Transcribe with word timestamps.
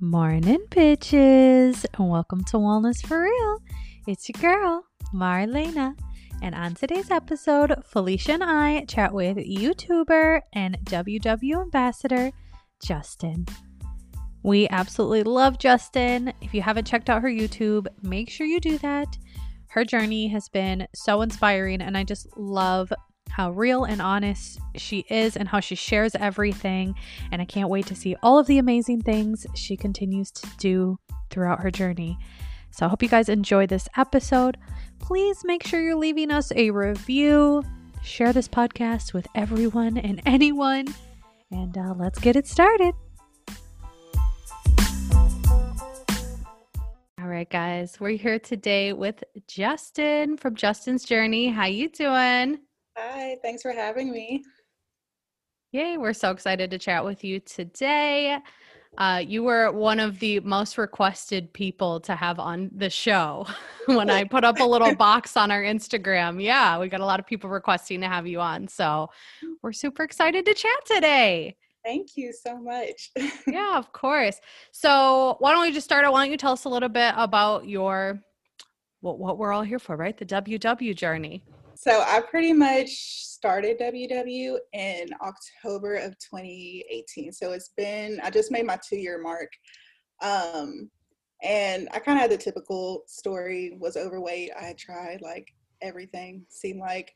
Morning, 0.00 0.60
bitches, 0.70 1.84
and 1.94 2.08
welcome 2.08 2.44
to 2.44 2.56
Wellness 2.56 3.04
for 3.04 3.20
Real. 3.20 3.58
It's 4.06 4.28
your 4.28 4.40
girl, 4.40 4.84
Marlena, 5.12 5.98
and 6.40 6.54
on 6.54 6.76
today's 6.76 7.10
episode, 7.10 7.74
Felicia 7.84 8.34
and 8.34 8.44
I 8.44 8.84
chat 8.84 9.12
with 9.12 9.38
YouTuber 9.38 10.42
and 10.52 10.78
WW 10.84 11.62
ambassador 11.62 12.30
Justyn. 12.80 13.50
We 14.44 14.68
absolutely 14.68 15.24
love 15.24 15.58
Justyn. 15.58 16.32
If 16.42 16.54
you 16.54 16.62
haven't 16.62 16.86
checked 16.86 17.10
out 17.10 17.22
her 17.22 17.28
YouTube, 17.28 17.88
make 18.00 18.30
sure 18.30 18.46
you 18.46 18.60
do 18.60 18.78
that. 18.78 19.18
Her 19.66 19.84
journey 19.84 20.28
has 20.28 20.48
been 20.48 20.86
so 20.94 21.22
inspiring, 21.22 21.82
and 21.82 21.96
I 21.98 22.04
just 22.04 22.28
love 22.36 22.92
how 23.28 23.50
real 23.50 23.84
and 23.84 24.02
honest 24.02 24.58
she 24.76 25.04
is 25.08 25.36
and 25.36 25.48
how 25.48 25.60
she 25.60 25.74
shares 25.74 26.14
everything. 26.14 26.94
And 27.30 27.40
I 27.40 27.44
can't 27.44 27.68
wait 27.68 27.86
to 27.86 27.94
see 27.94 28.16
all 28.22 28.38
of 28.38 28.46
the 28.46 28.58
amazing 28.58 29.02
things 29.02 29.46
she 29.54 29.76
continues 29.76 30.30
to 30.32 30.48
do 30.58 30.98
throughout 31.30 31.60
her 31.60 31.70
journey. 31.70 32.18
So 32.70 32.86
I 32.86 32.88
hope 32.88 33.02
you 33.02 33.08
guys 33.08 33.28
enjoy 33.28 33.66
this 33.66 33.88
episode. 33.96 34.56
Please 34.98 35.44
make 35.44 35.66
sure 35.66 35.80
you're 35.80 35.96
leaving 35.96 36.30
us 36.30 36.52
a 36.54 36.70
review. 36.70 37.62
Share 38.02 38.32
this 38.32 38.48
podcast 38.48 39.12
with 39.12 39.26
everyone 39.34 39.98
and 39.98 40.22
anyone. 40.26 40.86
And 41.50 41.76
uh, 41.76 41.94
let's 41.96 42.18
get 42.18 42.36
it 42.36 42.46
started. 42.46 42.94
All 47.20 47.26
right, 47.26 47.50
guys, 47.50 47.98
we're 48.00 48.16
here 48.16 48.38
today 48.38 48.92
with 48.92 49.22
Justyn 49.48 50.38
from 50.38 50.54
Justyn's 50.54 51.04
Journey. 51.04 51.48
How 51.48 51.66
you 51.66 51.88
doing? 51.88 52.58
Hi, 52.98 53.36
thanks 53.42 53.62
for 53.62 53.70
having 53.70 54.10
me. 54.10 54.44
Yay, 55.70 55.98
we're 55.98 56.12
so 56.12 56.32
excited 56.32 56.70
to 56.70 56.78
chat 56.78 57.04
with 57.04 57.22
you 57.22 57.38
today. 57.38 58.38
Uh, 58.96 59.22
you 59.24 59.44
were 59.44 59.70
one 59.70 60.00
of 60.00 60.18
the 60.18 60.40
most 60.40 60.78
requested 60.78 61.52
people 61.52 62.00
to 62.00 62.16
have 62.16 62.40
on 62.40 62.70
the 62.74 62.90
show 62.90 63.46
when 63.86 64.10
I 64.10 64.24
put 64.24 64.42
up 64.42 64.58
a 64.58 64.64
little 64.64 64.96
box 64.96 65.36
on 65.36 65.52
our 65.52 65.62
Instagram. 65.62 66.42
Yeah, 66.42 66.80
we 66.80 66.88
got 66.88 67.00
a 67.00 67.04
lot 67.04 67.20
of 67.20 67.26
people 67.26 67.48
requesting 67.50 68.00
to 68.00 68.08
have 68.08 68.26
you 68.26 68.40
on. 68.40 68.66
So 68.66 69.10
we're 69.62 69.72
super 69.72 70.02
excited 70.02 70.44
to 70.46 70.54
chat 70.54 70.84
today. 70.84 71.56
Thank 71.84 72.16
you 72.16 72.32
so 72.32 72.58
much. 72.58 73.12
yeah, 73.46 73.78
of 73.78 73.92
course. 73.92 74.40
So 74.72 75.36
why 75.38 75.52
don't 75.52 75.62
we 75.62 75.70
just 75.70 75.84
start? 75.84 76.10
Why 76.10 76.24
don't 76.24 76.32
you 76.32 76.38
tell 76.38 76.52
us 76.52 76.64
a 76.64 76.68
little 76.68 76.88
bit 76.88 77.14
about 77.16 77.68
your 77.68 78.20
what 79.00 79.20
what 79.20 79.38
we're 79.38 79.52
all 79.52 79.62
here 79.62 79.78
for, 79.78 79.96
right? 79.96 80.16
The 80.16 80.26
WW 80.26 80.96
journey. 80.96 81.44
So 81.80 82.02
I 82.04 82.20
pretty 82.20 82.52
much 82.52 82.88
started 82.90 83.78
WW 83.78 84.58
in 84.72 85.10
October 85.22 85.94
of 85.94 86.18
2018. 86.18 87.30
So 87.30 87.52
it's 87.52 87.68
been 87.76 88.20
I 88.24 88.30
just 88.30 88.50
made 88.50 88.66
my 88.66 88.80
two 88.84 88.96
year 88.96 89.22
mark. 89.22 89.52
Um, 90.20 90.90
and 91.40 91.88
I 91.92 92.00
kind 92.00 92.18
of 92.18 92.22
had 92.22 92.32
the 92.32 92.36
typical 92.36 93.04
story 93.06 93.76
was 93.78 93.96
overweight. 93.96 94.50
I 94.60 94.64
had 94.64 94.76
tried 94.76 95.20
like 95.22 95.54
everything 95.80 96.44
seemed 96.48 96.80
like. 96.80 97.12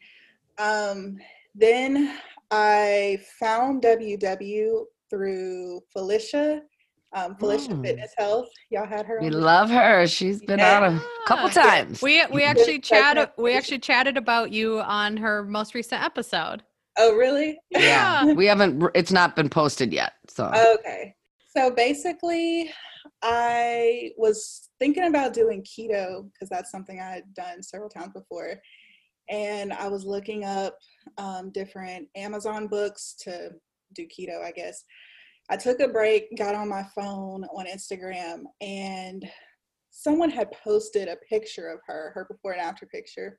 Um, 0.58 1.16
then 1.56 2.16
I 2.52 3.20
found 3.40 3.82
WW 3.82 4.84
through 5.10 5.80
Felicia 5.92 6.62
um, 7.14 7.36
Felicia 7.36 7.72
mm. 7.72 7.84
Fitness 7.84 8.12
Health. 8.16 8.48
Y'all 8.70 8.86
had 8.86 9.06
her. 9.06 9.18
We 9.20 9.30
love 9.30 9.70
her. 9.70 10.06
She's 10.06 10.40
been 10.40 10.58
yeah. 10.58 10.80
on 10.80 10.96
a 10.96 11.02
couple 11.26 11.48
times. 11.50 12.00
We 12.02 12.24
we 12.26 12.42
actually 12.42 12.78
chatted. 12.80 13.30
We 13.36 13.54
actually 13.54 13.80
chatted 13.80 14.16
about 14.16 14.52
you 14.52 14.80
on 14.80 15.16
her 15.18 15.44
most 15.44 15.74
recent 15.74 16.02
episode. 16.02 16.62
Oh, 16.98 17.14
really? 17.14 17.58
Yeah. 17.70 18.24
we 18.32 18.46
haven't. 18.46 18.84
It's 18.94 19.12
not 19.12 19.36
been 19.36 19.48
posted 19.48 19.92
yet. 19.92 20.14
So 20.28 20.46
okay. 20.46 21.14
So 21.54 21.70
basically, 21.70 22.70
I 23.22 24.10
was 24.16 24.70
thinking 24.78 25.04
about 25.04 25.34
doing 25.34 25.64
keto 25.64 26.30
because 26.32 26.48
that's 26.48 26.70
something 26.70 26.98
I 27.00 27.10
had 27.10 27.34
done 27.34 27.62
several 27.62 27.90
times 27.90 28.12
before, 28.14 28.54
and 29.28 29.72
I 29.72 29.88
was 29.88 30.04
looking 30.04 30.44
up 30.44 30.76
um, 31.18 31.50
different 31.50 32.08
Amazon 32.16 32.68
books 32.68 33.14
to 33.20 33.50
do 33.94 34.06
keto. 34.06 34.42
I 34.42 34.52
guess 34.52 34.84
I 35.50 35.56
took 35.56 35.80
a 35.80 35.88
break, 35.88 36.36
got 36.36 36.54
on 36.54 36.68
my 36.68 36.84
phone 36.94 37.44
on 37.44 37.66
Instagram, 37.66 38.44
and 38.60 39.28
someone 39.90 40.30
had 40.30 40.52
posted 40.52 41.08
a 41.08 41.16
picture 41.28 41.68
of 41.68 41.80
her, 41.86 42.12
her 42.14 42.26
before 42.30 42.52
and 42.52 42.60
after 42.60 42.86
picture. 42.86 43.38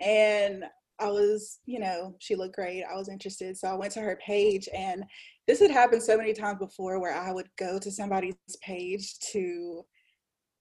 And 0.00 0.64
I 0.98 1.08
was, 1.08 1.60
you 1.66 1.78
know, 1.78 2.16
she 2.18 2.34
looked 2.34 2.56
great. 2.56 2.84
I 2.84 2.96
was 2.96 3.08
interested. 3.08 3.56
So 3.56 3.68
I 3.68 3.74
went 3.74 3.92
to 3.92 4.00
her 4.00 4.18
page, 4.24 4.68
and 4.74 5.04
this 5.46 5.60
had 5.60 5.70
happened 5.70 6.02
so 6.02 6.16
many 6.16 6.32
times 6.32 6.58
before 6.58 6.98
where 6.98 7.14
I 7.14 7.32
would 7.32 7.48
go 7.56 7.78
to 7.78 7.90
somebody's 7.90 8.34
page 8.62 9.18
to 9.32 9.84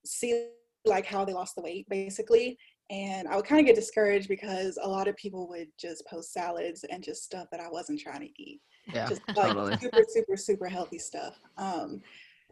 see 0.06 0.50
like 0.86 1.06
how 1.06 1.26
they 1.26 1.34
lost 1.34 1.56
the 1.56 1.62
weight 1.62 1.86
basically 1.90 2.58
and 2.90 3.28
I 3.28 3.36
would 3.36 3.46
kind 3.46 3.60
of 3.60 3.66
get 3.66 3.76
discouraged 3.76 4.30
because 4.30 4.78
a 4.82 4.88
lot 4.88 5.08
of 5.08 5.16
people 5.18 5.48
would 5.50 5.68
just 5.78 6.06
post 6.08 6.32
salads 6.32 6.86
and 6.90 7.04
just 7.04 7.24
stuff 7.24 7.48
that 7.52 7.60
I 7.60 7.70
wasn't 7.70 8.00
trying 8.00 8.22
to 8.22 8.42
eat. 8.42 8.62
Yeah, 8.94 9.08
just 9.08 9.22
like 9.36 9.36
totally. 9.36 9.78
super, 9.78 10.04
super, 10.08 10.38
super 10.38 10.68
healthy 10.68 11.00
stuff. 11.00 11.38
Um, 11.58 12.02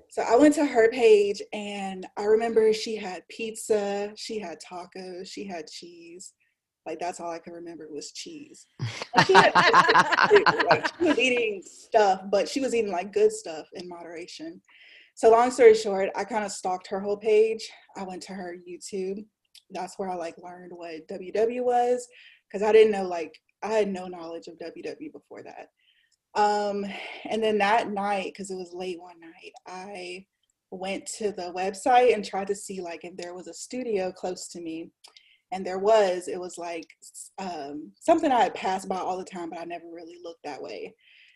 so 0.10 0.24
I 0.24 0.36
went 0.36 0.54
to 0.56 0.66
her 0.66 0.90
page 0.92 1.42
and 1.54 2.06
I 2.18 2.24
remember 2.26 2.74
she 2.74 2.96
had 2.96 3.28
pizza, 3.30 4.12
she 4.16 4.40
had 4.40 4.60
tacos, 4.60 5.28
she 5.28 5.46
had 5.46 5.68
cheese. 5.68 6.34
Like 6.86 7.00
that's 7.00 7.20
all 7.20 7.32
I 7.32 7.40
can 7.40 7.54
remember 7.54 7.88
was 7.90 8.12
cheese. 8.12 8.68
She, 9.26 9.34
had, 9.34 9.52
like, 10.70 10.88
she 11.00 11.06
was 11.06 11.18
eating 11.18 11.64
stuff, 11.66 12.22
but 12.32 12.48
she 12.48 12.60
was 12.60 12.76
eating 12.76 12.92
like 12.92 13.12
good 13.12 13.32
stuff 13.32 13.68
in 13.74 13.90
moderation. 13.90 14.62
So 15.16 15.32
long 15.32 15.50
story 15.50 15.74
short, 15.74 16.10
I 16.16 16.26
kind 16.26 16.46
of 16.46 16.52
stalked 16.52 16.88
her 16.88 17.00
whole 17.00 17.18
page. 17.18 17.68
I 17.98 18.04
went 18.04 18.22
to 18.24 18.34
her 18.34 18.56
YouTube 18.70 19.26
that's 19.72 19.98
where 19.98 20.10
I 20.10 20.16
like 20.16 20.36
learned 20.38 20.72
what 20.74 21.08
WW 21.08 21.64
was 21.64 22.08
because 22.48 22.68
I 22.68 22.72
didn't 22.72 22.92
know 22.92 23.08
like 23.08 23.34
I 23.64 23.70
had 23.70 23.88
no 23.88 24.08
knowledge 24.08 24.48
of 24.48 24.60
WW 24.60 25.12
before 25.12 25.44
that. 25.44 25.68
Um, 26.36 26.86
and 27.30 27.42
then 27.42 27.58
that 27.60 27.92
night, 27.92 28.34
because 28.34 28.52
it 28.52 28.56
was 28.56 28.74
late 28.74 29.00
one 29.00 29.20
night, 29.20 29.54
I 29.66 30.26
went 30.72 31.06
to 31.18 31.32
the 31.32 31.54
website 31.56 32.14
and 32.14 32.24
tried 32.24 32.48
to 32.48 32.56
see 32.56 32.82
like 32.82 33.02
if 33.04 33.16
there 33.16 33.34
was 33.34 33.48
a 33.48 33.54
studio 33.54 34.12
close 34.12 34.50
to 34.50 34.62
me. 34.62 34.92
And 35.52 35.66
there 35.66 35.80
was, 35.80 36.28
it 36.28 36.40
was 36.40 36.58
like 36.58 36.88
um, 37.38 37.92
something 38.00 38.32
I 38.32 38.44
had 38.44 38.56
passed 38.56 38.90
by 38.90 38.98
all 38.98 39.18
the 39.18 39.24
time, 39.24 39.50
but 39.50 39.60
I 39.60 39.64
never 39.64 39.86
really 39.92 40.18
looked 40.24 40.44
that 40.44 40.62
way. 40.62 40.94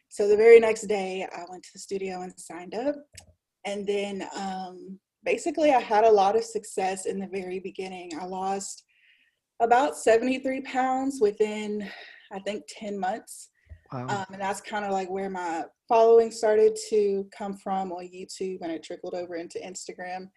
So 0.09 0.27
the 0.27 0.35
very 0.35 0.59
next 0.59 0.87
day, 0.87 1.25
I 1.31 1.45
went 1.49 1.63
to 1.63 1.69
the 1.73 1.79
studio 1.79 2.21
and 2.21 2.33
signed 2.37 2.75
up. 2.75 2.95
And 3.65 3.85
then 3.87 4.27
um, 4.35 4.99
basically 5.23 5.71
I 5.71 5.79
had 5.79 6.03
a 6.03 6.11
lot 6.11 6.35
of 6.35 6.43
success 6.43 7.05
in 7.05 7.19
the 7.19 7.27
very 7.27 7.59
beginning. 7.59 8.11
I 8.19 8.25
lost 8.25 8.83
about 9.59 9.97
73 9.97 10.61
pounds 10.61 11.19
within, 11.21 11.87
I 12.31 12.39
think, 12.39 12.63
10 12.67 12.97
months. 12.97 13.49
Wow. 13.91 14.07
Um, 14.07 14.25
and 14.33 14.41
that's 14.41 14.61
kind 14.61 14.85
of 14.85 14.91
like 14.91 15.09
where 15.09 15.29
my 15.29 15.63
following 15.87 16.31
started 16.31 16.77
to 16.89 17.27
come 17.35 17.57
from 17.57 17.91
on 17.91 18.05
YouTube 18.05 18.59
and 18.61 18.71
it 18.71 18.83
trickled 18.83 19.15
over 19.15 19.35
into 19.35 19.59
Instagram. 19.59 20.29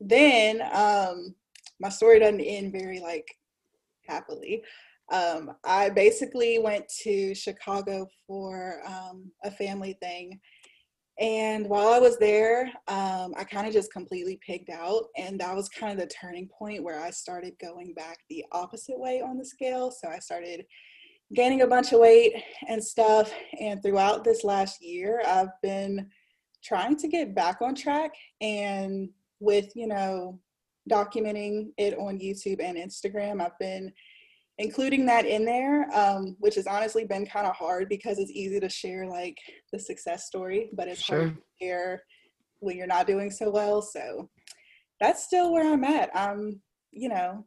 Then 0.00 0.62
um, 0.72 1.34
my 1.78 1.88
story 1.88 2.18
doesn't 2.18 2.40
end 2.40 2.72
very 2.72 3.00
like 3.00 3.28
happily. 4.08 4.62
Um, 5.12 5.52
I 5.64 5.90
basically 5.90 6.58
went 6.58 6.84
to 7.02 7.34
Chicago 7.34 8.06
for 8.26 8.80
um, 8.86 9.30
a 9.44 9.50
family 9.50 9.96
thing 10.00 10.40
and 11.20 11.68
while 11.68 11.88
I 11.88 11.98
was 11.98 12.16
there, 12.16 12.72
um, 12.88 13.34
I 13.36 13.44
kind 13.44 13.66
of 13.66 13.74
just 13.74 13.92
completely 13.92 14.40
pigged 14.44 14.70
out. 14.70 15.04
And 15.18 15.38
that 15.38 15.54
was 15.54 15.68
kind 15.68 15.92
of 15.92 15.98
the 15.98 16.12
turning 16.12 16.48
point 16.48 16.82
where 16.82 16.98
I 16.98 17.10
started 17.10 17.52
going 17.60 17.92
back 17.92 18.20
the 18.30 18.44
opposite 18.52 18.98
way 18.98 19.20
on 19.20 19.36
the 19.36 19.44
scale. 19.44 19.90
So 19.90 20.08
I 20.08 20.18
started 20.18 20.64
gaining 21.34 21.60
a 21.60 21.66
bunch 21.66 21.92
of 21.92 22.00
weight 22.00 22.42
and 22.68 22.82
stuff. 22.82 23.30
And 23.60 23.82
throughout 23.82 24.24
this 24.24 24.44
last 24.44 24.82
year, 24.82 25.22
I've 25.26 25.60
been 25.62 26.08
trying 26.64 26.96
to 26.96 27.08
get 27.08 27.34
back 27.34 27.60
on 27.60 27.74
track. 27.74 28.12
And 28.40 29.10
with, 29.40 29.70
you 29.76 29.88
know, 29.88 30.40
documenting 30.90 31.68
it 31.76 31.98
on 31.98 32.18
YouTube 32.18 32.62
and 32.62 32.78
Instagram, 32.78 33.42
I've 33.42 33.58
been 33.58 33.92
including 34.60 35.06
that 35.06 35.24
in 35.24 35.46
there, 35.46 35.88
um, 35.96 36.36
which 36.38 36.54
has 36.54 36.66
honestly 36.66 37.06
been 37.06 37.24
kind 37.24 37.46
of 37.46 37.56
hard 37.56 37.88
because 37.88 38.18
it's 38.18 38.30
easy 38.30 38.60
to 38.60 38.68
share 38.68 39.06
like 39.06 39.38
the 39.72 39.78
success 39.78 40.26
story, 40.26 40.68
but 40.74 40.86
it's 40.86 41.00
sure. 41.00 41.18
hard 41.18 41.36
to 41.36 41.64
share 41.64 42.02
when 42.58 42.76
you're 42.76 42.86
not 42.86 43.06
doing 43.06 43.30
so 43.30 43.50
well. 43.50 43.80
So 43.80 44.28
that's 45.00 45.24
still 45.24 45.50
where 45.50 45.72
I'm 45.72 45.82
at. 45.82 46.10
I'm, 46.14 46.60
you 46.90 47.08
know, 47.08 47.46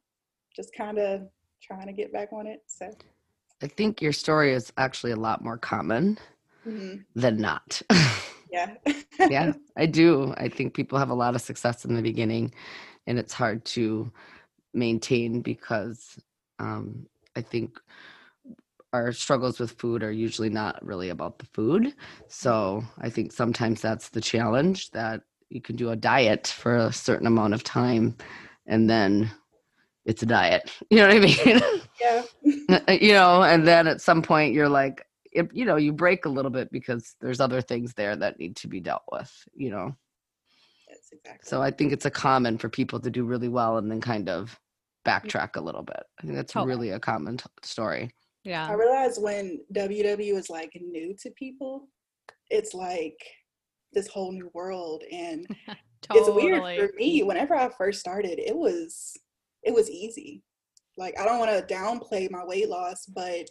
just 0.55 0.75
kind 0.75 0.97
of 0.97 1.21
trying 1.61 1.85
to 1.85 1.93
get 1.93 2.11
back 2.11 2.29
on 2.33 2.47
it. 2.47 2.61
So 2.65 2.89
I 3.61 3.67
think 3.67 4.01
your 4.01 4.11
story 4.11 4.51
is 4.51 4.73
actually 4.77 5.11
a 5.11 5.17
lot 5.17 5.43
more 5.43 5.59
common 5.59 6.17
mm-hmm. 6.67 7.01
than 7.13 7.37
not. 7.37 7.79
yeah. 8.51 8.73
yeah, 9.19 9.53
I 9.77 9.85
do. 9.85 10.33
I 10.37 10.49
think 10.49 10.73
people 10.73 10.97
have 10.97 11.11
a 11.11 11.15
lot 11.15 11.35
of 11.35 11.41
success 11.41 11.85
in 11.85 11.93
the 11.93 12.01
beginning 12.01 12.55
and 13.05 13.19
it's 13.19 13.33
hard 13.33 13.63
to 13.65 14.11
maintain 14.73 15.41
because 15.41 16.17
um, 16.59 17.07
I 17.35 17.41
think 17.41 17.79
our 18.91 19.11
struggles 19.11 19.59
with 19.59 19.71
food 19.71 20.03
are 20.03 20.11
usually 20.11 20.49
not 20.49 20.83
really 20.85 21.09
about 21.09 21.39
the 21.39 21.45
food. 21.47 21.93
So 22.27 22.83
I 22.99 23.09
think 23.09 23.31
sometimes 23.31 23.81
that's 23.81 24.09
the 24.09 24.21
challenge 24.21 24.91
that 24.91 25.21
you 25.49 25.61
can 25.61 25.75
do 25.75 25.91
a 25.91 25.95
diet 25.95 26.47
for 26.47 26.75
a 26.75 26.91
certain 26.91 27.27
amount 27.27 27.53
of 27.53 27.63
time 27.63 28.15
and 28.65 28.89
then 28.89 29.31
it's 30.05 30.23
a 30.23 30.25
diet 30.25 30.71
you 30.89 30.97
know 30.97 31.07
what 31.07 31.15
i 31.15 31.19
mean 31.19 31.61
Yeah. 32.01 32.23
you 32.93 33.13
know 33.13 33.43
and 33.43 33.65
then 33.67 33.87
at 33.87 34.01
some 34.01 34.21
point 34.21 34.53
you're 34.53 34.69
like 34.69 35.05
if, 35.31 35.47
you 35.53 35.65
know 35.65 35.75
you 35.77 35.93
break 35.93 36.25
a 36.25 36.29
little 36.29 36.51
bit 36.51 36.71
because 36.71 37.15
there's 37.21 37.39
other 37.39 37.61
things 37.61 37.93
there 37.93 38.15
that 38.15 38.39
need 38.39 38.55
to 38.57 38.67
be 38.67 38.79
dealt 38.79 39.03
with 39.11 39.31
you 39.55 39.69
know 39.69 39.95
Yes, 40.89 41.09
exactly. 41.11 41.47
so 41.47 41.61
i 41.61 41.71
think 41.71 41.93
it's 41.93 42.05
a 42.05 42.11
common 42.11 42.57
for 42.57 42.69
people 42.69 42.99
to 42.99 43.09
do 43.11 43.23
really 43.23 43.47
well 43.47 43.77
and 43.77 43.89
then 43.89 44.01
kind 44.01 44.27
of 44.29 44.59
Mm. 45.05 45.11
backtrack 45.11 45.55
a 45.55 45.61
little 45.61 45.83
bit 45.83 46.03
i 46.19 46.21
think 46.23 46.35
that's 46.35 46.53
Totally. 46.53 46.69
really 46.75 46.89
a 46.91 46.99
common 46.99 47.37
t- 47.37 47.45
story 47.61 48.11
Yeah. 48.43 48.65
I 48.65 48.69
Yeah. 48.71 48.75
realized 48.75 49.21
when 49.21 49.59
WW 49.73 50.35
is 50.37 50.49
like 50.49 50.71
new 50.81 51.13
to 51.21 51.31
people, 51.31 51.87
it's 52.49 52.73
like 52.73 53.17
this 53.93 54.07
whole 54.07 54.31
new 54.31 54.49
world 54.53 55.03
and 55.11 55.45
it's 56.13 56.29
weird 56.29 56.61
for 56.79 56.89
me 56.97 57.23
whenever 57.23 57.55
i 57.55 57.69
first 57.77 57.99
started 57.99 58.37
it 58.39 58.55
was 58.55 59.15
it 59.63 59.73
was 59.73 59.89
easy 59.89 60.41
like 60.97 61.17
i 61.19 61.23
don't 61.25 61.39
want 61.39 61.51
to 61.51 61.73
downplay 61.73 62.29
my 62.29 62.43
weight 62.43 62.67
loss 62.69 63.05
but 63.05 63.45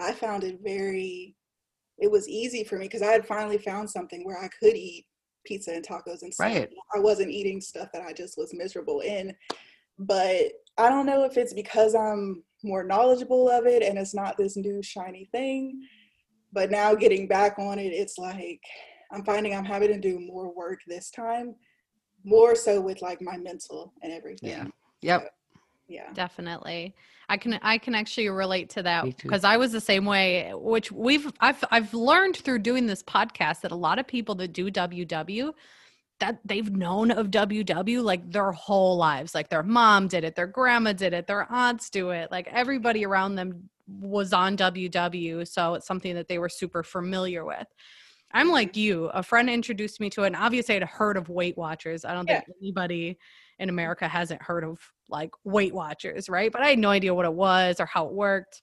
i 0.00 0.10
found 0.12 0.44
it 0.44 0.58
very 0.62 1.34
it 1.98 2.10
was 2.10 2.26
easy 2.28 2.62
for 2.64 2.76
me 2.78 2.84
because 2.86 3.02
i 3.02 3.12
had 3.12 3.26
finally 3.26 3.58
found 3.58 3.90
something 3.90 4.24
where 4.24 4.38
i 4.42 4.48
could 4.58 4.76
eat 4.76 5.04
pizza 5.44 5.72
and 5.72 5.84
tacos 5.86 6.22
and 6.22 6.32
stuff 6.32 6.46
Right. 6.46 6.70
i 6.94 6.98
wasn't 6.98 7.30
eating 7.30 7.60
stuff 7.60 7.88
that 7.92 8.02
i 8.02 8.12
just 8.14 8.38
was 8.38 8.54
miserable 8.54 9.00
in 9.00 9.34
but 9.98 10.46
i 10.78 10.88
don't 10.88 11.06
know 11.06 11.24
if 11.24 11.36
it's 11.36 11.54
because 11.54 11.94
i'm 11.94 12.42
more 12.64 12.82
knowledgeable 12.82 13.48
of 13.48 13.66
it 13.66 13.82
and 13.82 13.98
it's 13.98 14.14
not 14.14 14.36
this 14.36 14.56
new 14.56 14.82
shiny 14.82 15.28
thing 15.32 15.80
but 16.52 16.70
now 16.70 16.94
getting 16.94 17.28
back 17.28 17.58
on 17.58 17.78
it 17.78 17.92
it's 17.92 18.18
like 18.18 18.60
i'm 19.12 19.24
finding 19.24 19.54
i'm 19.54 19.64
having 19.64 19.88
to 19.88 20.00
do 20.00 20.18
more 20.18 20.52
work 20.54 20.80
this 20.86 21.10
time 21.10 21.54
more 22.24 22.54
so 22.54 22.80
with 22.80 23.02
like 23.02 23.20
my 23.22 23.36
mental 23.36 23.92
and 24.02 24.12
everything. 24.12 24.50
Yeah. 24.50 24.66
yep 25.02 25.34
Yeah. 25.88 26.12
Definitely. 26.12 26.94
I 27.28 27.36
can 27.36 27.58
I 27.62 27.78
can 27.78 27.94
actually 27.94 28.28
relate 28.30 28.70
to 28.70 28.82
that 28.82 29.04
because 29.04 29.44
I 29.44 29.58
was 29.58 29.70
the 29.72 29.80
same 29.80 30.06
way 30.06 30.50
which 30.54 30.90
we've 30.90 31.30
I've 31.40 31.62
I've 31.70 31.92
learned 31.92 32.36
through 32.36 32.60
doing 32.60 32.86
this 32.86 33.02
podcast 33.02 33.60
that 33.62 33.72
a 33.72 33.76
lot 33.76 33.98
of 33.98 34.06
people 34.06 34.34
that 34.36 34.52
do 34.52 34.70
WW 34.70 35.52
that 36.20 36.40
they've 36.44 36.70
known 36.70 37.10
of 37.10 37.28
WW 37.28 38.02
like 38.02 38.30
their 38.30 38.52
whole 38.52 38.96
lives. 38.96 39.34
Like 39.34 39.48
their 39.48 39.62
mom 39.62 40.08
did 40.08 40.24
it, 40.24 40.34
their 40.34 40.46
grandma 40.46 40.92
did 40.92 41.12
it, 41.12 41.26
their 41.26 41.50
aunts 41.50 41.90
do 41.90 42.10
it. 42.10 42.30
Like 42.30 42.48
everybody 42.50 43.04
around 43.04 43.36
them 43.36 43.68
was 44.00 44.32
on 44.32 44.56
WW, 44.56 45.46
so 45.48 45.74
it's 45.74 45.86
something 45.86 46.14
that 46.14 46.28
they 46.28 46.38
were 46.38 46.48
super 46.48 46.82
familiar 46.82 47.44
with. 47.44 47.66
I'm 48.32 48.50
like 48.50 48.76
you. 48.76 49.06
A 49.06 49.22
friend 49.22 49.48
introduced 49.48 50.00
me 50.00 50.10
to 50.10 50.24
it, 50.24 50.28
and 50.28 50.36
obviously 50.36 50.76
I'd 50.76 50.82
heard 50.82 51.16
of 51.16 51.28
Weight 51.30 51.56
Watchers. 51.56 52.04
I 52.04 52.12
don't 52.12 52.28
Yeah. 52.28 52.40
think 52.40 52.56
anybody 52.60 53.18
in 53.58 53.70
America 53.70 54.06
hasn't 54.06 54.42
heard 54.42 54.64
of 54.64 54.78
like 55.08 55.30
Weight 55.44 55.74
Watchers, 55.74 56.28
right? 56.28 56.52
But 56.52 56.62
I 56.62 56.68
had 56.68 56.78
no 56.78 56.90
idea 56.90 57.14
what 57.14 57.24
it 57.24 57.32
was 57.32 57.80
or 57.80 57.86
how 57.86 58.06
it 58.06 58.12
worked. 58.12 58.62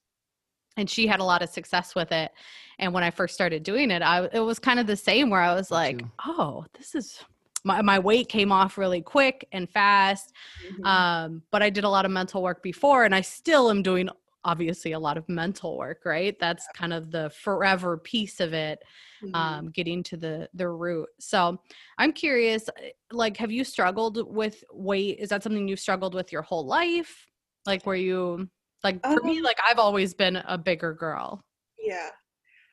And 0.78 0.90
she 0.90 1.08
had 1.08 1.22
a 1.22 1.24
lot 1.24 1.42
of 1.42 1.50
success 1.50 1.96
with 1.96 2.12
it. 2.12 2.32
And 2.80 2.94
when 2.94 3.04
I 3.04 3.10
first 3.10 3.34
started 3.34 3.64
doing 3.64 3.90
it, 3.92 4.02
I 4.02 4.26
it 4.32 4.42
was 4.42 4.60
kind 4.60 4.80
of 4.80 4.88
the 4.88 4.96
same 4.98 5.30
where 5.30 5.42
I 5.42 5.56
was 5.56 5.72
like, 5.72 6.04
oh, 6.26 6.66
this 6.78 6.94
is 6.96 7.24
my, 7.66 7.82
my 7.82 8.00
weight 8.00 8.30
came 8.30 8.52
off 8.52 8.78
really 8.78 9.02
quick 9.02 9.48
and 9.52 9.70
fast. 9.70 10.32
Mhm. 10.72 10.86
Um, 10.86 11.44
but 11.52 11.62
I 11.64 11.70
did 11.70 11.84
a 11.84 11.90
lot 11.90 12.06
of 12.06 12.12
mental 12.12 12.42
work 12.44 12.64
before, 12.64 13.04
and 13.04 13.14
I 13.14 13.22
still 13.22 13.70
am 13.70 13.82
doing 13.84 14.10
obviously 14.44 14.92
a 14.92 15.00
lot 15.00 15.18
of 15.18 15.28
mental 15.28 15.76
work, 15.78 16.04
right? 16.06 16.38
That's 16.40 16.68
kind 16.76 16.94
of 16.94 17.10
the 17.12 17.32
forever 17.32 17.98
piece 17.98 18.40
of 18.40 18.54
it 18.54 18.84
Mhm. 19.24 19.34
um, 19.34 19.70
getting 19.72 20.04
to 20.04 20.18
the 20.18 20.48
the 20.54 20.70
root. 20.70 21.10
So 21.20 21.60
I'm 21.98 22.14
curious, 22.14 22.70
uh, 22.70 22.90
like, 23.12 23.38
have 23.38 23.52
you 23.52 23.64
struggled 23.64 24.18
with 24.34 24.64
weight? 24.72 25.18
Is 25.20 25.30
that 25.30 25.42
something 25.44 25.68
you've 25.68 25.80
struggled 25.80 26.14
with 26.14 26.32
your 26.32 26.44
whole 26.44 26.66
life? 26.68 27.28
Like, 27.66 27.86
were 27.88 27.96
you 27.96 28.48
like 28.84 29.02
for 29.04 29.22
me? 29.24 29.40
Um, 29.40 29.44
Like, 29.44 29.58
I've 29.68 29.80
always 29.80 30.14
been 30.14 30.36
a 30.36 30.58
bigger 30.58 30.94
girl. 30.94 31.44
yeah. 31.80 32.12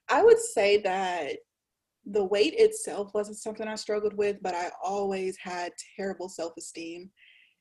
I 0.09 0.23
would 0.23 0.39
say 0.39 0.79
that 0.83 1.39
the 2.07 2.25
weight 2.25 2.55
itself 2.57 3.13
wasn't 3.15 3.39
something 3.39 3.69
I 3.69 3.77
struggled 3.77 4.15
with, 4.15 4.37
but 4.43 4.55
I 4.55 4.71
always 4.83 5.37
had 5.37 5.73
terrible 5.97 6.29
self 6.29 6.53
esteem. 6.59 7.11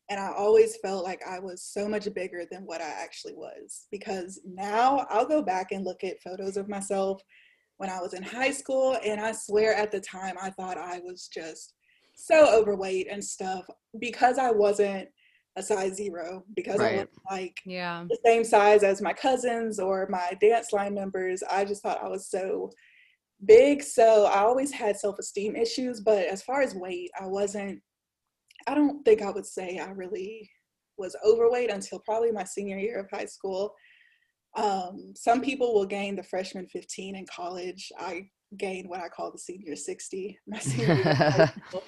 And 0.09 0.19
I 0.19 0.31
always 0.33 0.77
felt 0.77 1.05
like 1.05 1.21
I 1.25 1.39
was 1.39 1.63
so 1.63 1.87
much 1.87 2.11
bigger 2.13 2.43
than 2.51 2.63
what 2.63 2.81
I 2.81 2.89
actually 2.89 3.33
was. 3.33 3.87
Because 3.91 4.41
now 4.45 5.05
I'll 5.09 5.27
go 5.27 5.41
back 5.41 5.71
and 5.71 5.85
look 5.85 6.03
at 6.03 6.21
photos 6.21 6.57
of 6.57 6.67
myself 6.67 7.21
when 7.77 7.89
I 7.89 8.01
was 8.01 8.13
in 8.13 8.23
high 8.23 8.51
school. 8.51 8.97
And 9.05 9.21
I 9.21 9.31
swear 9.31 9.73
at 9.73 9.91
the 9.91 10.01
time 10.01 10.35
I 10.41 10.49
thought 10.49 10.77
I 10.77 10.99
was 10.99 11.29
just 11.33 11.75
so 12.13 12.53
overweight 12.59 13.07
and 13.09 13.23
stuff 13.23 13.65
because 13.99 14.37
I 14.37 14.51
wasn't 14.51 15.07
a 15.55 15.63
size 15.63 15.95
zero, 15.95 16.43
because 16.55 16.79
I 16.81 16.85
Right. 16.85 16.95
was 16.99 17.07
like 17.29 17.57
Yeah. 17.65 18.05
the 18.09 18.17
same 18.25 18.43
size 18.43 18.83
as 18.83 19.01
my 19.01 19.13
cousins 19.13 19.79
or 19.79 20.07
my 20.09 20.37
dance 20.41 20.73
line 20.73 20.93
members. 20.93 21.43
I 21.43 21.63
just 21.65 21.83
thought 21.83 22.03
I 22.03 22.09
was 22.09 22.27
so 22.29 22.71
big. 23.45 23.83
So 23.83 24.25
I 24.25 24.39
always 24.39 24.71
had 24.71 24.97
self 24.97 25.19
esteem 25.19 25.55
issues. 25.55 26.01
But 26.01 26.25
as 26.25 26.41
far 26.41 26.61
as 26.61 26.75
weight, 26.75 27.11
I 27.19 27.27
wasn't, 27.27 27.79
I 28.67 28.75
don't 28.75 29.03
think 29.03 29.21
I 29.21 29.31
would 29.31 29.45
say 29.45 29.79
I 29.79 29.89
really 29.89 30.49
was 30.97 31.15
overweight 31.25 31.71
until 31.71 31.99
probably 31.99 32.31
my 32.31 32.43
senior 32.43 32.77
year 32.77 32.99
of 32.99 33.09
high 33.11 33.25
school. 33.25 33.73
Um, 34.55 35.13
some 35.15 35.41
people 35.41 35.73
will 35.73 35.85
gain 35.85 36.15
the 36.15 36.23
freshman 36.23 36.67
15 36.67 37.15
in 37.15 37.25
college. 37.25 37.91
I 37.97 38.27
gained 38.57 38.89
what 38.89 38.99
I 38.99 39.07
call 39.07 39.31
the 39.31 39.37
senior 39.37 39.77
60 39.77 40.37
my 40.45 40.59
senior 40.59 40.93
year 40.93 41.09
of 41.09 41.17
high 41.17 41.53
school 41.67 41.83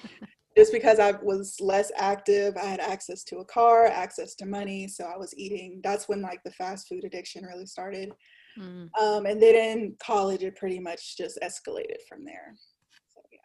just 0.56 0.72
because 0.72 0.98
I 0.98 1.12
was 1.22 1.56
less 1.60 1.90
active, 1.96 2.56
I 2.56 2.64
had 2.64 2.80
access 2.80 3.24
to 3.24 3.38
a 3.38 3.44
car, 3.44 3.86
access 3.86 4.34
to 4.36 4.46
money, 4.46 4.86
so 4.86 5.04
I 5.04 5.16
was 5.16 5.34
eating. 5.36 5.80
That's 5.82 6.08
when 6.08 6.22
like 6.22 6.42
the 6.44 6.52
fast 6.52 6.86
food 6.88 7.04
addiction 7.04 7.44
really 7.44 7.66
started. 7.66 8.12
Mm. 8.58 8.88
Um, 9.00 9.26
and 9.26 9.42
then 9.42 9.54
in 9.54 9.96
college, 9.98 10.42
it 10.42 10.56
pretty 10.56 10.78
much 10.78 11.16
just 11.16 11.38
escalated 11.42 11.98
from 12.08 12.24
there. 12.24 12.54
So 13.12 13.20
yeah, 13.32 13.38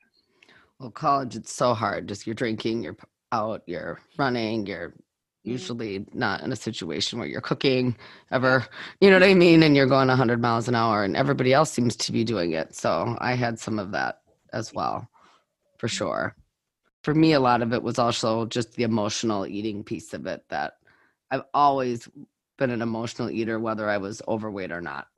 well 0.79 0.91
college 0.91 1.35
it's 1.35 1.51
so 1.53 1.73
hard. 1.73 2.07
Just 2.07 2.27
you're 2.27 2.35
drinking 2.35 2.83
you're 2.83 2.97
out 3.31 3.61
you're 3.67 4.00
running 4.17 4.65
you're 4.65 4.89
Mhm. 4.89 5.01
usually 5.44 6.06
not 6.13 6.41
in 6.41 6.51
a 6.51 6.56
situation 6.56 7.17
where 7.19 7.27
you're 7.27 7.41
cooking 7.41 7.95
ever 8.31 8.65
you 9.00 9.09
know 9.09 9.15
what 9.15 9.23
i 9.29 9.33
mean? 9.35 9.63
And 9.63 9.75
you're 9.75 9.85
going 9.88 10.09
100 10.09 10.41
miles 10.41 10.67
an 10.67 10.75
hour 10.75 11.03
and 11.03 11.15
everybody 11.15 11.53
else 11.53 11.72
seems 11.72 11.95
to 11.95 12.12
be 12.12 12.24
doing 12.24 12.51
it. 12.53 12.75
So 12.75 13.15
i 13.22 13.34
had 13.36 13.57
some 13.60 13.79
of 13.79 13.91
that 13.91 14.22
as 14.51 14.74
well 14.74 15.07
for 15.77 15.88
sure. 15.88 16.36
For 17.03 17.13
me 17.13 17.34
a 17.34 17.39
lot 17.39 17.62
of 17.62 17.72
it 17.72 17.81
was 17.81 17.98
also 18.00 18.45
just 18.48 18.74
the 18.74 18.84
emotional 18.84 19.45
eating 19.45 19.84
piece 19.84 20.13
of 20.13 20.25
it 20.25 20.43
that 20.50 20.74
i've 21.31 21.45
always 21.53 22.10
been 22.60 22.70
an 22.70 22.82
emotional 22.84 23.32
eater 23.32 23.60
whether 23.60 23.89
i 23.89 23.98
was 23.98 24.22
overweight 24.28 24.72
or 24.72 24.82
not. 24.82 25.08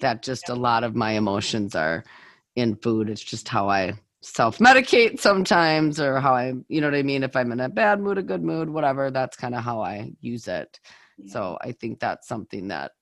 That 0.00 0.22
just 0.22 0.48
a 0.48 0.54
lot 0.54 0.84
of 0.84 0.94
my 0.94 1.12
emotions 1.12 1.74
are 1.74 2.04
in 2.54 2.76
food. 2.76 3.10
It's 3.10 3.22
just 3.22 3.48
how 3.48 3.68
i 3.68 3.94
self-medicate 4.20 5.20
sometimes 5.20 6.00
or 6.00 6.20
how 6.20 6.34
i 6.34 6.52
you 6.68 6.80
know 6.80 6.88
what 6.88 6.96
i 6.96 7.02
mean? 7.02 7.22
If 7.22 7.34
i'm 7.36 7.52
in 7.52 7.60
a 7.60 7.68
bad 7.68 8.00
mood 8.00 8.18
a 8.18 8.22
good 8.22 8.42
mood 8.42 8.68
whatever 8.70 9.10
that's 9.10 9.36
kind 9.36 9.54
of 9.54 9.64
how 9.64 9.80
i 9.80 10.12
use 10.20 10.46
it. 10.48 10.78
Yeah, 11.18 11.32
so 11.32 11.58
i 11.62 11.72
think 11.72 11.98
that's 11.98 12.28
something 12.28 12.68
that 12.68 12.92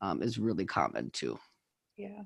um, 0.00 0.22
is 0.22 0.38
really 0.38 0.64
common 0.64 1.10
too. 1.10 1.38
Yeah, 1.96 2.22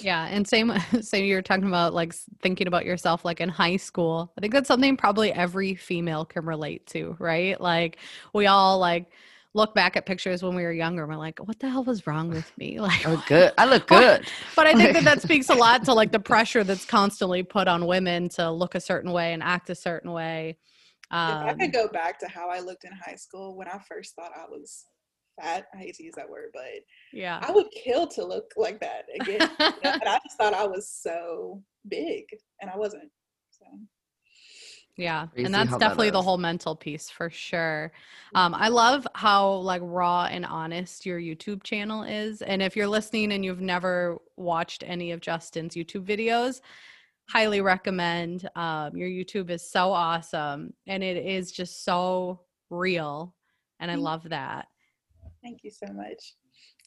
Yeah, 0.00 0.26
and 0.26 0.46
same 0.46 0.72
same 1.00 1.24
you're 1.26 1.42
talking 1.42 1.66
about 1.66 1.94
like 1.94 2.14
thinking 2.40 2.66
about 2.66 2.84
yourself 2.84 3.24
like 3.24 3.40
in 3.40 3.48
high 3.48 3.76
school. 3.76 4.32
I 4.36 4.40
think 4.40 4.52
that's 4.52 4.68
something 4.68 4.96
probably 4.96 5.32
every 5.32 5.74
female 5.74 6.24
can 6.24 6.44
relate 6.44 6.86
to, 6.88 7.16
right? 7.18 7.60
Like 7.60 7.98
we 8.32 8.46
all 8.46 8.78
like 8.78 9.10
look 9.56 9.74
back 9.74 9.96
at 9.96 10.06
pictures 10.06 10.42
when 10.42 10.54
we 10.54 10.62
were 10.62 10.72
younger 10.72 11.02
and 11.04 11.10
we're 11.12 11.18
like, 11.18 11.38
what 11.40 11.58
the 11.60 11.68
hell 11.70 11.84
was 11.84 12.06
wrong 12.06 12.30
with 12.30 12.52
me? 12.58 12.78
Like 12.86 13.06
i 13.06 13.10
look 13.10 13.26
good 13.26 13.52
i 13.58 13.64
look 13.66 13.86
good 13.88 14.26
but 14.56 14.66
I 14.66 14.74
think 14.74 14.92
that 14.94 15.04
that 15.04 15.22
speaks 15.22 15.48
a 15.50 15.54
lot 15.54 15.84
to 15.84 15.94
like 15.94 16.12
the 16.12 16.20
pressure 16.20 16.64
that's 16.64 16.84
constantly 16.84 17.42
put 17.42 17.68
on 17.68 17.86
women 17.86 18.28
to 18.30 18.50
look 18.50 18.74
a 18.74 18.80
certain 18.80 19.12
way 19.12 19.32
and 19.32 19.42
act 19.42 19.70
a 19.70 19.74
certain 19.74 20.12
way. 20.12 20.58
if 21.26 21.42
I 21.42 21.52
Um, 21.52 21.58
could 21.58 21.72
go 21.72 21.88
back 21.88 22.18
to 22.20 22.28
how 22.28 22.48
I 22.50 22.60
looked 22.60 22.84
in 22.84 22.92
high 22.92 23.16
school 23.16 23.56
when 23.56 23.68
I 23.68 23.78
first 23.88 24.14
thought 24.14 24.32
I 24.36 24.46
was 24.48 24.84
fat, 25.40 25.66
I 25.74 25.78
hate 25.78 25.94
to 25.96 26.04
use 26.04 26.14
that 26.16 26.28
word, 26.30 26.50
but 26.54 26.64
yeah. 27.12 27.42
I 27.42 27.50
would 27.52 27.66
kill 27.72 28.06
to 28.08 28.24
look 28.24 28.52
like 28.56 28.80
that 28.80 29.04
again. 29.20 29.50
you 29.58 29.66
know, 29.84 29.92
and 30.00 30.08
I 30.08 30.18
just 30.24 30.36
thought 30.38 30.54
I 30.54 30.66
was 30.66 30.88
so 30.88 31.62
big, 31.88 32.24
and 32.60 32.70
I 32.70 32.76
wasn't. 32.76 33.10
So 33.50 33.66
Yeah, 34.96 35.26
Crazy 35.26 35.44
and 35.44 35.54
that's 35.54 35.68
how 35.68 35.76
that 35.76 35.88
definitely 35.88 36.10
the 36.10 36.22
whole 36.22 36.38
mental 36.38 36.74
piece 36.74 37.10
for 37.10 37.28
sure. 37.28 37.92
Um, 38.34 38.54
I 38.54 38.68
love 38.68 39.06
how 39.14 39.50
like 39.56 39.82
raw 39.84 40.24
and 40.24 40.46
honest 40.46 41.04
your 41.04 41.20
YouTube 41.20 41.62
channel 41.62 42.02
is, 42.02 42.40
and 42.40 42.62
if 42.62 42.74
you're 42.74 42.88
listening 42.88 43.32
and 43.32 43.44
you've 43.44 43.60
never 43.60 44.16
watched 44.36 44.82
any 44.86 45.12
of 45.12 45.20
Justyn's 45.20 45.74
YouTube 45.74 46.06
videos, 46.06 46.62
highly 47.28 47.60
recommend. 47.60 48.48
Um, 48.56 48.96
your 48.96 49.08
YouTube 49.08 49.50
is 49.50 49.70
so 49.70 49.92
awesome, 49.92 50.72
and 50.86 51.04
it 51.04 51.18
is 51.18 51.52
just 51.52 51.84
so 51.84 52.40
real, 52.70 53.34
and 53.80 53.90
I 53.90 53.96
love 53.96 54.26
that. 54.30 54.66
Thank 55.42 55.62
you 55.62 55.70
so 55.70 55.92
much. 55.92 56.36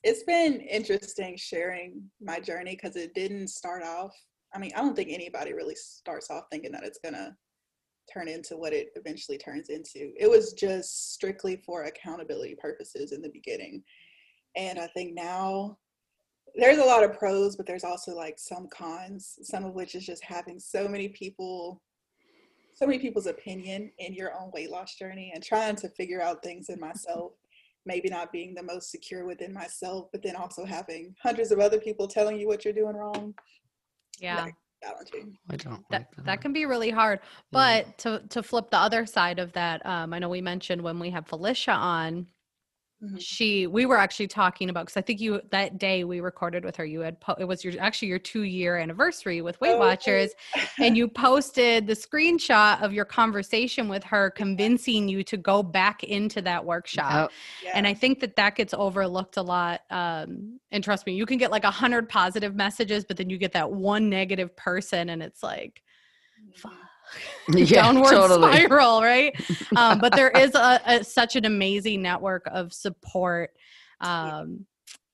It's 0.04 0.24
been 0.24 0.62
interesting 0.62 1.38
sharing 1.38 2.02
my 2.20 2.40
journey 2.40 2.72
because 2.72 2.96
it 2.96 3.14
didn't 3.14 3.50
start 3.50 3.84
off. 3.84 4.12
I 4.52 4.58
mean, 4.58 4.72
I 4.76 4.80
don't 4.80 4.96
think 4.96 5.10
anybody 5.12 5.54
really 5.54 5.76
starts 5.76 6.32
off 6.32 6.46
thinking 6.50 6.72
that 6.72 6.84
it's 6.84 7.00
gonna 7.04 7.36
turn 8.12 8.28
into 8.28 8.58
what 8.58 8.74
it 8.74 8.90
eventually 8.96 9.38
turns 9.38 9.70
into. 9.70 10.12
It 10.18 10.30
was 10.30 10.54
just 10.54 11.14
strictly 11.14 11.62
for 11.66 11.84
accountability 11.84 12.56
purposes 12.56 13.12
in 13.12 13.22
the 13.22 13.30
beginning. 13.30 13.84
And 14.56 14.80
I 14.80 14.88
think 14.88 15.14
now 15.14 15.78
there's 16.56 16.80
a 16.80 16.86
lot 16.86 17.04
of 17.04 17.18
pros, 17.18 17.56
but 17.56 17.66
there's 17.66 17.84
also 17.84 18.16
like 18.16 18.38
some 18.38 18.68
cons, 18.68 19.38
some 19.44 19.66
of 19.66 19.74
which 19.74 19.96
is 19.96 20.06
just 20.06 20.24
having 20.24 20.60
so 20.60 20.88
many 20.88 21.10
people, 21.10 21.82
so 22.74 22.86
many 22.86 23.00
people's 23.00 23.28
opinion 23.28 23.92
in 24.00 24.14
your 24.14 24.34
own 24.40 24.52
weight 24.54 24.72
loss 24.72 24.96
journey 24.96 25.32
and 25.34 25.44
trying 25.44 25.76
to 25.78 25.90
figure 25.90 26.22
out 26.22 26.44
things 26.44 26.70
in 26.70 26.80
myself. 26.80 27.34
Maybe 27.86 28.10
not 28.10 28.32
being 28.32 28.54
the 28.54 28.64
most 28.64 28.92
secure 28.92 29.26
within 29.26 29.54
myself, 29.54 30.10
but 30.12 30.22
then 30.22 30.36
also 30.36 30.66
having 30.66 31.16
hundreds 31.24 31.52
of 31.52 31.60
other 31.60 31.80
people 31.80 32.08
telling 32.08 32.40
you 32.40 32.48
what 32.48 32.66
you're 32.66 32.74
doing 32.74 32.96
wrong. 32.96 33.34
Yeah. 34.20 34.48
Challenging. 34.84 35.38
I 35.50 35.56
don't 35.58 35.84
that, 35.90 36.08
like 36.18 36.26
that 36.26 36.42
can 36.42 36.54
be 36.54 36.66
really 36.66 36.90
hard 36.90 37.20
Yeah. 37.22 37.84
but 37.84 37.98
to 38.00 38.20
to 38.30 38.42
flip 38.42 38.70
the 38.70 38.78
other 38.78 39.06
side 39.06 39.38
of 39.40 39.52
that 39.54 39.86
um 39.86 40.14
i 40.14 40.20
know 40.20 40.30
we 40.30 40.42
mentioned 40.42 40.82
when 40.82 41.00
we 41.00 41.10
had 41.10 41.28
felicia 41.28 41.72
on 41.74 42.28
Mhm. 43.02 43.16
she 43.18 43.66
we 43.66 43.86
were 43.86 43.96
actually 43.96 44.28
talking 44.28 44.70
about 44.70 44.86
because 44.86 44.98
i 44.98 45.02
think 45.02 45.22
you 45.22 45.42
that 45.52 45.78
day 45.78 46.04
we 46.04 46.20
recorded 46.20 46.66
with 46.66 46.76
her 46.76 46.84
you 46.84 47.00
had 47.00 47.18
po- 47.22 47.36
it 47.40 47.46
was 47.46 47.64
your 47.64 47.74
actually 47.80 48.10
your 48.10 48.20
two 48.20 48.42
year 48.44 48.76
anniversary 48.76 49.42
with 49.42 49.60
weight 49.62 49.76
Oh, 49.76 49.80
watchers 49.80 50.32
and 50.80 50.98
you 50.98 51.08
posted 51.26 51.88
the 51.88 51.94
screenshot 51.94 52.82
of 52.82 52.92
your 52.92 53.06
conversation 53.06 53.88
with 53.88 54.04
her 54.04 54.32
convincing 54.32 55.08
you 55.08 55.24
to 55.24 55.38
go 55.38 55.64
back 55.64 56.04
into 56.04 56.42
that 56.42 56.66
workshop 56.66 57.32
Yep. 57.64 57.72
and 57.76 57.88
i 57.88 57.94
think 57.94 58.20
that 58.20 58.36
that 58.36 58.56
gets 58.58 58.74
overlooked 58.74 59.38
a 59.38 59.42
lot 59.44 59.80
um 59.92 60.60
and 60.74 60.84
trust 60.84 61.06
me 61.06 61.14
you 61.14 61.26
can 61.26 61.38
get 61.38 61.52
like 61.52 61.64
a 61.64 61.72
hundred 61.72 62.10
positive 62.10 62.54
messages 62.54 63.06
but 63.06 63.16
then 63.16 63.30
you 63.30 63.38
get 63.38 63.54
that 63.54 63.72
one 63.72 64.10
negative 64.10 64.54
person 64.58 65.08
and 65.10 65.24
it's 65.24 65.42
like 65.42 65.84
fuck. 66.54 66.74
Yeah, 67.50 67.82
downward 67.82 68.12
totally. 68.12 68.54
spiral 68.54 69.02
right 69.02 69.34
um 69.76 70.00
but 70.00 70.14
there 70.14 70.30
is 70.30 70.54
a, 70.56 70.80
a 70.86 71.04
such 71.04 71.36
an 71.36 71.46
amazing 71.46 72.02
network 72.02 72.48
of 72.52 72.74
support 72.74 73.52
um 74.02 74.66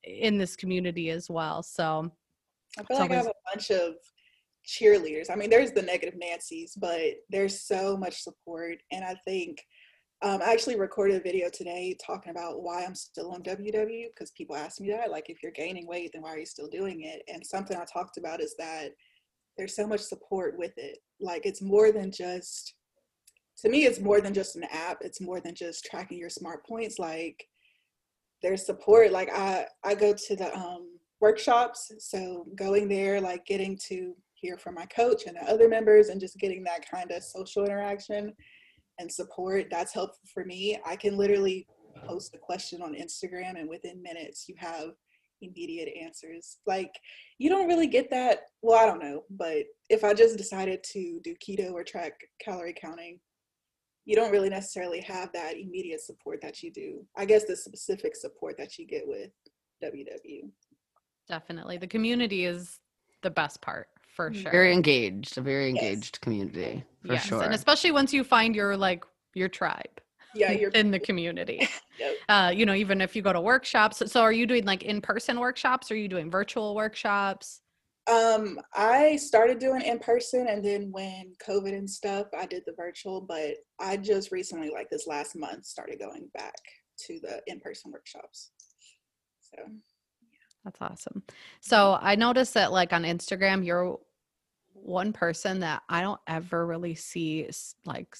in 0.04 0.38
this 0.38 0.54
community 0.54 1.10
as 1.10 1.30
well 1.30 1.62
so 1.62 2.10
I 2.78 2.82
feel 2.82 2.96
It's 2.96 3.00
like 3.00 3.10
I 3.10 3.16
have 3.16 3.26
a 3.26 3.54
bunch 3.54 3.70
of 3.70 3.94
cheerleaders. 4.66 5.30
I 5.30 5.36
mean, 5.36 5.48
there's 5.48 5.72
the 5.72 5.82
negative 5.82 6.14
Nancy's, 6.18 6.74
but 6.76 7.00
there's 7.30 7.62
so 7.62 7.96
much 7.96 8.22
support. 8.22 8.78
And 8.92 9.04
I 9.04 9.14
think 9.24 9.64
um, 10.22 10.40
I 10.42 10.52
actually 10.52 10.76
recorded 10.76 11.16
a 11.16 11.22
video 11.22 11.48
today 11.48 11.96
talking 12.04 12.30
about 12.30 12.62
why 12.62 12.84
I'm 12.84 12.94
still 12.94 13.30
on 13.32 13.42
WW 13.42 14.06
because 14.08 14.30
people 14.32 14.56
ask 14.56 14.80
me 14.80 14.90
that. 14.90 15.10
Like, 15.10 15.30
if 15.30 15.42
you're 15.42 15.52
gaining 15.52 15.86
weight, 15.86 16.10
then 16.12 16.22
why 16.22 16.30
are 16.30 16.38
you 16.38 16.46
still 16.46 16.68
doing 16.68 17.02
it? 17.02 17.22
And 17.32 17.46
something 17.46 17.76
I 17.76 17.84
talked 17.84 18.18
about 18.18 18.40
is 18.40 18.54
that 18.58 18.90
there's 19.56 19.74
so 19.74 19.86
much 19.86 20.00
support 20.00 20.58
with 20.58 20.72
it. 20.76 20.98
Like, 21.20 21.46
it's 21.46 21.62
more 21.62 21.92
than 21.92 22.10
just, 22.10 22.74
to 23.58 23.68
me, 23.68 23.84
it's 23.84 24.00
more 24.00 24.20
than 24.20 24.34
just 24.34 24.56
an 24.56 24.64
app. 24.70 24.98
It's 25.00 25.20
more 25.20 25.40
than 25.40 25.54
just 25.54 25.84
tracking 25.84 26.18
your 26.18 26.30
smart 26.30 26.66
points. 26.66 26.98
Like, 26.98 27.42
there's 28.42 28.66
support. 28.66 29.12
Like, 29.12 29.30
I, 29.32 29.66
I 29.84 29.94
go 29.94 30.12
to 30.12 30.36
the, 30.36 30.54
um, 30.56 30.96
workshops 31.20 31.92
so 31.98 32.46
going 32.56 32.88
there 32.88 33.20
like 33.20 33.44
getting 33.46 33.78
to 33.88 34.14
hear 34.34 34.58
from 34.58 34.74
my 34.74 34.84
coach 34.86 35.22
and 35.26 35.36
the 35.36 35.50
other 35.50 35.68
members 35.68 36.08
and 36.08 36.20
just 36.20 36.36
getting 36.38 36.62
that 36.62 36.88
kind 36.88 37.10
of 37.10 37.22
social 37.22 37.64
interaction 37.64 38.32
and 38.98 39.10
support 39.10 39.66
that's 39.70 39.94
helpful 39.94 40.28
for 40.32 40.44
me 40.44 40.78
i 40.86 40.94
can 40.94 41.16
literally 41.16 41.66
post 42.06 42.34
a 42.34 42.38
question 42.38 42.82
on 42.82 42.94
instagram 42.94 43.58
and 43.58 43.68
within 43.68 44.02
minutes 44.02 44.46
you 44.46 44.54
have 44.58 44.90
immediate 45.42 45.88
answers 46.00 46.58
like 46.66 46.92
you 47.38 47.48
don't 47.50 47.68
really 47.68 47.86
get 47.86 48.08
that 48.10 48.40
well 48.62 48.78
i 48.82 48.86
don't 48.86 49.02
know 49.02 49.22
but 49.30 49.64
if 49.90 50.02
i 50.04 50.14
just 50.14 50.36
decided 50.36 50.82
to 50.82 51.20
do 51.22 51.34
keto 51.36 51.72
or 51.72 51.84
track 51.84 52.12
calorie 52.42 52.74
counting 52.80 53.18
you 54.04 54.14
don't 54.16 54.30
really 54.30 54.48
necessarily 54.48 55.00
have 55.00 55.30
that 55.32 55.56
immediate 55.56 56.00
support 56.00 56.40
that 56.40 56.62
you 56.62 56.70
do 56.72 57.04
i 57.16 57.24
guess 57.24 57.44
the 57.44 57.56
specific 57.56 58.16
support 58.16 58.56
that 58.56 58.78
you 58.78 58.86
get 58.86 59.02
with 59.06 59.30
ww 59.84 60.50
definitely 61.28 61.76
the 61.76 61.86
community 61.86 62.44
is 62.44 62.80
the 63.22 63.30
best 63.30 63.60
part 63.60 63.88
for 64.06 64.30
Mhm. 64.30 64.34
sure 64.34 64.52
Very 64.52 64.72
engaged, 64.72 65.36
a 65.36 65.42
very 65.42 65.70
Yes. 65.70 65.82
engaged 65.84 66.20
community 66.22 66.82
for 67.02 67.12
yes 67.12 67.26
sure. 67.26 67.42
and 67.42 67.52
especially 67.52 67.90
once 67.92 68.12
you 68.12 68.24
find 68.24 68.54
your 68.56 68.76
like 68.76 69.04
your 69.34 69.48
tribe 69.48 70.00
yeah 70.36 70.52
you're 70.52 70.70
in 70.70 70.90
the 70.90 70.98
community 71.08 71.68
Yep. 71.98 72.14
uh 72.28 72.52
you 72.54 72.66
know 72.66 72.74
even 72.74 73.00
if 73.00 73.16
you 73.16 73.22
go 73.22 73.32
to 73.32 73.40
workshops 73.40 74.02
so 74.06 74.20
are 74.20 74.32
you 74.32 74.46
doing 74.46 74.64
like 74.64 74.82
in-person 74.82 75.38
workshops 75.40 75.90
or 75.90 75.94
are 75.94 75.96
you 75.96 76.08
doing 76.08 76.30
virtual 76.30 76.74
workshops 76.74 77.60
Um, 78.08 78.60
I 78.72 79.16
started 79.16 79.58
doing 79.58 79.82
in 79.82 79.98
person, 79.98 80.46
and 80.46 80.64
then 80.64 80.92
when 80.92 81.32
COVID 81.44 81.74
and 81.76 81.90
stuff, 81.90 82.28
I 82.38 82.46
did 82.46 82.62
the 82.64 82.72
virtual. 82.76 83.20
But 83.20 83.56
I 83.80 83.96
just 83.96 84.30
recently, 84.30 84.70
like 84.70 84.88
this 84.90 85.08
last 85.08 85.34
month, 85.34 85.64
started 85.64 85.98
going 85.98 86.30
back 86.32 86.54
to 87.06 87.18
the 87.20 87.42
in 87.48 87.58
person 87.58 87.90
workshops. 87.90 88.52
So 89.40 89.56
That's 90.64 90.80
awesome. 90.80 91.22
So 91.60 91.98
I 92.00 92.14
noticed 92.14 92.54
that 92.54 92.70
like 92.70 92.92
on 92.92 93.02
Instagram, 93.02 93.66
you're 93.66 93.98
one 94.72 95.12
person 95.12 95.60
that 95.60 95.82
I 95.88 96.00
don't 96.00 96.20
ever 96.28 96.64
really 96.64 96.94
see 96.94 97.48
like 97.84 98.14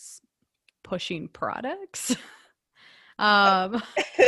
pushing 0.87 1.29
products. 1.29 2.15
um 3.19 3.83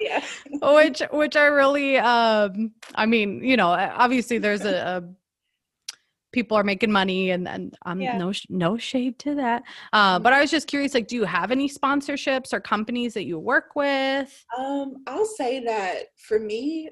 yeah, 0.00 0.22
which 0.60 1.00
which 1.12 1.36
i 1.36 1.46
really 1.46 1.96
um 1.98 2.72
I 2.94 3.06
mean, 3.06 3.42
you 3.42 3.56
know, 3.56 3.68
obviously 3.68 4.38
there's 4.38 4.64
a, 4.64 4.74
a 4.74 5.04
people 6.32 6.56
are 6.58 6.64
making 6.64 6.92
money 6.92 7.30
and 7.30 7.48
and 7.48 7.74
I'm 7.82 8.00
Yeah. 8.00 8.18
no 8.18 8.32
no 8.50 8.76
shade 8.76 9.18
to 9.20 9.34
that. 9.36 9.62
Uh 9.92 10.18
but 10.18 10.32
I 10.32 10.40
was 10.40 10.50
just 10.50 10.66
curious 10.68 10.94
like 10.94 11.08
do 11.08 11.16
you 11.16 11.24
have 11.24 11.50
any 11.50 11.68
sponsorships 11.68 12.52
or 12.52 12.60
companies 12.60 13.14
that 13.14 13.24
you 13.24 13.38
work 13.38 13.74
with? 13.74 14.44
um, 14.58 14.96
I'll 15.06 15.24
say 15.40 15.64
that 15.64 16.06
for 16.16 16.38
me, 16.38 16.90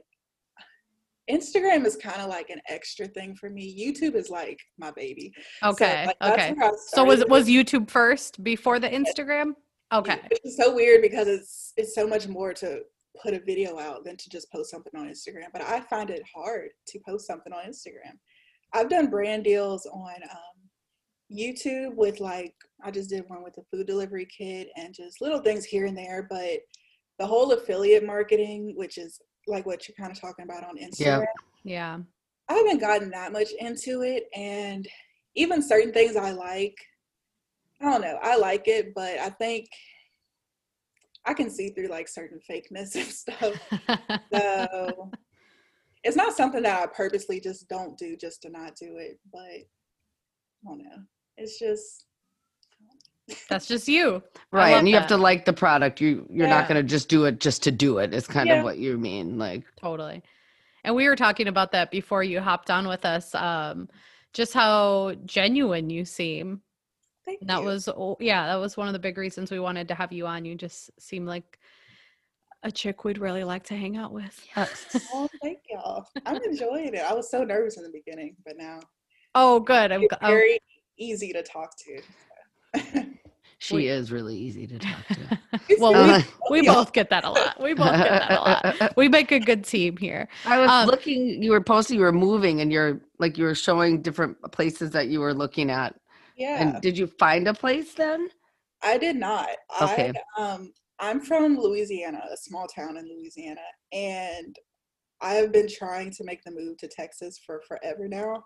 Instagram 1.30 1.86
is 1.86 1.96
kind 1.96 2.20
of 2.20 2.28
like 2.28 2.50
an 2.50 2.60
extra 2.68 3.06
thing 3.08 3.34
for 3.34 3.48
me. 3.48 3.64
YouTube 3.78 4.14
is 4.14 4.28
like 4.30 4.58
my 4.78 4.90
baby. 4.90 5.32
So, 5.62 5.70
Okay. 5.70 6.06
like, 6.06 6.16
okay. 6.22 6.54
So 6.88 7.04
was 7.04 7.24
was 7.28 7.46
YouTube 7.46 7.90
first 7.90 8.42
before 8.44 8.78
the 8.78 8.88
Instagram? 8.88 9.52
Okay. 9.92 10.20
Is 10.44 10.56
so 10.56 10.74
weird 10.74 11.02
because 11.02 11.28
it's 11.28 11.72
it's 11.76 11.94
so 11.94 12.06
much 12.06 12.28
more 12.28 12.52
to 12.54 12.80
put 13.22 13.32
a 13.32 13.40
video 13.40 13.78
out 13.78 14.04
than 14.04 14.16
to 14.16 14.28
just 14.28 14.50
post 14.50 14.70
something 14.70 14.92
on 14.98 15.08
Instagram. 15.08 15.48
But 15.52 15.62
I 15.62 15.80
find 15.80 16.10
it 16.10 16.22
hard 16.34 16.70
to 16.88 16.98
post 17.06 17.26
something 17.26 17.52
on 17.52 17.64
Instagram. 17.64 18.18
I've 18.72 18.90
done 18.90 19.08
brand 19.08 19.44
deals 19.44 19.86
on 19.86 20.14
um, 20.30 20.54
YouTube 21.32 21.94
with 21.94 22.20
like 22.20 22.54
I 22.82 22.90
just 22.90 23.10
did 23.10 23.24
one 23.28 23.42
with 23.42 23.56
a 23.56 23.62
food 23.70 23.86
delivery 23.86 24.26
kit 24.26 24.68
and 24.76 24.92
just 24.92 25.20
little 25.20 25.40
things 25.40 25.64
here 25.64 25.86
and 25.86 25.96
there. 25.96 26.26
But 26.28 26.60
the 27.18 27.26
whole 27.26 27.52
affiliate 27.52 28.04
marketing, 28.04 28.74
which 28.76 28.98
is 28.98 29.20
like 29.46 29.66
what 29.66 29.88
you're 29.88 29.96
kind 29.96 30.12
of 30.12 30.20
talking 30.20 30.44
about 30.44 30.64
on 30.64 30.78
Instagram, 30.78 31.26
Yeah. 31.64 31.98
I 32.48 32.54
haven't 32.54 32.80
gotten 32.80 33.10
that 33.10 33.32
much 33.32 33.48
into 33.58 34.02
it. 34.02 34.24
And 34.34 34.86
even 35.34 35.62
certain 35.62 35.92
things 35.92 36.16
I 36.16 36.32
like, 36.32 36.76
I 37.80 37.90
don't 37.90 38.02
know, 38.02 38.18
I 38.22 38.36
like 38.36 38.68
it, 38.68 38.94
but 38.94 39.18
I 39.18 39.30
think 39.30 39.66
I 41.24 41.34
can 41.34 41.50
see 41.50 41.70
through 41.70 41.88
like 41.88 42.08
certain 42.08 42.38
fakeness 42.50 42.94
and 42.94 43.06
stuff. 43.06 43.58
So 44.32 45.10
it's 46.04 46.16
not 46.16 46.36
something 46.36 46.62
that 46.62 46.82
I 46.82 46.86
purposely 46.86 47.40
just 47.40 47.68
don't 47.68 47.96
do 47.96 48.16
just 48.16 48.42
to 48.42 48.50
not 48.50 48.76
do 48.76 48.96
it. 48.98 49.18
But 49.32 49.40
I 49.40 49.64
don't 50.66 50.78
know. 50.78 51.02
It's 51.36 51.58
just 51.58 52.06
That's 53.48 53.66
just 53.66 53.88
you. 53.88 54.22
Right. 54.50 54.72
And 54.72 54.88
you 54.88 54.94
have 54.96 55.06
to 55.08 55.16
like 55.16 55.44
the 55.44 55.52
product. 55.52 56.00
You 56.00 56.26
you're 56.30 56.46
Yeah. 56.46 56.58
not 56.60 56.68
gonna 56.68 56.82
just 56.82 57.08
do 57.08 57.24
it 57.24 57.40
just 57.40 57.62
to 57.64 57.70
do 57.70 57.98
it. 57.98 58.12
It's 58.12 58.26
kind 58.26 58.48
Yeah. 58.48 58.58
of 58.58 58.64
what 58.64 58.78
you 58.78 58.98
mean. 58.98 59.38
Like 59.38 59.64
Totally. 59.80 60.22
And 60.84 60.94
we 60.94 61.08
were 61.08 61.16
talking 61.16 61.48
about 61.48 61.72
that 61.72 61.90
before 61.90 62.22
you 62.22 62.40
hopped 62.40 62.70
on 62.70 62.86
with 62.86 63.04
us. 63.06 63.34
Um, 63.34 63.88
just 64.34 64.52
how 64.52 65.14
genuine 65.24 65.88
you 65.88 66.04
seem. 66.04 66.60
thank 67.24 67.40
And 67.40 67.48
that 67.48 67.60
you. 67.60 67.64
was, 67.66 67.88
oh, 67.88 68.18
yeah, 68.20 68.46
that 68.48 68.56
was 68.56 68.76
one 68.76 68.86
of 68.86 68.92
the 68.92 68.98
big 68.98 69.16
reasons 69.16 69.50
we 69.50 69.58
wanted 69.60 69.88
to 69.88 69.94
have 69.94 70.12
you 70.12 70.26
on. 70.26 70.44
You 70.44 70.54
just 70.56 70.90
seem 71.00 71.24
like 71.24 71.58
a 72.62 72.70
chick 72.70 73.04
we'd 73.04 73.16
really 73.16 73.44
like 73.44 73.62
to 73.64 73.74
hang 73.76 73.96
out 73.96 74.12
with. 74.12 74.46
Oh, 75.14 75.26
thank 75.42 75.60
y'all. 75.70 76.06
I'm 76.26 76.42
enjoying 76.42 76.92
it. 76.94 77.00
I 77.02 77.14
was 77.14 77.30
so 77.30 77.42
nervous 77.44 77.78
in 77.78 77.82
the 77.84 77.90
beginning, 77.90 78.36
but 78.44 78.58
now 78.58 78.80
Oh, 79.34 79.60
good. 79.60 79.90
I'm, 79.90 80.02
it's 80.02 80.12
g- 80.14 80.18
I'm- 80.20 80.32
very 80.34 80.58
easy 80.98 81.32
to 81.32 81.42
talk 81.42 81.70
to. 81.78 82.02
she 83.64 83.76
We- 83.76 83.88
is 83.88 84.12
really 84.12 84.36
easy 84.36 84.66
to 84.66 84.78
talk 84.78 85.06
to. 85.08 85.40
well, 85.80 86.18
we, 86.18 86.24
we 86.60 86.66
both 86.66 86.92
get 86.92 87.08
that 87.08 87.24
a 87.24 87.30
lot. 87.30 87.58
We 87.62 87.72
both 87.72 87.92
get 87.92 88.10
that 88.10 88.30
a 88.30 88.34
lot. 88.34 88.92
We 88.96 89.08
make 89.08 89.32
a 89.32 89.40
good 89.40 89.64
team 89.64 89.96
here. 89.96 90.28
I 90.44 90.58
was 90.60 90.70
Um, 90.70 90.86
looking. 90.86 91.42
You 91.42 91.52
were 91.52 91.62
posting. 91.62 91.96
You 91.96 92.02
were 92.02 92.12
moving, 92.12 92.60
and 92.60 92.70
you're 92.70 93.00
like 93.18 93.38
you 93.38 93.44
were 93.44 93.54
showing 93.54 94.02
different 94.02 94.36
places 94.52 94.90
that 94.90 95.08
you 95.08 95.20
were 95.20 95.32
looking 95.32 95.70
at. 95.70 95.94
Yeah. 96.36 96.60
And 96.60 96.82
did 96.82 96.98
you 96.98 97.06
find 97.06 97.48
a 97.48 97.54
place 97.54 97.94
then? 97.94 98.28
I 98.82 98.98
did 98.98 99.16
not. 99.16 99.48
Okay. 99.80 100.12
I 100.36 100.42
um 100.42 100.72
I'm 101.00 101.20
from 101.20 101.58
Louisiana, 101.58 102.22
a 102.30 102.36
small 102.36 102.66
town 102.66 102.98
in 102.98 103.08
Louisiana, 103.08 103.62
and 103.92 104.54
I 105.22 105.34
have 105.34 105.52
been 105.52 105.68
trying 105.68 106.10
to 106.12 106.24
make 106.24 106.44
the 106.44 106.50
move 106.50 106.76
to 106.78 106.88
Texas 106.88 107.40
for 107.46 107.62
forever 107.66 108.08
now. 108.08 108.44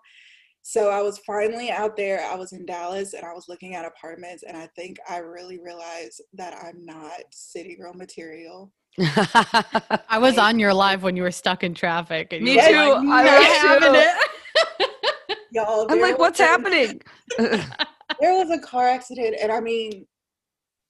So 0.61 0.89
I 0.89 1.01
was 1.01 1.19
finally 1.19 1.71
out 1.71 1.95
there. 1.97 2.23
I 2.23 2.35
was 2.35 2.53
in 2.53 2.65
Dallas 2.65 3.13
and 3.13 3.23
I 3.25 3.33
was 3.33 3.45
looking 3.47 3.75
at 3.75 3.85
apartments, 3.85 4.43
and 4.47 4.55
I 4.55 4.67
think 4.75 4.97
I 5.09 5.17
really 5.17 5.59
realized 5.59 6.21
that 6.33 6.53
I'm 6.53 6.85
not 6.85 7.21
city 7.31 7.75
girl 7.75 7.93
material. 7.93 8.71
I 8.99 10.17
was 10.19 10.37
on 10.37 10.59
your 10.59 10.73
live 10.73 11.03
when 11.03 11.15
you 11.15 11.23
were 11.23 11.31
stuck 11.31 11.63
in 11.63 11.73
traffic. 11.73 12.33
And 12.33 12.43
Me 12.43 12.53
you 12.53 12.61
too. 12.61 12.73
Like, 12.73 12.97
I 12.97 13.01
"Not 13.03 13.23
was 13.23 13.57
having 13.57 13.93
too." 13.93 13.99
it. 13.99 15.37
Y'all, 15.51 15.87
I'm 15.89 15.99
like, 15.99 16.19
what's 16.19 16.39
happening? 16.39 17.01
There 18.19 18.33
was 18.33 18.49
a 18.49 18.59
car 18.59 18.87
accident, 18.87 19.37
and 19.41 19.51
I 19.51 19.61
mean, 19.61 20.05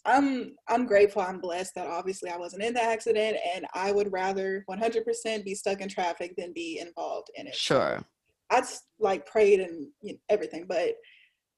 I'm 0.05 0.55
I'm 0.67 0.85
grateful. 0.85 1.21
I'm 1.21 1.39
blessed 1.39 1.75
that 1.75 1.85
obviously 1.85 2.31
I 2.31 2.37
wasn't 2.37 2.63
in 2.63 2.73
the 2.73 2.81
accident, 2.81 3.37
and 3.53 3.67
I 3.75 3.91
would 3.91 4.11
rather 4.11 4.65
100% 4.71 5.43
be 5.43 5.53
stuck 5.53 5.81
in 5.81 5.89
traffic 5.89 6.33
than 6.37 6.53
be 6.53 6.79
involved 6.79 7.27
in 7.35 7.45
it. 7.45 7.55
So 7.55 7.75
sure. 7.75 8.03
I 8.49 8.61
just 8.61 8.83
like 8.99 9.25
prayed 9.25 9.59
and 9.59 9.87
you 10.01 10.13
know, 10.13 10.19
everything, 10.29 10.65
but 10.67 10.95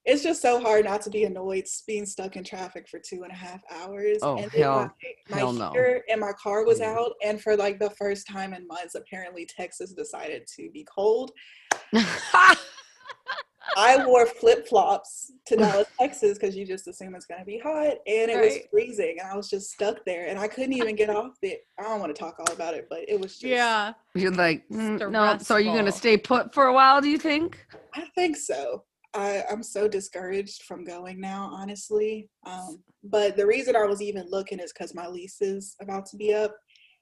it's 0.03 0.23
just 0.23 0.41
so 0.41 0.59
hard 0.59 0.85
not 0.85 1.01
to 1.03 1.09
be 1.11 1.25
annoyed 1.25 1.65
being 1.85 2.07
stuck 2.07 2.35
in 2.35 2.43
traffic 2.43 2.87
for 2.89 2.99
two 2.99 3.21
and 3.23 3.31
a 3.31 3.35
half 3.35 3.61
hours. 3.71 4.17
Oh, 4.23 4.35
and 4.37 4.51
hell- 4.51 4.91
my, 5.29 5.37
hell 5.37 5.53
my 5.53 5.59
no. 5.59 5.69
heater 5.71 6.03
in 6.07 6.19
my 6.19 6.33
car 6.33 6.65
was 6.65 6.79
Mm. 6.79 6.85
out, 6.85 7.11
and 7.23 7.39
for 7.41 7.55
like 7.55 7.79
the 7.79 7.91
first 7.91 8.27
time 8.27 8.53
in 8.53 8.65
months, 8.67 8.95
apparently 8.95 9.45
Texas 9.45 9.93
decided 9.93 10.47
to 10.55 10.69
be 10.71 10.85
cold. 10.93 11.31
I 13.77 14.05
wore 14.05 14.25
flip 14.25 14.67
flops 14.67 15.31
to 15.47 15.55
Dallas, 15.57 15.87
Texas, 15.99 16.37
because 16.37 16.55
you 16.55 16.65
just 16.65 16.87
assume 16.87 17.15
it's 17.15 17.25
gonna 17.25 17.45
be 17.45 17.59
hot, 17.59 17.97
and 18.07 18.31
it 18.31 18.39
was 18.39 18.57
freezing, 18.71 19.17
and 19.19 19.29
I 19.29 19.35
was 19.35 19.49
just 19.49 19.71
stuck 19.71 20.03
there, 20.05 20.27
and 20.27 20.39
I 20.39 20.47
couldn't 20.47 20.73
even 20.73 20.95
get 20.95 21.09
off 21.09 21.33
it. 21.41 21.65
I 21.79 21.83
don't 21.83 21.99
want 21.99 22.15
to 22.15 22.19
talk 22.19 22.39
all 22.39 22.53
about 22.53 22.73
it, 22.73 22.87
but 22.89 23.07
it 23.07 23.19
was 23.19 23.33
just 23.33 23.45
Yeah. 23.45 23.93
You're 24.15 24.31
like, 24.31 24.67
"Mm, 24.69 25.11
no. 25.11 25.37
So 25.37 25.55
are 25.55 25.61
you 25.61 25.71
going 25.71 25.85
to 25.85 25.91
stay 25.91 26.17
put 26.17 26.53
for 26.53 26.65
a 26.65 26.73
while? 26.73 27.01
Do 27.01 27.09
you 27.09 27.17
think? 27.17 27.65
I 27.93 28.05
think 28.15 28.35
so. 28.35 28.83
I, 29.13 29.43
I'm 29.49 29.63
so 29.63 29.87
discouraged 29.87 30.63
from 30.63 30.85
going 30.85 31.19
now, 31.19 31.49
honestly. 31.51 32.29
Um, 32.45 32.81
but 33.03 33.35
the 33.35 33.45
reason 33.45 33.75
I 33.75 33.85
was 33.85 34.01
even 34.01 34.29
looking 34.29 34.59
is 34.59 34.71
because 34.71 34.93
my 34.95 35.07
lease 35.07 35.41
is 35.41 35.75
about 35.81 36.05
to 36.07 36.17
be 36.17 36.33
up, 36.33 36.55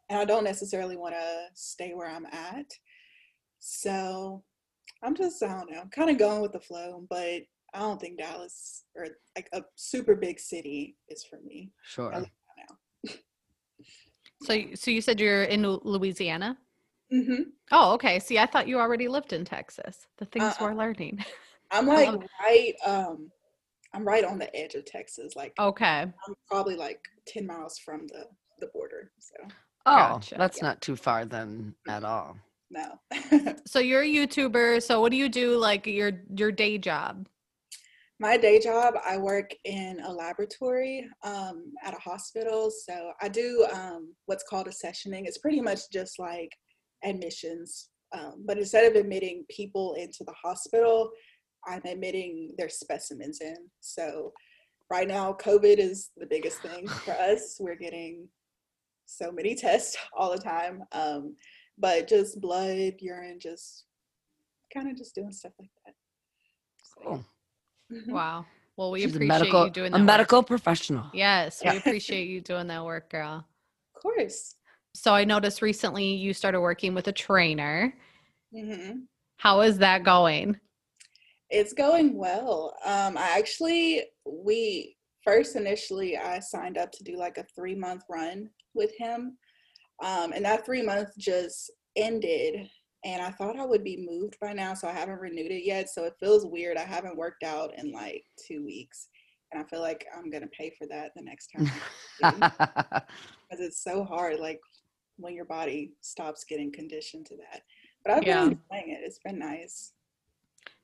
and 0.10 0.20
I 0.20 0.26
don't 0.26 0.44
necessarily 0.44 0.98
want 0.98 1.14
to 1.14 1.48
stay 1.54 1.94
where 1.94 2.10
I'm 2.10 2.26
at. 2.26 2.66
So 3.60 4.44
I'm 5.04 5.16
just, 5.16 5.42
I 5.44 5.48
don't 5.48 5.72
know, 5.72 5.80
I'm 5.80 5.90
kind 5.90 6.10
of 6.10 6.18
going 6.18 6.42
with 6.42 6.52
the 6.52 6.60
flow. 6.60 7.06
But 7.10 7.42
I 7.74 7.80
don't 7.80 8.00
think 8.02 8.18
Dallas 8.18 8.84
or 8.96 9.08
like 9.36 9.50
a 9.54 9.64
super 9.76 10.16
big 10.16 10.40
city 10.40 10.98
is 11.08 11.24
for 11.24 11.40
me. 11.46 11.72
Sure. 11.84 12.12
live 12.14 12.30
So, 14.42 14.58
so 14.76 14.90
you 14.92 15.02
said 15.02 15.20
you're 15.20 15.44
in 15.44 15.64
Lu- 15.64 15.82
Louisiana? 15.84 16.58
hmm 17.12 17.44
Oh, 17.72 17.94
okay. 17.94 18.20
See, 18.20 18.40
I 18.40 18.46
thought 18.48 18.68
you 18.68 18.80
already 18.80 19.08
lived 19.08 19.32
in 19.32 19.46
Texas. 19.46 20.08
The 20.18 20.26
things 20.26 20.56
Uh-uh. 20.60 20.66
we're 20.66 20.74
learning. 20.74 21.24
I'm 21.72 21.86
like 21.86 22.10
right, 22.42 22.74
um, 22.84 23.30
I'm 23.94 24.08
right 24.08 24.24
on 24.24 24.40
the 24.40 24.54
edge 24.56 24.74
of 24.74 24.86
Texas. 24.86 25.36
Like 25.36 25.54
Okay. 25.60 26.02
I'm 26.02 26.34
probably 26.50 26.76
like 26.76 27.00
10 27.28 27.46
miles 27.46 27.78
from 27.78 28.08
the 28.08 28.26
the 28.60 28.68
border. 28.74 29.12
So 29.20 29.36
Oh, 29.86 29.96
Gotcha. 29.96 30.36
that's 30.38 30.62
not 30.62 30.82
too 30.82 30.96
far 30.96 31.26
then 31.26 31.76
at 31.88 32.04
all. 32.04 32.38
No. 32.70 33.00
So 33.66 33.80
you're 33.80 34.02
a 34.02 34.08
YouTuber. 34.08 34.82
So 34.82 35.00
what 35.02 35.12
do 35.12 35.18
you 35.18 35.30
do 35.30 35.58
like 35.58 35.86
your 35.86 36.12
your 36.36 36.52
day 36.52 36.78
job? 36.78 37.28
My 38.20 38.36
day 38.36 38.60
job, 38.60 38.96
I 39.06 39.18
work 39.18 39.52
in 39.64 40.02
a 40.02 40.12
laboratory 40.12 41.08
um, 41.24 41.72
at 41.84 41.94
a 41.94 42.00
hospital. 42.00 42.70
So 42.70 43.12
I 43.22 43.30
do 43.30 43.66
um, 43.72 44.14
what's 44.26 44.44
called 44.44 44.68
accessioning. 44.68 45.26
It's 45.26 45.38
pretty 45.38 45.62
much 45.62 45.90
just 45.94 46.20
like 46.20 46.52
admissions, 47.04 47.90
um, 48.12 48.44
but 48.46 48.58
instead 48.58 48.92
of 48.92 49.00
admitting 49.00 49.46
people 49.50 49.94
into 49.94 50.26
the 50.26 50.34
hospital, 50.34 51.12
I'm 51.66 51.82
admitting 51.86 52.54
their 52.58 52.70
specimens 52.70 53.40
in. 53.42 53.56
So 53.80 54.34
right 54.90 55.08
now, 55.08 55.34
COVID 55.40 55.78
is 55.78 56.10
the 56.18 56.26
biggest 56.26 56.62
thing 56.62 56.88
for 56.88 57.12
us. 57.20 57.58
We're 57.60 57.76
getting 57.76 58.28
so 59.06 59.32
many 59.32 59.56
tests 59.56 59.98
all 60.16 60.32
the 60.32 60.42
time, 60.42 60.84
um, 60.92 61.36
but 61.80 62.08
just 62.08 62.40
blood, 62.42 62.96
urine, 63.00 63.40
just 63.40 63.86
kind 64.74 64.90
of 64.90 64.98
just 64.98 65.16
doing 65.16 65.32
stuff 65.32 65.54
like 65.60 65.70
that. 65.86 65.96
So, 66.84 67.02
Cool. 67.04 67.26
Wow. 68.14 68.46
Well, 68.78 68.92
we 68.92 69.02
She's 69.02 69.14
a 69.14 69.16
appreciate 69.16 69.28
medical, 69.28 69.66
you 69.66 69.72
doing 69.72 69.88
a 69.90 69.92
that. 69.94 70.00
work. 70.00 70.06
medical 70.06 70.44
professional. 70.44 71.06
Yes, 71.14 71.62
Yeah. 71.64 71.72
we 71.74 71.78
appreciate 71.80 72.28
you 72.28 72.40
doing 72.42 72.68
that 72.68 72.86
work, 72.86 73.10
girl. 73.10 73.46
Of 73.96 74.02
course. 74.02 74.56
So 74.94 75.14
I 75.14 75.24
noticed 75.26 75.62
recently 75.62 76.14
you 76.14 76.34
started 76.34 76.62
working 76.62 76.94
with 76.94 77.08
a 77.08 77.12
trainer. 77.12 77.94
hmm 78.54 78.92
How 79.38 79.62
is 79.62 79.78
that 79.80 80.04
going? 80.04 80.58
It's 81.50 81.74
going 81.74 82.16
well. 82.16 82.76
Um, 82.86 83.18
I 83.18 83.38
actually, 83.38 84.04
we 84.26 84.96
first 85.24 85.56
initially, 85.56 86.16
I 86.18 86.40
signed 86.40 86.78
up 86.78 86.92
to 86.94 87.04
do 87.04 87.18
like 87.18 87.38
a 87.38 87.46
three 87.56 87.76
month 87.76 88.04
run 88.10 88.50
with 88.76 88.92
him. 88.98 89.38
Um, 90.04 90.32
and 90.34 90.44
that 90.46 90.66
three 90.66 90.82
month 90.82 91.10
just 91.18 91.72
ended. 91.96 92.70
And 93.06 93.22
I 93.22 93.32
thought 93.32 93.58
I 93.58 93.66
would 93.66 93.84
be 93.84 94.06
moved 94.10 94.38
by 94.42 94.54
now, 94.54 94.74
so 94.74 94.88
I 94.88 94.92
haven't 94.92 95.20
renewed 95.20 95.52
it 95.52 95.66
yet. 95.66 95.90
So 95.90 96.04
it 96.04 96.16
feels 96.20 96.46
weird. 96.46 96.78
I 96.78 96.84
haven't 96.84 97.18
worked 97.18 97.44
out 97.44 97.72
in 97.78 97.92
like 97.92 98.24
two 98.48 98.64
weeks. 98.66 99.08
And 99.52 99.62
I 99.64 99.66
feel 99.68 99.80
like 99.82 100.06
I'm 100.16 100.30
going 100.30 100.44
to 100.44 100.50
pay 100.50 100.72
for 100.78 100.86
that 100.88 101.12
the 101.16 101.24
next 101.24 101.50
time. 101.56 101.66
Because 102.20 102.50
it's 103.60 103.84
so 103.84 104.04
hard, 104.04 104.40
like 104.40 104.60
when 105.18 105.34
your 105.34 105.46
body 105.46 105.94
stops 106.02 106.44
getting 106.48 106.72
conditioned 106.72 107.26
to 107.28 107.38
that. 107.38 107.62
But 108.04 108.14
I've 108.14 108.24
Yeah. 108.24 108.44
been 108.44 108.60
enjoying 108.72 108.94
it. 108.96 109.02
It's 109.04 109.20
been 109.24 109.40
nice. 109.40 109.94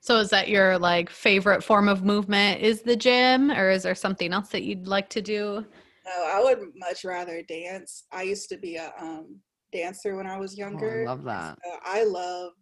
So 0.00 0.18
is 0.18 0.30
that 0.30 0.48
your 0.48 0.78
like 0.78 1.10
favorite 1.10 1.64
form 1.64 1.88
of 1.88 2.04
movement 2.04 2.60
is 2.60 2.82
the 2.82 2.96
gym 2.96 3.50
or 3.50 3.70
is 3.70 3.82
there 3.82 3.94
something 3.94 4.32
else 4.32 4.48
that 4.50 4.62
you'd 4.62 4.86
like 4.86 5.08
to 5.10 5.22
do? 5.22 5.66
No, 6.06 6.24
I 6.24 6.40
would 6.42 6.58
much 6.76 7.04
rather 7.04 7.42
dance. 7.42 8.04
I 8.12 8.22
used 8.22 8.48
to 8.50 8.56
be 8.56 8.76
a 8.76 8.92
um, 9.00 9.40
dancer 9.72 10.16
when 10.16 10.26
I 10.26 10.38
was 10.38 10.58
Oh, 10.58 10.62
I 10.62 10.68
younger. 10.68 11.04
love 11.04 11.24
that. 11.24 11.58
So 11.64 11.78
I 11.84 12.04
love 12.04 12.52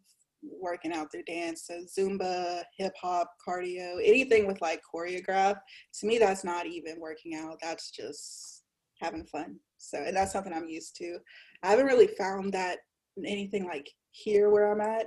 working 0.42 0.92
out 0.92 1.10
through 1.10 1.24
dance. 1.24 1.66
So 1.66 1.80
Zumba, 1.98 2.62
hip 2.78 2.92
hop, 3.00 3.30
cardio, 3.46 3.96
anything 4.02 4.46
with 4.46 4.60
like 4.60 4.80
choreograph. 4.94 5.56
To 6.00 6.06
me, 6.06 6.18
that's 6.18 6.44
not 6.44 6.66
even 6.66 7.00
working 7.00 7.34
out. 7.34 7.58
That's 7.60 7.90
just 7.90 8.64
having 9.00 9.24
fun. 9.26 9.56
So, 9.78 9.98
and 9.98 10.16
that's 10.16 10.32
something 10.32 10.52
I'm 10.52 10.68
used 10.68 10.96
to. 10.96 11.18
I 11.62 11.68
haven't 11.70 11.86
really 11.86 12.06
found 12.06 12.52
that 12.54 12.78
anything 13.24 13.66
like 13.66 13.88
here 14.12 14.50
where 14.50 14.72
I'm 14.72 14.80
at. 14.80 15.06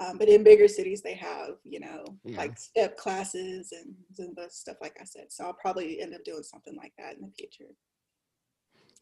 Um, 0.00 0.16
but 0.16 0.28
in 0.28 0.44
bigger 0.44 0.68
cities, 0.68 1.02
they 1.02 1.14
have, 1.14 1.56
you 1.64 1.80
know, 1.80 2.04
Yeah. 2.24 2.38
like 2.38 2.56
step 2.58 2.96
classes 2.96 3.72
and 3.72 3.94
Zumba 4.16 4.50
stuff, 4.50 4.76
like 4.80 4.96
I 5.00 5.04
said. 5.04 5.32
So 5.32 5.44
I'll 5.44 5.54
probably 5.54 6.00
end 6.00 6.14
up 6.14 6.22
doing 6.24 6.44
something 6.44 6.76
like 6.76 6.92
that 6.98 7.16
in 7.16 7.22
the 7.22 7.32
future. 7.36 7.72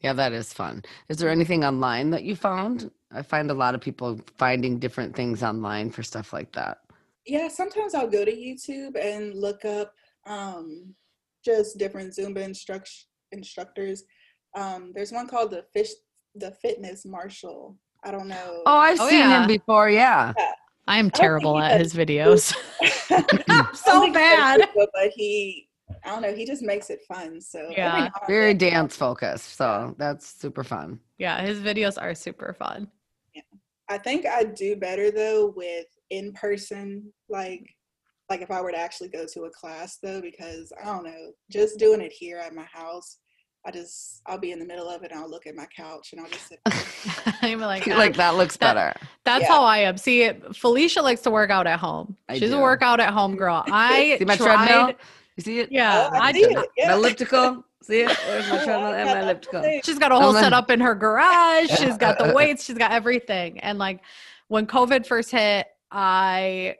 Yeah, 0.01 0.15
that 0.15 0.33
is 0.33 0.53
fun. 0.53 0.85
Is 1.09 1.19
there 1.19 1.29
anything 1.31 1.65
online 1.65 2.11
that 2.11 2.23
you 2.23 2.35
found? 2.37 2.91
I 3.13 3.23
find 3.23 3.51
a 3.51 3.55
lot 3.55 3.75
of 3.75 3.81
people 3.81 4.21
finding 4.39 4.79
different 4.79 5.15
things 5.15 5.43
online 5.43 5.91
for 5.91 6.03
stuff 6.03 6.33
like 6.33 6.53
that. 6.53 6.79
Yeah, 7.27 7.49
sometimes 7.49 7.95
I'll 7.95 8.09
go 8.09 8.25
to 8.25 8.31
YouTube 8.35 8.97
and 8.99 9.35
look 9.35 9.65
up 9.65 9.93
um, 10.27 10.95
just 11.45 11.77
different 11.79 12.15
Zumba 12.15 12.39
instruct- 12.39 13.07
instructors. 13.33 14.05
Um, 14.55 14.93
there's 14.95 15.13
one 15.13 15.29
called 15.29 15.51
the 15.51 15.65
Fish, 15.75 15.91
the 16.35 16.53
Fitness 16.53 17.05
Marshall. 17.05 17.77
I 18.05 18.11
don't 18.13 18.29
know. 18.29 18.63
Oh, 18.67 18.79
I've 18.79 19.01
Oh, 19.01 19.09
seen 19.09 19.21
yeah. 19.21 19.43
him 19.43 19.49
before. 19.49 19.91
Yeah. 19.91 20.33
I 20.87 20.99
am 20.99 21.11
terrible 21.11 21.57
he 21.57 21.65
at 21.65 21.81
his 21.81 21.95
videos. 21.95 22.55
I 23.11 23.25
don't 23.49 23.77
so 23.77 24.13
bad. 24.13 24.59
does 24.59 24.87
but 24.95 25.11
he, 25.15 25.69
I 26.05 26.11
don't 26.11 26.23
know, 26.23 26.35
he 26.35 26.45
just 26.45 26.63
makes 26.63 26.91
it 26.91 27.01
fun. 27.09 27.41
So 27.41 27.69
Yeah. 27.71 28.09
Very 28.27 28.55
dance 28.55 28.97
focused. 28.97 29.57
So 29.57 29.95
that's 29.99 30.27
super 30.41 30.65
fun. 30.65 31.01
yeah, 31.19 31.41
his 31.43 31.59
videos 31.61 32.01
are 32.01 32.15
super 32.15 32.55
fun. 32.55 32.89
I 33.89 33.99
think 33.99 34.27
I 34.27 34.43
do 34.43 34.75
better 34.77 35.11
though 35.11 35.53
with 35.57 35.87
in 36.11 36.33
person, 36.33 37.13
like 37.29 37.65
like 38.29 38.41
if 38.41 38.51
I 38.51 38.61
were 38.61 38.73
to 38.73 38.79
actually 38.79 39.09
go 39.09 39.25
to 39.33 39.45
a 39.45 39.51
class 39.51 39.99
though, 40.03 40.21
because 40.21 40.73
I 40.83 40.87
don't 40.87 41.05
know, 41.05 41.33
just 41.51 41.79
doing 41.79 42.01
it 42.01 42.13
here 42.13 42.39
at 42.39 42.55
my 42.55 42.65
house, 42.65 43.19
I 43.67 43.73
just 43.73 44.23
I'll 44.27 44.39
be 44.39 44.53
in 44.53 44.61
the 44.61 44.65
middle 44.65 44.89
of 44.89 45.03
it 45.03 45.11
and 45.11 45.19
I'll 45.21 45.29
look 45.29 45.47
at 45.47 45.55
my 45.57 45.67
couch 45.67 46.13
and 46.13 46.21
I'll 46.21 46.29
just 46.29 46.49
sit. 46.49 46.61
I'm 47.43 47.59
like, 47.61 47.87
like 47.89 48.13
"Ah, 48.15 48.17
that 48.19 48.37
looks 48.37 48.57
that- 48.59 48.75
better. 48.75 49.07
That's 49.25 49.43
Yeah. 49.43 49.49
how 49.49 49.65
I 49.65 49.79
am. 49.79 49.99
See, 49.99 50.31
Felicia 50.55 51.03
likes 51.03 51.21
to 51.23 51.31
work 51.31 51.51
out 51.51 51.67
at 51.67 51.81
home. 51.81 52.17
I 52.29 52.39
She's 52.39 52.53
a 52.53 52.59
workout 52.59 53.01
at 53.01 53.13
home 53.13 53.35
girl. 53.37 53.65
I 53.73 54.17
See 54.19 54.25
my 54.25 54.37
tried. 54.37 54.67
treadmill? 54.69 54.95
You 55.37 55.43
see 55.43 55.59
it? 55.61 55.73
Yeah, 55.73 56.11
Oh, 56.13 56.17
I 56.17 56.29
I 56.29 56.33
see 56.33 56.41
did. 56.43 56.53
it. 56.53 56.57
My 56.57 56.67
Yeah. 56.77 56.95
elliptical. 56.95 57.65
See 57.83 58.01
it? 58.03 58.19
There's 58.27 58.49
my 58.49 58.65
treadmill 58.65 58.93
and 58.95 59.11
my 59.11 59.21
elliptical. 59.23 59.81
She's 59.85 59.99
got 59.99 60.13
a 60.13 60.15
whole 60.17 60.29
I'm 60.29 60.35
like- 60.35 60.45
setup 60.45 60.71
in 60.71 60.81
her 60.81 60.95
garage. 60.95 61.69
She's 61.77 61.97
got 61.97 62.19
the 62.19 62.33
weights. 62.33 62.65
She's 62.65 62.79
got 62.79 62.93
everything. 62.93 63.59
And 63.61 63.79
like 63.79 64.01
when 64.49 64.67
COVID 64.69 65.07
first 65.07 65.31
hit, 65.33 65.67
I 65.91 66.77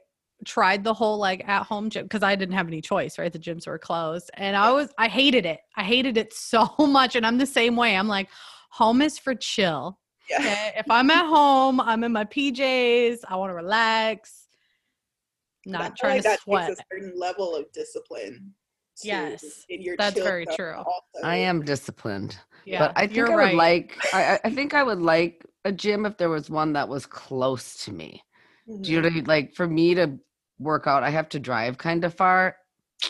tried 0.47 0.83
the 0.83 0.93
whole 0.93 1.17
like 1.17 1.47
at 1.47 1.63
home 1.63 1.89
gym 1.89 2.05
because 2.05 2.23
I 2.23 2.35
didn't 2.35 2.55
have 2.55 2.67
any 2.67 2.81
choice, 2.81 3.19
right? 3.19 3.31
The 3.31 3.39
gyms 3.39 3.67
were 3.67 3.77
closed. 3.77 4.31
And 4.35 4.55
I 4.55 4.71
was, 4.71 4.89
I 4.97 5.07
hated 5.07 5.45
it. 5.45 5.59
I 5.75 5.83
hated 5.83 6.17
it 6.17 6.33
so 6.33 6.73
much. 6.79 7.15
And 7.15 7.25
I'm 7.25 7.37
the 7.37 7.45
same 7.45 7.75
way. 7.75 7.95
I'm 7.95 8.07
like, 8.07 8.29
home 8.71 9.01
is 9.01 9.19
for 9.19 9.35
chill. 9.35 9.99
Yeah. 10.29 10.37
Okay. 10.39 10.73
if 10.77 10.89
I'm 10.89 11.09
at 11.09 11.25
home, 11.25 11.79
I'm 11.79 12.03
in 12.03 12.11
my 12.11 12.25
PJs, 12.25 13.19
I 13.29 13.35
want 13.35 13.49
to 13.49 13.55
relax. 13.55 14.47
Not 15.65 15.81
feel 15.81 15.95
trying 15.97 16.11
like 16.15 16.23
to 16.23 16.29
that 16.29 16.39
sweat. 16.41 16.67
takes 16.67 16.79
a 16.79 16.83
certain 16.91 17.13
level 17.17 17.55
of 17.55 17.71
discipline. 17.71 18.53
to- 19.01 19.07
Yes, 19.07 19.65
in 19.69 19.81
your 19.81 19.95
that's 19.97 20.19
very 20.19 20.45
true. 20.55 20.75
also. 20.75 21.23
I 21.23 21.35
am 21.35 21.63
disciplined. 21.63 22.37
Yeah, 22.65 22.79
but 22.79 22.93
I 22.95 23.01
think 23.05 23.17
you're 23.17 23.31
I 23.31 23.35
would 23.35 23.41
right. 23.41 23.55
like 23.55 23.97
I, 24.13 24.23
I- 24.23 24.39
I 24.45 24.49
think 24.49 24.73
I 24.73 24.83
would 24.83 24.99
like 24.99 25.45
a 25.65 25.71
gym 25.71 26.05
if 26.05 26.17
there 26.17 26.29
was 26.29 26.49
one 26.49 26.73
that 26.73 26.87
was 26.89 27.05
close 27.05 27.85
to 27.85 27.91
me. 27.91 28.23
Do 28.81 28.91
you 28.91 28.97
know 28.97 29.03
what 29.03 29.05
I 29.05 29.09
mm-hmm. 29.09 29.15
mean? 29.17 29.25
like 29.25 29.53
for 29.53 29.67
me 29.67 29.95
to 29.95 30.19
work 30.59 30.87
out, 30.87 31.03
I 31.03 31.09
have 31.09 31.29
to 31.29 31.39
drive 31.39 31.77
kind 31.77 32.03
of 32.03 32.13
far. 32.13 32.57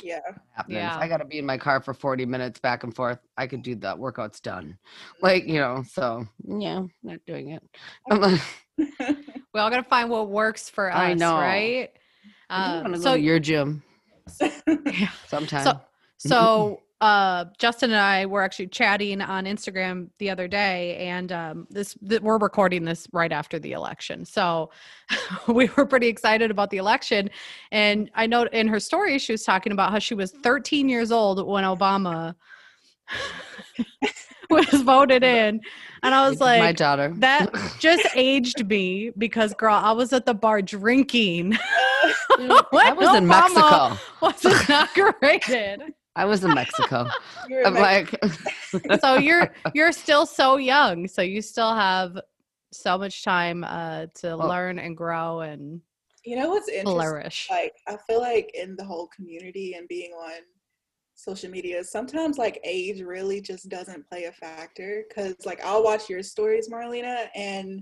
Yeah. 0.04 0.20
Happening. 0.52 0.78
If 0.78 0.84
Yeah. 0.84 0.98
I 1.00 1.08
gotta 1.08 1.26
be 1.26 1.40
in 1.40 1.46
my 1.46 1.58
car 1.58 1.82
for 1.82 1.94
40 1.94 2.26
minutes 2.26 2.60
back 2.60 2.84
and 2.84 2.94
forth. 2.96 3.20
I 3.38 3.48
could 3.48 3.62
do 3.62 3.76
that. 3.76 3.98
Workout's 3.98 4.40
done. 4.40 4.78
Like, 5.22 5.48
you 5.48 5.60
know, 5.60 5.84
so 5.90 6.28
yeah, 6.46 6.84
not 7.04 7.20
doing 7.26 7.52
it. 7.52 7.64
We 9.54 9.62
all 9.62 9.72
got 9.72 9.78
to 9.78 9.90
find 9.90 10.10
what 10.12 10.30
works 10.30 10.70
for 10.70 10.92
us, 10.92 10.98
I 11.00 11.14
know. 11.16 11.34
right? 11.36 11.90
Um, 12.52 12.84
want 12.84 12.94
to 12.96 13.02
so 13.02 13.14
to 13.16 13.20
your 13.20 13.40
gym 13.40 13.82
yeah. 14.86 15.10
sometime. 15.26 15.64
So, 15.64 15.82
so 16.18 16.82
uh, 17.00 17.46
Justyn 17.60 17.84
and 17.84 17.96
I 17.96 18.26
were 18.26 18.42
actually 18.42 18.68
chatting 18.68 19.22
on 19.22 19.46
Instagram 19.46 20.10
the 20.18 20.32
other 20.32 20.48
day, 20.48 20.98
and 20.98 21.32
um, 21.32 21.68
this 21.70 21.96
th- 22.08 22.22
we're 22.22 22.40
recording 22.40 22.86
this 22.86 23.08
right 23.14 23.32
after 23.32 23.60
the 23.60 23.74
election. 23.74 24.26
So 24.26 24.72
we 25.48 25.70
were 25.78 25.86
pretty 25.86 26.08
excited 26.08 26.50
about 26.50 26.72
the 26.72 26.78
election, 26.78 27.30
and 27.72 28.10
I 28.16 28.26
know 28.26 28.44
in 28.44 28.68
her 28.68 28.80
story 28.80 29.20
she 29.20 29.32
was 29.32 29.44
talking 29.44 29.72
about 29.72 29.92
how 29.92 30.00
she 30.00 30.16
was 30.16 30.32
13 30.32 30.90
years 30.90 31.12
old 31.12 31.46
when 31.46 31.64
Obama 31.64 32.34
was 34.50 34.82
voted 34.82 35.24
in, 35.24 35.62
and 36.02 36.16
I 36.16 36.28
was 36.28 36.40
like, 36.42 36.62
my 36.62 36.72
daughter. 36.72 37.14
that 37.18 37.54
just 37.80 38.08
aged 38.16 38.68
me 38.68 39.12
because 39.20 39.54
girl, 39.54 39.76
I 39.76 39.92
was 39.92 40.14
at 40.14 40.26
the 40.26 40.34
bar 40.34 40.64
drinking. 40.64 41.60
I 42.40 42.94
was 42.98 43.16
in 43.16 43.28
Mexico. 43.28 43.98
was 44.20 44.44
inaugurated. 44.44 45.94
I 46.18 46.26
was 46.26 46.44
in 46.44 46.54
Mexico. 46.54 47.06
You're 47.50 47.66
I'm 47.66 47.76
like, 47.76 48.14
like, 48.22 49.00
so 49.02 49.16
you're 49.16 49.50
you're 49.74 49.92
still 49.94 50.26
so 50.26 50.58
young 50.58 51.08
so 51.08 51.22
you 51.22 51.42
still 51.42 51.74
have 51.74 52.20
so 52.74 52.98
much 52.98 53.24
time 53.24 53.64
uh 53.64 54.08
to 54.16 54.36
Well- 54.36 54.50
learn 54.50 54.80
and 54.80 54.98
grow 54.98 55.42
and 55.42 55.80
you 56.26 56.36
know 56.36 56.50
what's 56.50 56.68
interesting? 56.68 56.92
flourish 56.94 57.48
Like 57.50 57.74
I 57.88 57.96
feel 58.06 58.20
like 58.20 58.52
in 58.54 58.76
the 58.76 58.84
whole 58.84 59.08
community 59.16 59.76
and 59.76 59.88
being 59.88 60.12
on 60.12 60.42
social 61.16 61.50
media, 61.50 61.84
sometimes 61.84 62.38
like 62.38 62.60
age 62.64 63.02
really 63.02 63.40
just 63.42 63.70
doesn't 63.70 64.08
play 64.08 64.26
a 64.26 64.32
factor. 64.32 65.04
Cause 65.14 65.36
like 65.46 65.64
I'll 65.64 65.84
watch 65.84 66.10
your 66.10 66.22
stories, 66.22 66.70
Marlena, 66.70 67.28
and 67.36 67.82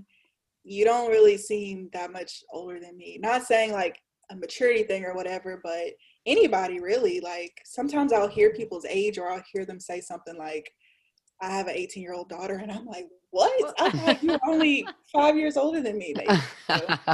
you 0.64 0.84
don't 0.84 1.10
really 1.10 1.36
seem 1.36 1.90
that 1.92 2.12
much 2.12 2.42
older 2.52 2.78
than 2.80 2.96
me. 2.96 3.18
Not 3.20 3.44
saying 3.44 3.72
like 3.72 3.98
a 4.30 4.36
maturity 4.36 4.84
thing 4.84 5.04
or 5.04 5.14
whatever, 5.14 5.60
but 5.62 5.88
anybody 6.26 6.80
really. 6.80 7.20
Like 7.20 7.60
sometimes 7.64 8.12
I'll 8.12 8.28
hear 8.28 8.52
people's 8.52 8.84
age 8.84 9.18
or 9.18 9.30
I'll 9.30 9.42
hear 9.52 9.64
them 9.64 9.80
say 9.80 10.00
something 10.00 10.36
like, 10.36 10.70
I 11.40 11.50
have 11.50 11.68
an 11.68 11.76
18 11.76 12.02
year 12.02 12.14
old 12.14 12.28
daughter, 12.28 12.56
and 12.56 12.72
I'm 12.72 12.86
like, 12.86 13.08
what? 13.30 13.74
I 13.78 13.90
thought 13.90 14.22
you 14.22 14.32
were 14.32 14.40
only 14.48 14.86
five 15.12 15.36
years 15.36 15.56
older 15.56 15.82
than 15.82 15.98
me. 15.98 16.14
Like, 16.16 16.40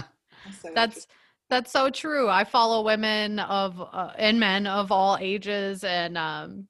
so 0.61 0.71
that's 0.75 1.07
that's 1.51 1.71
so 1.71 1.91
true 1.91 2.29
i 2.29 2.45
follow 2.45 2.83
women 2.83 3.39
of 3.39 3.81
uh, 3.81 4.13
and 4.17 4.41
men 4.41 4.67
of 4.67 4.91
all 4.91 5.19
ages 5.21 5.85
and 5.85 6.17
um 6.17 6.67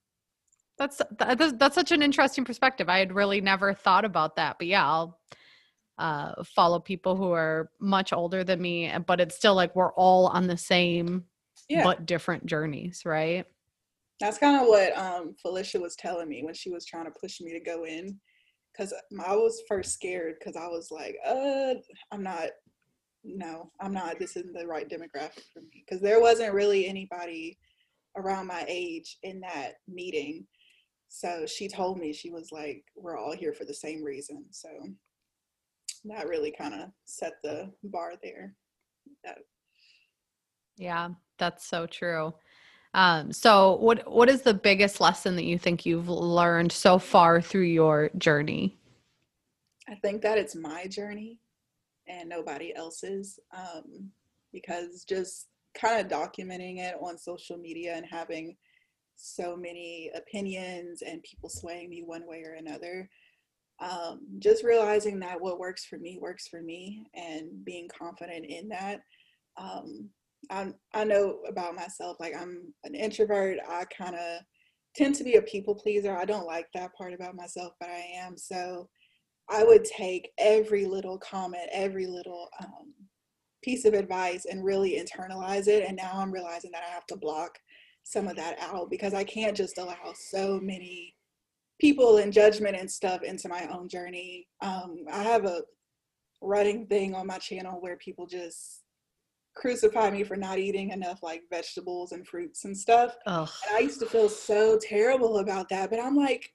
that's 0.78 1.00
that's- 1.18 1.52
that's 1.58 1.74
such 1.74 1.92
an 1.92 2.02
interesting 2.02 2.44
perspective 2.44 2.88
i 2.88 2.98
had 2.98 3.12
really 3.12 3.40
never 3.40 3.72
thought 3.72 4.04
about 4.04 4.36
that 4.36 4.56
but 4.58 4.66
yeah 4.66 4.84
i'll 4.86 5.20
uh 5.98 6.42
follow 6.44 6.80
people 6.80 7.16
who 7.16 7.30
are 7.30 7.70
much 7.80 8.12
older 8.12 8.42
than 8.42 8.60
me 8.60 8.92
but 9.06 9.20
it's 9.20 9.36
still 9.36 9.54
like 9.54 9.74
we're 9.76 9.92
all 9.92 10.26
on 10.28 10.46
the 10.46 10.56
same 10.56 11.24
yeah. 11.72 11.84
but 11.84 12.06
different 12.06 12.44
journeys 12.46 13.02
right 13.04 13.46
That's 14.20 14.38
kind 14.38 14.60
of 14.60 14.68
what 14.68 14.96
um, 14.96 15.34
Felicia 15.42 15.80
was 15.80 15.96
telling 15.96 16.28
me 16.28 16.44
when 16.44 16.54
she 16.54 16.70
was 16.70 16.86
trying 16.86 17.06
to 17.06 17.20
push 17.20 17.40
me 17.40 17.52
to 17.52 17.60
go 17.60 17.84
in. 17.84 18.20
Because 18.72 18.94
I 19.26 19.34
was 19.34 19.64
first 19.68 19.92
scared 19.92 20.36
because 20.38 20.54
I 20.54 20.68
was 20.68 20.92
like, 20.92 21.16
uh, 21.26 21.74
I'm 22.12 22.22
not, 22.22 22.50
no, 23.24 23.72
I'm 23.80 23.92
not, 23.92 24.20
this 24.20 24.36
isn't 24.36 24.54
the 24.54 24.66
right 24.66 24.88
demographic 24.88 25.42
for 25.52 25.60
me. 25.60 25.84
Because 25.84 26.00
there 26.00 26.20
wasn't 26.20 26.54
really 26.54 26.86
anybody 26.86 27.58
around 28.16 28.46
my 28.46 28.64
age 28.68 29.18
in 29.24 29.40
that 29.40 29.72
meeting. 29.88 30.46
So 31.08 31.44
she 31.44 31.66
told 31.66 31.98
me, 31.98 32.12
she 32.12 32.30
was 32.30 32.50
like, 32.52 32.84
we're 32.94 33.18
all 33.18 33.34
here 33.34 33.52
for 33.52 33.64
the 33.64 33.74
same 33.74 34.04
reason. 34.04 34.44
So 34.52 34.68
that 36.04 36.28
really 36.28 36.54
kind 36.56 36.74
of 36.74 36.90
set 37.04 37.32
the 37.42 37.72
bar 37.82 38.12
there. 38.22 38.54
That 39.24 39.38
Yeah, 40.76 41.10
that's 41.38 41.66
so 41.66 41.86
true. 41.86 42.34
Um, 42.94 43.32
so 43.32 43.76
what 43.76 44.10
what 44.10 44.28
is 44.28 44.42
the 44.42 44.54
biggest 44.54 45.00
lesson 45.00 45.34
that 45.36 45.44
you 45.44 45.58
think 45.58 45.86
you've 45.86 46.08
learned 46.08 46.72
so 46.72 46.98
far 46.98 47.40
through 47.40 47.62
your 47.62 48.10
journey? 48.18 48.76
I 49.88 49.94
think 49.96 50.22
that 50.22 50.38
it's 50.38 50.54
my 50.54 50.86
journey 50.86 51.38
and 52.06 52.28
nobody 52.28 52.74
else's. 52.74 53.40
Um, 53.56 54.10
because 54.52 55.04
just 55.04 55.48
kind 55.74 56.00
of 56.00 56.12
documenting 56.12 56.78
it 56.78 56.94
on 57.00 57.16
social 57.16 57.56
media 57.56 57.94
and 57.96 58.04
having 58.08 58.56
so 59.16 59.56
many 59.56 60.10
opinions 60.14 61.02
and 61.02 61.22
people 61.22 61.48
swaying 61.48 61.88
me 61.88 62.02
one 62.04 62.26
way 62.26 62.42
or 62.44 62.54
another. 62.54 63.08
Um, 63.80 64.20
just 64.38 64.62
realizing 64.62 65.18
that 65.20 65.40
what 65.40 65.58
works 65.58 65.84
for 65.84 65.98
me 65.98 66.18
works 66.20 66.46
for 66.46 66.60
me 66.62 67.06
and 67.14 67.64
being 67.64 67.88
confident 67.88 68.46
in 68.46 68.68
that. 68.68 69.00
Um, 69.56 70.10
I, 70.50 70.72
I 70.94 71.04
know 71.04 71.38
about 71.48 71.74
myself, 71.74 72.18
like 72.20 72.34
I'm 72.36 72.72
an 72.84 72.94
introvert. 72.94 73.58
I 73.68 73.84
kind 73.84 74.16
of 74.16 74.40
tend 74.94 75.14
to 75.16 75.24
be 75.24 75.36
a 75.36 75.42
people 75.42 75.74
pleaser. 75.74 76.16
I 76.16 76.24
don't 76.24 76.46
like 76.46 76.66
that 76.74 76.94
part 76.94 77.12
about 77.14 77.34
myself, 77.34 77.72
but 77.80 77.88
I 77.88 78.04
am. 78.16 78.36
So 78.36 78.88
I 79.48 79.64
would 79.64 79.84
take 79.84 80.30
every 80.38 80.86
little 80.86 81.18
comment, 81.18 81.68
every 81.72 82.06
little 82.06 82.48
um, 82.60 82.92
piece 83.62 83.84
of 83.84 83.94
advice 83.94 84.44
and 84.44 84.64
really 84.64 85.00
internalize 85.00 85.68
it. 85.68 85.84
And 85.86 85.96
now 85.96 86.12
I'm 86.14 86.32
realizing 86.32 86.70
that 86.72 86.82
I 86.88 86.92
have 86.92 87.06
to 87.06 87.16
block 87.16 87.58
some 88.04 88.28
of 88.28 88.36
that 88.36 88.58
out 88.60 88.90
because 88.90 89.14
I 89.14 89.24
can't 89.24 89.56
just 89.56 89.78
allow 89.78 90.12
so 90.14 90.58
many 90.60 91.14
people 91.80 92.18
and 92.18 92.32
judgment 92.32 92.76
and 92.76 92.90
stuff 92.90 93.22
into 93.22 93.48
my 93.48 93.68
own 93.72 93.88
journey. 93.88 94.46
Um, 94.60 95.04
I 95.10 95.22
have 95.22 95.44
a 95.44 95.62
running 96.40 96.86
thing 96.86 97.14
on 97.14 97.26
my 97.26 97.38
channel 97.38 97.80
where 97.80 97.96
people 97.96 98.26
just 98.26 98.81
crucify 99.54 100.10
me 100.10 100.24
for 100.24 100.36
not 100.36 100.58
eating 100.58 100.90
enough 100.90 101.22
like 101.22 101.42
vegetables 101.50 102.12
and 102.12 102.26
fruits 102.26 102.64
and 102.64 102.76
stuff. 102.76 103.16
And 103.66 103.76
I 103.76 103.80
used 103.80 104.00
to 104.00 104.06
feel 104.06 104.28
so 104.28 104.78
terrible 104.80 105.38
about 105.38 105.68
that, 105.68 105.90
but 105.90 106.00
I'm 106.00 106.16
like, 106.16 106.52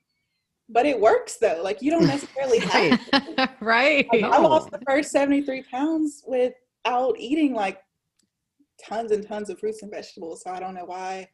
but 0.69 0.85
it 0.85 0.99
works 0.99 1.37
though. 1.37 1.61
Like 1.63 1.81
you 1.81 1.91
don't 1.91 2.07
necessarily 2.07 2.59
have. 2.59 3.49
right. 3.61 4.07
Like, 4.13 4.23
I 4.23 4.37
lost 4.39 4.71
the 4.71 4.81
first 4.87 5.11
73 5.11 5.63
pounds 5.63 6.23
without 6.25 7.15
eating 7.17 7.53
like 7.53 7.79
tons 8.83 9.11
and 9.11 9.25
tons 9.25 9.49
of 9.49 9.59
fruits 9.59 9.83
and 9.83 9.91
vegetables. 9.91 10.43
So 10.43 10.51
I 10.51 10.59
don't 10.59 10.73
know 10.73 10.85
why 10.85 11.27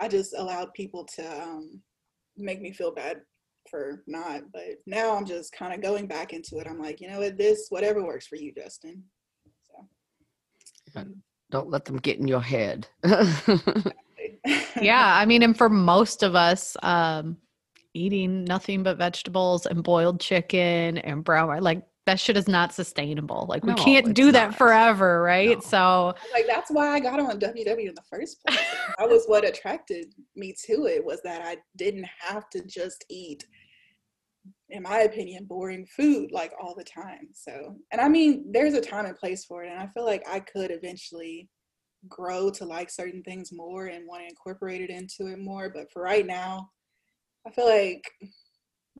I 0.00 0.08
just 0.08 0.34
allowed 0.36 0.72
people 0.74 1.04
to 1.16 1.42
um, 1.42 1.80
make 2.36 2.60
me 2.60 2.72
feel 2.72 2.92
bad 2.92 3.20
for 3.70 4.02
not. 4.06 4.42
But 4.52 4.78
now 4.86 5.16
I'm 5.16 5.26
just 5.26 5.52
kind 5.52 5.72
of 5.72 5.80
going 5.80 6.06
back 6.06 6.32
into 6.32 6.58
it. 6.58 6.66
I'm 6.66 6.80
like, 6.80 7.00
you 7.00 7.08
know 7.08 7.20
what, 7.20 7.38
this 7.38 7.66
whatever 7.70 8.04
works 8.04 8.26
for 8.26 8.36
you, 8.36 8.52
Justyn. 8.52 9.00
So 10.94 11.04
Don't 11.50 11.70
let 11.70 11.84
them 11.84 11.98
get 11.98 12.18
in 12.18 12.28
your 12.28 12.40
head. 12.40 12.86
yeah, 14.80 15.16
I 15.16 15.26
mean, 15.26 15.42
and 15.42 15.56
for 15.56 15.68
most 15.68 16.22
of 16.22 16.34
us, 16.34 16.76
um, 16.82 17.36
eating 17.94 18.44
nothing 18.44 18.82
but 18.82 18.96
vegetables 18.98 19.66
and 19.66 19.82
boiled 19.82 20.20
chicken 20.20 20.98
and 20.98 21.24
brown 21.24 21.48
rice, 21.48 21.62
like 21.62 21.82
that 22.06 22.20
shit 22.20 22.36
is 22.36 22.48
not 22.48 22.72
sustainable. 22.72 23.46
Like 23.48 23.64
we 23.64 23.74
can't 23.74 24.08
it's 24.08 24.14
do 24.14 24.30
that 24.32 24.50
not. 24.50 24.58
forever, 24.58 25.22
right? 25.22 25.56
No. 25.56 25.60
So 25.60 26.14
like 26.32 26.46
that's 26.46 26.70
why 26.70 26.88
I 26.88 27.00
got 27.00 27.18
on 27.18 27.40
WW 27.40 27.88
in 27.88 27.94
the 27.94 28.02
first 28.08 28.44
place. 28.44 28.58
that 28.98 29.08
was 29.08 29.24
what 29.26 29.44
attracted 29.44 30.14
me 30.36 30.54
to 30.66 30.86
it 30.86 31.04
was 31.04 31.22
that 31.22 31.42
I 31.42 31.56
didn't 31.76 32.06
have 32.20 32.50
to 32.50 32.62
just 32.66 33.04
eat, 33.08 33.46
in 34.70 34.82
my 34.82 35.00
opinion, 35.00 35.44
boring 35.44 35.86
food 35.86 36.30
like 36.32 36.52
all 36.60 36.74
the 36.74 36.84
time. 36.84 37.28
So, 37.32 37.76
and 37.92 38.00
I 38.00 38.08
mean, 38.08 38.50
there's 38.50 38.74
a 38.74 38.80
time 38.80 39.06
and 39.06 39.16
place 39.16 39.44
for 39.44 39.64
it, 39.64 39.70
and 39.70 39.78
I 39.80 39.86
feel 39.88 40.04
like 40.04 40.22
I 40.28 40.40
could 40.40 40.70
eventually 40.70 41.48
grow 42.08 42.50
to 42.50 42.64
like 42.64 42.90
certain 42.90 43.22
things 43.22 43.50
more 43.52 43.86
and 43.86 44.06
want 44.06 44.22
to 44.22 44.28
incorporate 44.28 44.80
it 44.82 44.90
into 44.90 45.32
it 45.32 45.38
more. 45.38 45.70
But 45.70 45.90
for 45.92 46.02
right 46.02 46.26
now, 46.26 46.70
I 47.46 47.50
feel 47.50 47.66
like 47.68 48.02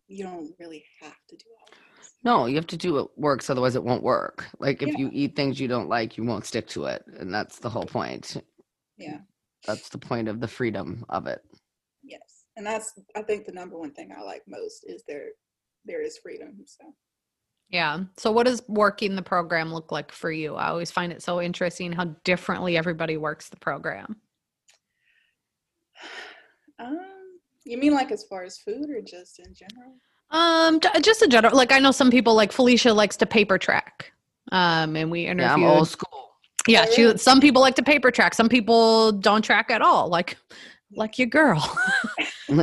you 0.06 0.24
don't 0.24 0.52
really 0.58 0.84
have 1.02 1.16
to 1.28 1.36
do 1.36 1.44
all 1.60 1.68
this. 1.98 2.12
no, 2.22 2.46
you 2.46 2.56
have 2.56 2.66
to 2.68 2.76
do 2.76 2.94
what 2.94 3.18
works, 3.18 3.48
otherwise 3.50 3.74
it 3.76 3.82
won't 3.84 4.02
work. 4.02 4.46
Like 4.58 4.82
if 4.82 4.88
Yeah. 4.88 4.98
you 4.98 5.10
eat 5.12 5.34
things 5.36 5.58
you 5.60 5.68
don't 5.68 5.88
like, 5.88 6.16
you 6.18 6.24
won't 6.24 6.44
stick 6.46 6.66
to 6.68 6.84
it. 6.86 7.02
And 7.18 7.32
that's 7.32 7.58
the 7.58 7.70
whole 7.70 7.86
point. 7.86 8.36
Yeah. 8.98 9.18
That's 9.66 9.88
the 9.88 9.98
point 9.98 10.28
of 10.28 10.40
the 10.40 10.48
freedom 10.48 11.04
of 11.08 11.26
it. 11.26 11.40
Yes, 12.02 12.44
and 12.56 12.66
that's 12.66 12.92
I 13.16 13.22
think 13.22 13.46
the 13.46 13.52
number 13.52 13.78
one 13.78 13.92
thing 13.92 14.10
I 14.16 14.20
like 14.22 14.42
most 14.46 14.84
is 14.86 15.02
there 15.08 15.28
there 15.84 16.02
is 16.02 16.18
freedom. 16.18 16.56
So 16.66 16.94
Yeah. 17.70 18.00
So, 18.16 18.30
what 18.30 18.46
does 18.46 18.62
working 18.68 19.16
the 19.16 19.22
program 19.22 19.72
look 19.72 19.90
like 19.92 20.12
for 20.12 20.30
you? 20.30 20.54
I 20.56 20.68
always 20.68 20.90
find 20.90 21.12
it 21.12 21.22
so 21.22 21.40
interesting 21.40 21.92
how 21.92 22.04
differently 22.24 22.76
everybody 22.76 23.16
works 23.16 23.48
the 23.48 23.56
program. 23.56 24.16
Um, 26.80 26.98
you 27.64 27.78
mean 27.78 27.94
like 27.94 28.10
as 28.10 28.24
far 28.24 28.42
as 28.42 28.58
food 28.58 28.90
or 28.90 29.00
just 29.00 29.38
in 29.38 29.54
general? 29.54 29.94
Um, 30.30 30.80
just 31.02 31.22
a 31.22 31.28
general. 31.28 31.56
Like, 31.56 31.70
I 31.70 31.78
know 31.78 31.92
some 31.92 32.10
people 32.10 32.34
like 32.34 32.50
Felicia 32.50 32.92
likes 32.92 33.16
to 33.18 33.26
paper 33.26 33.58
track. 33.58 34.12
Um, 34.50 34.96
and 34.96 35.08
we 35.08 35.22
Yeah, 35.22 35.30
interviewed. 35.30 35.52
I'm 35.52 35.62
old 35.64 35.88
school. 35.88 36.32
Yeah, 36.66 36.86
Oh, 36.88 36.92
she. 36.92 37.16
Some 37.18 37.40
people 37.40 37.62
like 37.62 37.76
to 37.76 37.82
paper 37.84 38.10
track. 38.10 38.34
Some 38.34 38.48
people 38.48 39.12
don't 39.12 39.42
track 39.42 39.70
at 39.70 39.82
all. 39.82 40.08
Like, 40.08 40.36
like 40.96 41.16
your 41.18 41.28
girl. 41.28 41.60
Um, 42.50 42.58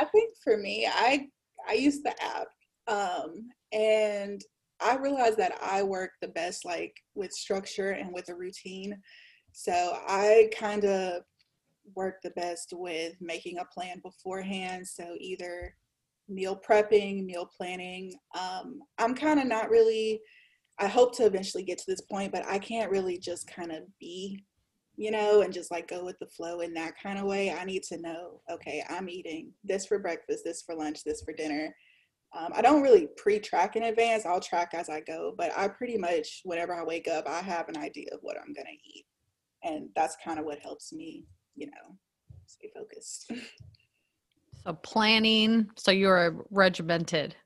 I 0.00 0.04
think 0.10 0.27
for 0.48 0.56
me, 0.56 0.88
I 0.90 1.28
I 1.68 1.74
use 1.74 2.00
the 2.00 2.14
app, 2.22 2.48
um, 2.86 3.48
and 3.72 4.40
I 4.80 4.96
realized 4.96 5.36
that 5.38 5.58
I 5.62 5.82
work 5.82 6.12
the 6.22 6.28
best 6.28 6.64
like 6.64 6.94
with 7.14 7.32
structure 7.32 7.90
and 7.90 8.14
with 8.14 8.28
a 8.30 8.34
routine. 8.34 8.96
So 9.52 9.98
I 10.06 10.50
kind 10.56 10.84
of 10.84 11.22
work 11.94 12.16
the 12.22 12.30
best 12.30 12.72
with 12.72 13.14
making 13.20 13.58
a 13.58 13.64
plan 13.66 14.00
beforehand. 14.02 14.86
So 14.86 15.16
either 15.18 15.74
meal 16.28 16.58
prepping, 16.66 17.24
meal 17.24 17.50
planning. 17.56 18.14
Um, 18.38 18.80
I'm 18.98 19.14
kind 19.14 19.40
of 19.40 19.46
not 19.46 19.70
really. 19.70 20.20
I 20.78 20.86
hope 20.86 21.16
to 21.16 21.26
eventually 21.26 21.64
get 21.64 21.78
to 21.78 21.84
this 21.88 22.02
point, 22.02 22.32
but 22.32 22.46
I 22.46 22.58
can't 22.58 22.90
really 22.90 23.18
just 23.18 23.48
kind 23.48 23.72
of 23.72 23.82
be 23.98 24.44
you 24.98 25.12
know, 25.12 25.42
and 25.42 25.52
just 25.52 25.70
like 25.70 25.86
go 25.86 26.04
with 26.04 26.18
the 26.18 26.26
flow 26.26 26.58
in 26.60 26.74
that 26.74 26.94
kind 27.00 27.20
of 27.20 27.24
way. 27.24 27.52
I 27.52 27.64
need 27.64 27.84
to 27.84 27.98
know, 27.98 28.40
okay, 28.50 28.82
I'm 28.90 29.08
eating 29.08 29.52
this 29.62 29.86
for 29.86 30.00
breakfast, 30.00 30.42
this 30.44 30.60
for 30.62 30.74
lunch, 30.74 31.04
this 31.04 31.22
for 31.22 31.32
dinner. 31.32 31.72
Um, 32.36 32.50
I 32.52 32.60
don't 32.60 32.82
really 32.82 33.08
pre 33.16 33.38
track 33.38 33.76
in 33.76 33.84
advance, 33.84 34.26
I'll 34.26 34.40
track 34.40 34.72
as 34.74 34.88
I 34.90 35.00
go, 35.00 35.32
but 35.38 35.52
I 35.56 35.68
pretty 35.68 35.96
much, 35.96 36.40
whenever 36.44 36.74
I 36.74 36.82
wake 36.82 37.06
up, 37.06 37.28
I 37.28 37.40
have 37.40 37.68
an 37.68 37.78
idea 37.78 38.08
of 38.12 38.18
what 38.22 38.36
I'm 38.38 38.52
going 38.52 38.66
to 38.66 38.72
eat. 38.98 39.06
And 39.62 39.88
that's 39.94 40.16
kind 40.22 40.38
of 40.40 40.44
what 40.44 40.58
helps 40.58 40.92
me, 40.92 41.24
you 41.54 41.66
know, 41.68 41.96
stay 42.46 42.70
focused. 42.76 43.30
so 44.66 44.72
planning. 44.82 45.68
So 45.76 45.92
you're 45.92 46.44
regimented. 46.50 47.36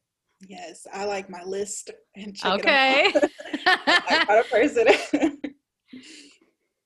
yes, 0.49 0.87
I 0.93 1.05
like 1.05 1.29
my 1.29 1.43
list 1.45 1.91
and 2.17 2.35
check 2.35 2.61
Okay. 2.61 3.13
it 3.15 3.23
off. 3.25 3.31
I'm 4.09 4.25
not 4.27 4.39
a 4.39 4.45
person. 4.49 4.87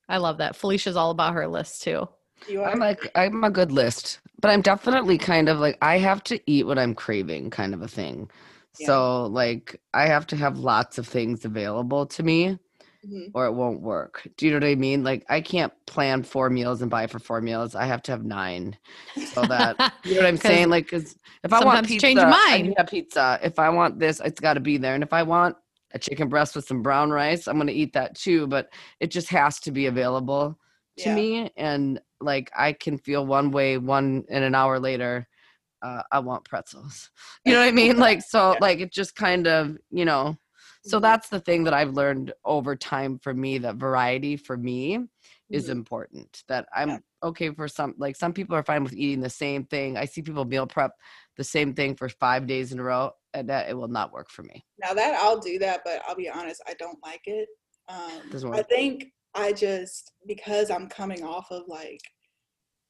I 0.08 0.18
love 0.18 0.38
that. 0.38 0.56
Felicia's 0.56 0.96
all 0.96 1.10
about 1.10 1.34
her 1.34 1.46
list 1.48 1.82
too. 1.82 2.08
you 2.48 2.62
are? 2.62 2.70
I'm 2.70 2.78
like 2.78 3.10
I'm 3.14 3.42
a 3.44 3.50
good 3.50 3.72
list, 3.72 4.20
but 4.40 4.50
I'm 4.50 4.62
definitely 4.62 5.18
kind 5.18 5.48
of 5.48 5.58
like 5.58 5.78
I 5.82 5.98
have 5.98 6.22
to 6.24 6.40
eat 6.50 6.66
what 6.66 6.78
I'm 6.78 6.94
craving, 6.94 7.50
kind 7.50 7.74
of 7.74 7.82
a 7.82 7.88
thing. 7.88 8.30
Yeah. 8.78 8.86
So 8.86 9.26
like 9.26 9.80
I 9.94 10.06
have 10.06 10.26
to 10.28 10.36
have 10.36 10.58
lots 10.58 10.98
of 10.98 11.06
things 11.08 11.44
available 11.44 12.06
to 12.06 12.22
me, 12.22 12.58
Mhm. 13.06 13.30
or 13.34 13.46
it 13.46 13.52
won't 13.52 13.80
work. 13.82 14.28
Do 14.36 14.46
you 14.46 14.52
know 14.52 14.58
what 14.58 14.68
I 14.68 14.74
mean? 14.74 15.02
Like 15.02 15.24
I 15.28 15.40
can't 15.40 15.72
plan 15.86 16.22
four 16.22 16.50
meals 16.50 16.82
and 16.82 16.90
buy 16.90 17.06
for 17.06 17.18
four 17.18 17.40
meals. 17.40 17.74
I 17.74 17.86
have 17.86 18.02
to 18.02 18.12
have 18.12 18.24
nine. 18.24 18.76
So 19.32 19.42
that 19.46 19.92
you 20.04 20.14
know 20.14 20.20
what 20.20 20.26
I'm 20.28 20.36
saying? 20.36 20.68
Like, 20.68 20.88
cause 20.88 21.16
if 21.42 21.52
I 21.52 21.64
want 21.64 21.86
pizza, 21.86 22.06
change 22.06 22.18
your 22.20 22.26
I 22.32 22.62
need 22.62 22.74
a 22.78 22.84
pizza. 22.84 23.38
If 23.42 23.58
I 23.58 23.68
want 23.70 23.98
this, 23.98 24.20
it's 24.20 24.40
got 24.40 24.54
to 24.54 24.60
be 24.60 24.76
there. 24.78 24.94
And 24.94 25.02
if 25.02 25.12
I 25.12 25.22
want 25.22 25.56
a 25.92 25.98
chicken 25.98 26.28
breast 26.28 26.54
with 26.56 26.66
some 26.66 26.82
brown 26.82 27.10
rice, 27.10 27.46
I'm 27.46 27.58
gonna 27.58 27.72
eat 27.72 27.92
that 27.94 28.14
too. 28.16 28.46
But 28.46 28.72
it 29.00 29.10
just 29.10 29.28
has 29.28 29.60
to 29.60 29.70
be 29.72 29.86
available 29.86 30.58
to 30.98 31.08
Yeah. 31.08 31.14
me. 31.14 31.50
And 31.56 32.00
like 32.20 32.50
I 32.56 32.72
can 32.72 32.98
feel 32.98 33.26
one 33.26 33.50
way, 33.50 33.78
one 33.78 34.24
and 34.30 34.44
an 34.44 34.54
hour 34.54 34.78
later, 34.80 35.28
uh, 35.82 36.02
I 36.10 36.18
want 36.20 36.44
pretzels. 36.44 37.10
You 37.44 37.52
know 37.52 37.60
what 37.60 37.68
I 37.68 37.72
mean? 37.72 37.96
Like 37.98 38.22
so, 38.22 38.52
Yeah. 38.52 38.58
like 38.60 38.80
it 38.80 38.92
just 38.92 39.14
kind 39.14 39.46
of, 39.46 39.78
you 39.90 40.04
know. 40.04 40.36
So 40.82 40.98
Mhm. 40.98 41.02
that's 41.02 41.28
the 41.28 41.40
thing 41.40 41.64
that 41.64 41.74
I've 41.74 41.94
learned 41.94 42.32
over 42.44 42.74
time 42.76 43.18
for 43.18 43.32
me. 43.34 43.58
That 43.58 43.76
variety 43.76 44.36
for 44.36 44.56
me 44.56 45.00
is 45.50 45.68
Mhm. 45.68 45.72
important 45.72 46.42
that 46.48 46.66
i'm 46.74 46.88
Yeah. 46.88 46.98
okay 47.22 47.50
for 47.50 47.68
some 47.68 47.94
like 47.98 48.16
some 48.16 48.32
people 48.32 48.56
are 48.56 48.62
fine 48.64 48.82
with 48.82 48.92
eating 48.92 49.20
the 49.20 49.30
same 49.30 49.64
thing 49.64 49.96
i 49.96 50.04
see 50.04 50.22
people 50.22 50.44
meal 50.44 50.66
prep 50.66 50.92
the 51.36 51.44
same 51.44 51.72
thing 51.74 51.94
for 51.94 52.08
five 52.08 52.46
days 52.46 52.72
in 52.72 52.78
a 52.80 52.82
row 52.82 53.10
and 53.36 53.48
that 53.48 53.68
it 53.68 53.74
will 53.74 53.88
not 53.88 54.12
work 54.12 54.30
for 54.30 54.42
me 54.42 54.64
Now 54.82 54.94
that 54.94 55.14
I'll 55.20 55.38
do 55.38 55.58
that, 55.58 55.82
but 55.84 56.02
I'll 56.06 56.16
be 56.16 56.28
honest, 56.28 56.62
I 56.66 56.74
don't 56.78 56.98
like 57.04 57.20
it. 57.26 57.48
Um, 57.88 58.52
I 58.52 58.62
think 58.62 59.06
I 59.34 59.52
just 59.52 60.12
because 60.26 60.70
I'm 60.70 60.88
coming 60.88 61.22
off 61.22 61.46
of 61.50 61.62
like 61.68 62.00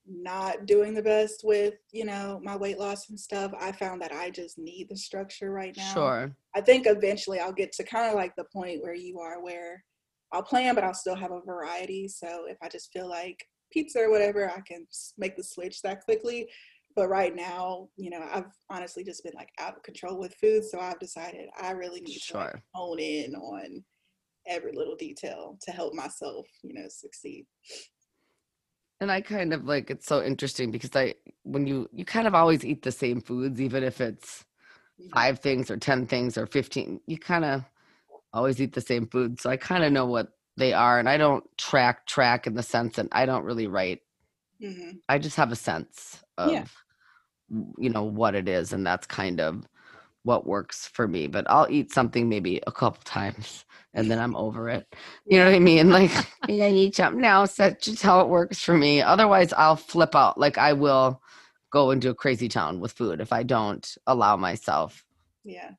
not 0.09 0.66
doing 0.66 0.94
the 0.94 1.02
best 1.02 1.40
with 1.42 1.74
you 1.92 2.04
know 2.04 2.40
my 2.42 2.56
weight 2.56 2.78
loss 2.78 3.11
and 3.11 3.18
stuff. 3.18 3.52
I 3.61 3.72
found 3.72 4.00
that 4.02 4.12
I 4.12 4.30
just 4.30 4.56
need 4.56 4.87
the 4.88 4.96
structure 4.96 5.50
right 5.50 5.76
now. 5.76 5.92
sure 5.92 6.37
I 6.54 6.61
think 6.61 6.87
eventually 6.87 7.40
I'll 7.40 7.52
get 7.52 7.72
to 7.72 7.85
kind 7.85 8.09
of 8.09 8.14
like 8.14 8.35
the 8.37 8.46
point 8.52 8.82
where 8.82 8.94
you 8.94 9.18
are, 9.18 9.42
where 9.42 9.85
I'll 10.32 10.42
plan, 10.42 10.74
but 10.74 10.85
I'll 10.85 10.94
still 10.94 11.16
have 11.16 11.32
a 11.32 11.40
variety. 11.40 12.09
So 12.09 12.44
if 12.48 12.56
I 12.62 12.68
just 12.68 12.92
feel 12.92 13.09
like 13.09 13.44
pizza 13.72 14.00
or 14.00 14.11
whatever, 14.11 14.48
I 14.48 14.61
can 14.66 14.87
make 15.18 15.37
the 15.37 15.44
switch 15.44 15.82
that 15.82 16.04
quickly. 16.04 16.48
But 16.96 17.09
right 17.11 17.35
now, 17.37 17.90
you 17.96 18.11
know, 18.11 18.26
I've 18.32 18.52
honestly 18.70 19.04
just 19.04 19.22
been 19.22 19.35
like 19.35 19.50
out 19.59 19.76
of 19.76 19.82
control 19.82 20.18
with 20.18 20.35
food. 20.37 20.64
So 20.64 20.80
I've 20.80 20.98
decided 20.98 21.48
I 21.61 21.72
really 21.72 22.00
need 22.00 22.22
to 22.28 22.35
like, 22.35 22.50
sure 22.50 22.62
hone 22.74 22.98
in 22.98 23.35
on 23.37 23.85
every 24.46 24.72
little 24.72 24.96
detail 24.96 25.59
to 25.62 25.72
help 25.72 25.94
myself, 25.94 26.46
you 26.62 26.74
know, 26.74 26.88
succeed. 26.88 27.46
and 29.00 29.11
i 29.12 29.20
kind 29.20 29.52
of 29.52 29.64
like 29.64 29.90
it's 29.90 30.06
so 30.06 30.22
interesting 30.22 30.70
because 30.70 30.94
i 30.96 31.14
when 31.42 31.66
you 31.66 31.88
you 31.92 32.04
kind 32.04 32.26
of 32.26 32.35
always 32.35 32.64
eat 32.64 32.82
the 32.82 32.92
same 32.92 33.20
foods 33.20 33.61
even 33.61 33.82
if 33.82 34.00
it's 34.00 34.44
Mhm. 34.98 35.11
five 35.14 35.40
things 35.40 35.70
or 35.70 35.76
ten 35.76 36.06
things 36.06 36.38
or 36.38 36.46
15 36.46 37.00
you 37.06 37.18
kind 37.18 37.44
of 37.44 37.64
always 38.32 38.61
eat 38.61 38.74
the 38.74 38.80
same 38.82 39.06
food 39.09 39.40
so 39.40 39.50
i 39.50 39.56
kind 39.56 39.85
of 39.85 39.92
know 39.92 40.06
what 40.06 40.28
they 40.56 40.72
are 40.72 40.98
and 40.98 41.09
i 41.09 41.16
don't 41.16 41.44
track 41.59 42.06
track 42.06 42.46
in 42.46 42.54
the 42.54 42.62
sense 42.62 42.96
that 42.96 43.09
i 43.12 43.26
don't 43.26 43.44
really 43.44 43.66
write 43.66 44.02
Mhm. 44.61 45.00
I 45.09 45.18
just 45.18 45.37
have 45.37 45.52
a 45.52 45.56
sense 45.56 46.22
of 46.38 46.52
Yeah. 46.52 46.64
You 47.78 47.90
know 47.90 48.04
what 48.04 48.35
it 48.35 48.48
is 48.48 48.72
and 48.72 48.87
that's 48.87 49.06
kind 49.06 49.40
of 49.40 49.66
what 50.24 50.46
works 50.46 50.88
for 50.88 51.06
me 51.06 51.26
but 51.28 51.48
I'll 51.48 51.68
eat 51.70 51.92
something 51.92 52.28
maybe 52.28 52.61
a 52.66 52.72
couple 52.72 53.02
times 53.04 53.64
and 53.94 54.11
then 54.11 54.18
I'm 54.18 54.37
over 54.37 54.68
it. 54.68 54.87
You 55.24 55.38
know 55.38 55.46
what 55.46 55.54
I 55.54 55.59
mean? 55.59 55.88
Like 55.90 56.11
I 56.42 56.48
need 56.48 56.94
something 56.94 57.24
else. 57.24 57.54
That's 57.54 57.85
just 57.87 58.02
how 58.02 58.20
it 58.20 58.28
works 58.28 58.59
for 58.62 58.76
me. 58.76 59.00
Otherwise 59.00 59.52
I'll 59.54 59.76
flip 59.76 60.14
out. 60.14 60.38
Like 60.38 60.59
I 60.59 60.74
will 60.74 61.22
go 61.70 61.92
into 61.92 62.11
a 62.11 62.14
crazy 62.14 62.48
town 62.48 62.80
with 62.80 62.92
food 62.92 63.20
if 63.20 63.32
I 63.32 63.42
don't 63.42 63.87
allow 64.06 64.37
myself, 64.37 65.04
Yeah. 65.44 65.70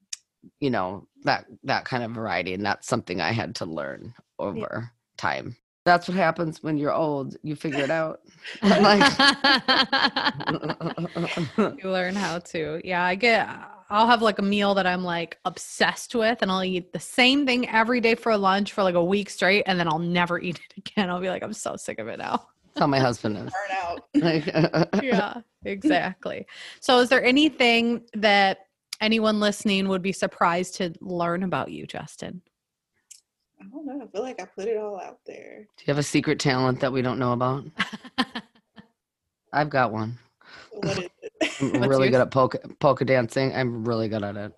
you 0.59 0.69
know, 0.69 1.07
that 1.23 1.45
that 1.63 1.85
kind 1.85 2.03
of 2.03 2.11
variety 2.11 2.53
and 2.53 2.65
that's 2.65 2.87
something 2.87 3.19
I 3.21 3.31
had 3.31 3.55
to 3.55 3.65
learn 3.65 4.13
over 4.39 4.91
time. 5.17 5.57
That's 5.87 6.09
what 6.09 6.17
happens 6.17 6.61
when 6.61 6.77
you're 6.77 6.93
old. 6.93 7.37
You 7.43 7.55
figure 7.55 7.79
it 7.79 7.89
out. 7.89 8.19
like, 8.61 9.09
you 11.81 11.89
learn 11.89 12.13
how 12.13 12.39
to. 12.39 12.81
Yeah, 12.83 13.05
I 13.05 13.15
get 13.15 13.47
I'll 13.89 14.07
have 14.07 14.21
like 14.21 14.37
a 14.37 14.41
meal 14.41 14.73
that 14.73 14.85
I'm 14.85 15.05
like 15.05 15.37
obsessed 15.45 16.13
with 16.13 16.41
and 16.41 16.51
I'll 16.51 16.65
eat 16.65 16.91
the 16.91 16.99
same 16.99 17.45
thing 17.45 17.69
every 17.69 18.01
day 18.01 18.15
for 18.15 18.35
lunch 18.35 18.73
for 18.73 18.83
like 18.83 18.95
a 18.95 19.03
week 19.03 19.29
straight 19.29 19.63
and 19.65 19.79
then 19.79 19.87
I'll 19.87 19.97
never 19.97 20.41
eat 20.41 20.59
it 20.59 20.73
again. 20.77 21.09
I'll 21.09 21.21
be 21.21 21.29
like 21.29 21.41
I'm 21.41 21.53
so 21.53 21.77
sick 21.77 21.99
of 21.99 22.09
it 22.09 22.19
now. 22.19 22.45
That's 22.65 22.79
how 22.81 22.87
my 22.87 22.99
husband 22.99 23.37
is. 23.37 23.43
Burn 23.43 23.77
out. 23.77 24.03
Like, 24.13 25.01
yeah, 25.01 25.39
exactly. 25.63 26.45
So 26.81 26.99
is 26.99 27.07
there 27.07 27.23
anything 27.23 28.01
that 28.13 28.67
anyone 28.99 29.39
listening 29.39 29.87
would 29.87 30.01
be 30.01 30.11
surprised 30.11 30.75
to 30.75 30.93
learn 30.99 31.43
about 31.43 31.71
you, 31.71 31.87
Justyn? 31.87 32.41
I 33.59 33.63
don't 33.71 33.85
know. 33.85 34.03
I 34.03 34.07
feel 34.07 34.21
like 34.21 34.41
I 34.41 34.45
put 34.45 34.67
it 34.67 34.77
all 34.77 34.99
out 34.99 35.19
there. 35.25 35.67
Do 35.77 35.83
you 35.85 35.91
have 35.91 35.97
a 35.97 36.03
secret 36.03 36.39
talent 36.39 36.79
that 36.79 36.91
we 36.91 37.01
don't 37.01 37.19
know 37.19 37.33
about? 37.33 37.65
I've 39.53 39.69
got 39.69 39.91
one. 39.91 40.17
What 40.71 40.99
is 40.99 41.09
it? 41.21 41.31
I'm 41.61 41.79
What's 41.81 41.87
really 41.87 42.09
good 42.09 42.21
at 42.21 42.31
polka, 42.31 42.59
polka 42.79 43.05
dancing. 43.05 43.53
I'm 43.55 43.83
really 43.83 44.09
good 44.09 44.23
at 44.23 44.37
it. 44.37 44.53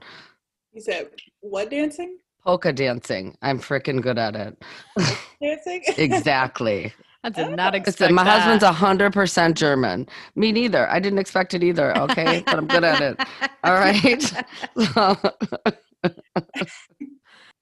you 0.73 0.81
said 0.81 1.09
what 1.41 1.69
dancing? 1.69 2.17
Polka 2.43 2.73
dancing. 2.73 3.37
I'm 3.41 3.59
freaking 3.59 4.01
good 4.01 4.17
at 4.17 4.35
it. 4.35 4.61
Dancing? 5.41 5.83
I 5.87 5.93
exactly. 5.97 6.93
did 7.33 7.51
not 7.51 7.75
expect 7.75 7.99
Listen, 7.99 8.15
my 8.15 8.23
that. 8.23 8.39
husband's 8.41 8.63
a 8.63 8.71
hundred 8.71 9.13
percent 9.13 9.57
German. 9.57 10.07
Me 10.35 10.51
neither. 10.51 10.89
I 10.89 10.99
didn't 10.99 11.19
expect 11.19 11.53
it 11.53 11.63
either. 11.63 11.97
Okay, 11.97 12.41
but 12.45 12.55
I'm 12.55 12.67
good 12.67 12.83
at 12.85 13.01
it. 13.01 13.19
All 13.63 13.73
right. 13.73 14.33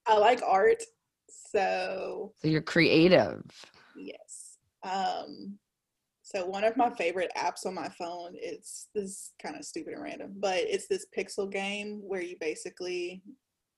I 0.08 0.18
like 0.18 0.42
art. 0.46 0.82
So 1.52 2.34
So 2.42 2.48
you're 2.48 2.62
creative. 2.62 3.42
yes. 3.96 4.58
Um 4.84 5.58
so 6.24 6.46
one 6.46 6.66
of 6.66 6.76
my 6.76 6.90
favorite 6.90 7.32
apps 7.38 7.66
on 7.66 7.74
my 7.74 7.88
phone 7.88 8.36
is 8.36 8.88
this 8.94 9.32
kind 9.42 9.56
of 9.56 9.64
stupid 9.64 9.94
and 9.94 10.04
random, 10.04 10.34
but 10.36 10.58
it's 10.58 10.88
this 10.88 11.06
pixel 11.18 11.50
game 11.50 12.02
where 12.04 12.22
you 12.22 12.36
basically 12.42 13.22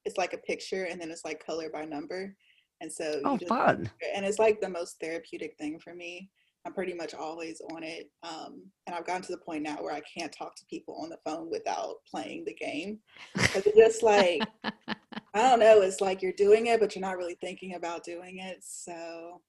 it's 0.04 0.18
like 0.18 0.34
a 0.34 0.38
picture 0.40 0.86
and 0.86 1.00
then 1.00 1.12
it's 1.12 1.24
like 1.26 1.46
color 1.46 1.70
by 1.72 1.86
number. 1.86 2.36
And 2.82 2.92
so 2.92 3.20
you 3.20 3.22
Oh, 3.26 3.38
fun. 3.48 3.90
and 4.16 4.26
it's 4.26 4.40
like 4.40 4.62
the 4.62 4.70
most 4.70 5.00
therapeutic 5.00 5.56
thing 5.60 5.80
for 5.80 5.94
me. 5.94 6.32
I'm 6.70 6.76
pretty 6.76 6.94
much 6.94 7.16
always 7.16 7.62
on 7.74 7.82
it. 7.82 8.12
Um, 8.22 8.62
and 8.86 8.96
I've 8.96 9.06
gotten 9.06 9.24
to 9.24 9.32
the 9.32 9.40
point 9.40 9.64
now 9.64 9.78
where 9.78 9.94
I 9.94 10.02
can't 10.02 10.32
talk 10.32 10.56
to 10.56 10.64
people 10.70 11.00
on 11.02 11.10
the 11.10 11.18
phone 11.26 11.50
without 11.50 11.96
playing 12.10 12.46
the 12.46 12.54
game. 12.54 13.00
It's 13.36 13.76
just 13.76 14.04
like, 14.04 14.44
I 14.64 14.94
don't 15.34 15.60
know, 15.60 15.82
it's 15.82 16.00
like 16.00 16.22
you're 16.22 16.32
doing 16.34 16.68
it, 16.68 16.80
but 16.80 16.96
you're 16.96 17.02
not 17.02 17.18
really 17.18 17.38
thinking 17.42 17.74
about 17.74 18.04
doing 18.04 18.38
it. 18.38 18.58
So, 18.62 19.42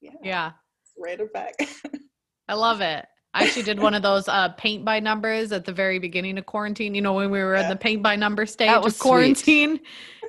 yeah, 0.00 0.12
yeah. 0.22 0.50
Right 0.98 1.18
random 1.18 1.28
fact. 1.34 1.64
I 2.48 2.54
love 2.54 2.80
it. 2.80 3.04
I 3.34 3.44
actually 3.44 3.64
did 3.64 3.78
one 3.78 3.92
of 3.92 4.02
those 4.02 4.26
uh, 4.26 4.48
paint 4.56 4.86
by 4.86 5.00
numbers 5.00 5.52
at 5.52 5.66
the 5.66 5.72
very 5.72 5.98
beginning 5.98 6.38
of 6.38 6.46
quarantine. 6.46 6.94
You 6.94 7.02
know, 7.02 7.12
when 7.12 7.30
we 7.30 7.40
were 7.40 7.56
in 7.56 7.68
the 7.68 7.76
paint 7.76 8.02
by 8.02 8.16
number 8.16 8.46
stage 8.46 8.68
That 8.68 8.78
of 8.78 8.84
was 8.84 8.94
sweet. 8.96 9.02
quarantine. 9.02 9.80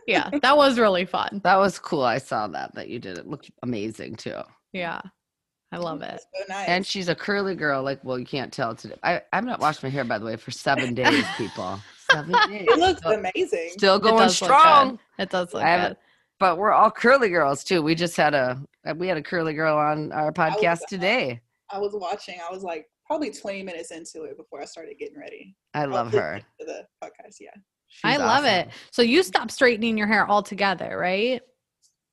yeah, 0.05 0.29
that 0.41 0.57
was 0.57 0.77
really 0.77 1.05
fun. 1.05 1.39
That 1.45 1.55
was 1.55 1.79
cool. 1.79 2.03
I 2.03 2.17
saw 2.17 2.47
that 2.49 2.75
that 2.75 2.89
you 2.89 2.99
did. 2.99 3.17
It 3.17 3.25
looked 3.25 3.49
amazing 3.63 4.15
too. 4.17 4.41
Yeah, 4.73 4.99
I 5.71 5.77
love 5.77 6.01
it. 6.01 6.19
so 6.19 6.43
nice. 6.49 6.67
And 6.67 6.85
she's 6.85 7.09
a 7.09 7.15
curly 7.15 7.55
girl. 7.55 7.83
Like, 7.83 8.03
well, 8.03 8.17
you 8.17 8.25
can't 8.25 8.51
tell 8.51 8.75
today. 8.75 8.95
I 9.03 9.21
I've 9.31 9.45
not 9.45 9.59
washed 9.59 9.83
my 9.83 9.89
hair 9.89 10.03
by 10.03 10.17
the 10.17 10.25
way 10.25 10.35
for 10.35 10.51
seven 10.51 10.93
days, 10.95 11.23
people. 11.37 11.79
Seven 12.11 12.31
days. 12.49 12.65
it 12.67 12.79
looks 12.79 12.99
Still- 13.01 13.11
amazing. 13.11 13.69
Still 13.73 13.99
going 13.99 14.17
does 14.17 14.41
look 14.41 14.49
good. 14.49 14.55
strong. 14.57 14.99
It 15.19 15.29
does 15.29 15.53
look 15.53 15.63
I 15.63 15.67
haven't- 15.69 15.89
good. 15.89 15.97
But 16.39 16.57
we're 16.57 16.71
all 16.71 16.89
curly 16.89 17.29
girls 17.29 17.63
too. 17.65 17.81
We 17.81 17.95
just 17.95 18.15
had 18.15 18.33
a 18.33 18.61
uh, 18.87 18.93
we 18.95 19.07
had 19.09 19.17
a 19.17 19.21
curly 19.21 19.53
girl 19.53 19.77
on 19.77 20.11
our 20.13 20.31
podcast 20.31 20.85
today. 20.87 21.41
I 21.69 21.77
was 21.77 21.91
watching, 21.93 22.39
I 22.39 22.51
was 22.51 22.63
like 22.63 22.87
probably 23.05 23.29
20 23.29 23.61
minutes 23.61 23.91
into 23.91 24.23
it 24.23 24.37
before 24.37 24.61
I 24.61 24.65
started 24.65 24.97
getting 24.97 25.19
ready. 25.19 25.55
I 25.73 25.83
love 25.85 26.11
her. 26.13 26.39
listening 26.59 26.83
the 27.01 27.05
podcast, 27.07 27.35
yeah. 27.41 27.49
I 28.03 28.13
She's 28.13 28.19
love 28.19 28.45
it. 28.45 28.69
So 28.91 29.01
you 29.01 29.21
stopped 29.21 29.51
straightening 29.51 29.97
your 29.97 30.07
hair 30.07 30.27
altogether, 30.29 30.97
right? 30.97 31.41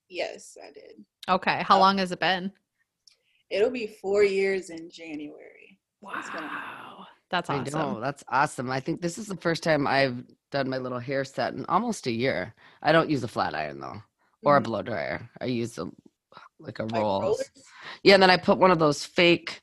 Yes, 0.08 0.56
I 0.62 0.72
did. 0.72 1.04
Okay. 1.28 1.62
How 1.62 1.76
Uh, 1.76 1.80
long 1.80 1.98
has 1.98 2.12
it 2.12 2.20
been? 2.20 2.50
It'll 3.50 3.70
be 3.70 3.86
four 3.86 4.24
years 4.24 4.70
in 4.70 4.90
January. 4.90 5.78
It's 6.18 6.30
been 6.30 6.38
a 6.40 6.42
minute. 6.42 6.52
Wow. 6.54 7.06
That's 7.30 7.50
I 7.50 7.58
awesome. 7.58 7.80
know 7.80 8.00
that's 8.00 8.24
awesome. 8.28 8.70
I 8.70 8.80
think 8.80 9.00
this 9.00 9.18
is 9.18 9.26
the 9.26 9.36
first 9.36 9.62
time 9.62 9.86
I've 9.86 10.24
done 10.52 10.68
my 10.68 10.78
little 10.78 10.98
hair 11.00 11.24
set 11.24 11.54
in 11.54 11.64
almost 11.66 12.06
a 12.06 12.12
year. 12.12 12.54
I 12.82 12.92
don't 12.92 13.10
use 13.10 13.24
a 13.24 13.28
flat 13.28 13.54
iron 13.54 13.80
though, 13.80 14.00
or 14.44 14.56
a 14.56 14.60
Mhm. 14.60 14.64
blow 14.64 14.82
dryer. 14.82 15.28
I 15.40 15.46
use 15.46 15.78
a 15.78 15.90
like 16.60 16.78
a 16.78 16.84
Like 16.84 17.46
Yeah, 18.02 18.14
and 18.14 18.22
then 18.22 18.30
I 18.30 18.36
put 18.36 18.58
one 18.58 18.70
of 18.70 18.78
those 18.78 19.04
fake, 19.04 19.60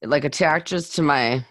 it 0.00 0.08
like 0.08 0.24
attaches 0.24 0.90
to 0.90 1.02
my 1.02 1.44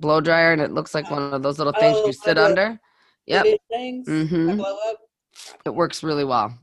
blow 0.00 0.20
dryer, 0.20 0.52
and 0.52 0.62
it 0.62 0.72
looks 0.72 0.94
like 0.94 1.10
Oh. 1.10 1.14
one 1.14 1.32
of 1.32 1.42
those 1.42 1.58
little 1.58 1.72
things 1.72 1.98
Oh, 2.02 2.06
you 2.06 2.12
sit 2.12 2.36
one 2.36 2.46
under. 2.52 2.80
Yep, 3.26 3.44
Hooded 3.44 3.60
Things 3.70 4.06
that 4.06 4.26
hmm 4.28 4.60
it 5.64 5.74
works 5.74 6.02
really 6.02 6.24
well. 6.24 6.58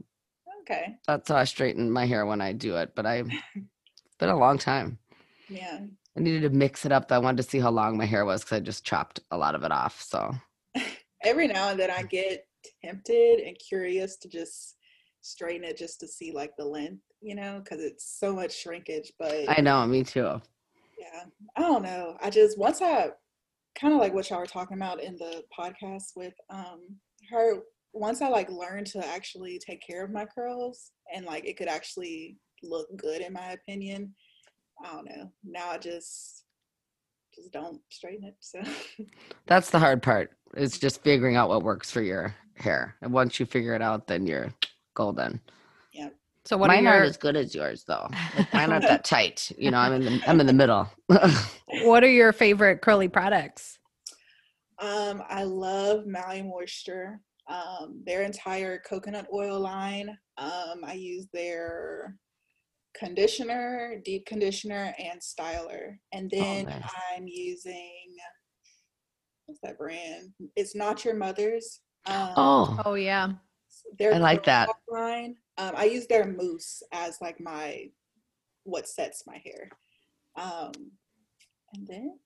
Okay. 0.62 0.98
That's 1.08 1.30
how 1.30 1.38
I 1.38 1.46
straighten 1.46 1.89
my 1.89 2.06
hair 2.06 2.26
when 2.26 2.41
I 2.41 2.52
do 2.52 2.76
it. 2.78 2.93
But 2.96 3.06
I, 3.06 3.17
it's 3.20 3.30
been 4.17 4.30
a 4.30 4.38
long 4.38 4.58
time. 4.58 4.97
Yeah. 5.49 5.80
I 6.15 6.19
needed 6.19 6.41
to 6.43 6.49
mix 6.49 6.86
it 6.86 6.91
up. 6.91 7.08
Though. 7.08 7.15
I 7.15 7.19
wanted 7.19 7.38
to 7.38 7.49
see 7.49 7.60
how 7.60 7.69
long 7.69 7.97
my 7.97 8.06
hair 8.06 8.25
was 8.25 8.43
because 8.43 8.58
I 8.58 8.60
just 8.62 8.86
chopped 8.86 9.19
a 9.32 9.38
lot 9.38 9.56
of 9.56 9.63
it 9.63 9.71
off. 9.71 10.01
So 10.01 10.34
Every 11.23 11.47
now 11.47 11.69
and 11.69 11.80
then 11.80 11.91
I 11.91 12.03
get 12.03 12.45
tempted 12.84 13.39
and 13.39 13.58
curious 13.58 14.17
to 14.17 14.30
just 14.30 14.75
straighten 15.21 15.63
it 15.63 15.77
just 15.77 15.99
to 15.99 16.08
see 16.08 16.32
like 16.32 16.51
the 16.58 16.65
length, 16.65 17.01
you 17.21 17.36
know, 17.36 17.62
because 17.63 17.84
it's 17.84 18.17
so 18.19 18.36
much 18.36 18.56
shrinkage. 18.56 19.12
But 19.19 19.45
I 19.49 19.62
know, 19.62 19.86
me 19.86 20.03
too. 20.03 20.41
yeah, 20.99 21.23
I 21.56 21.62
don't 21.62 21.84
know. 21.84 22.17
I 22.21 22.30
just 22.30 22.58
once 22.58 22.82
I 22.82 23.10
kind 23.80 23.93
of 23.93 23.99
like 23.99 24.13
what 24.13 24.30
y'all 24.30 24.39
were 24.39 24.45
talking 24.45 24.77
about 24.77 25.01
in 25.01 25.15
the 25.17 25.43
podcast 25.58 26.15
with 26.15 26.34
um 26.49 26.82
her. 27.32 27.60
Once 27.93 28.21
I 28.21 28.27
like 28.27 28.49
learned 28.51 28.86
to 28.88 29.06
actually 29.08 29.60
take 29.60 29.82
care 29.86 30.03
of 30.03 30.12
my 30.12 30.25
curls 30.25 30.91
and 31.13 31.25
like 31.25 31.45
it 31.45 31.58
could 31.58 31.67
actually 31.67 32.38
look 32.63 32.88
good 32.98 33.22
in 33.22 33.34
my 33.34 33.52
opinion. 33.52 34.13
I 34.84 34.91
don't 34.91 35.06
know. 35.06 35.32
Now 35.43 35.70
I 35.70 35.78
just 35.78 36.43
just 37.34 37.52
don't 37.52 37.82
straighten 37.89 38.26
it. 38.26 38.36
So 38.39 38.62
That's 39.46 39.70
the 39.70 39.80
hard 39.80 40.02
part. 40.02 40.32
It's 40.56 40.80
just 40.80 41.04
figuring 41.04 41.36
out 41.36 41.50
what 41.50 41.63
works 41.63 41.91
for 41.91 42.02
your 42.02 42.36
hair. 42.56 42.96
And 43.02 43.13
once 43.13 43.39
you 43.39 43.46
figure 43.46 43.76
it 43.76 43.82
out, 43.82 44.08
then 44.08 44.26
you're 44.26 44.54
golden. 44.96 45.39
Yeah. 45.93 46.10
So 46.46 46.58
what 46.58 46.67
Mine 46.67 46.88
are 46.88 46.93
aren't 46.96 47.10
as 47.10 47.17
good 47.17 47.36
as 47.36 47.54
yours 47.54 47.84
though. 47.88 48.10
Like, 48.38 48.54
mine 48.54 48.72
aren't 48.72 48.84
that 48.88 49.04
tight. 49.04 49.52
You 49.58 49.72
know, 49.72 49.78
I'm 49.78 49.93
in 49.93 50.06
the 50.06 50.22
I'm 50.28 50.39
in 50.39 50.48
the 50.48 50.54
middle. 50.54 50.89
what 51.84 52.04
are 52.04 52.10
your 52.10 52.34
favorite 52.34 52.82
curly 52.82 53.08
products? 53.08 53.80
Um, 54.80 55.24
I 55.28 55.43
love 55.43 56.06
Maui 56.06 56.43
Moisture. 56.43 57.20
Um, 57.50 58.02
their 58.06 58.24
entire 58.24 58.80
coconut 58.80 59.28
oil 59.34 59.60
line. 59.60 60.17
Um, 60.38 60.84
I 60.86 60.93
use 60.93 61.28
their 61.32 62.17
conditioner, 62.98 64.02
deep 64.04 64.26
conditioner, 64.26 64.94
and 64.98 65.20
styler. 65.20 65.98
And 66.12 66.30
then 66.30 66.66
nice. 66.66 66.84
I'm 67.16 67.28
using 67.28 68.16
what's 69.46 69.62
that 69.62 69.78
brand? 69.78 70.34
It's 70.56 70.76
not 70.76 71.04
your 71.06 71.16
mother's. 71.16 71.80
Um, 72.06 72.34
oh, 72.38 72.82
Oh 72.86 72.94
yeah. 72.94 73.34
their 73.98 74.14
I 74.14 74.18
like 74.18 74.44
that. 74.46 74.70
Line. 74.90 75.36
Um, 75.58 75.74
I 75.76 75.86
use 75.86 76.08
their 76.08 76.26
mousse 76.26 76.84
as 76.92 77.18
like 77.22 77.40
my 77.40 77.90
what 78.64 78.88
sets 78.88 79.24
my 79.26 79.42
hair. 79.44 79.70
Um, 80.38 80.72
and 81.74 81.88
then 81.88 82.20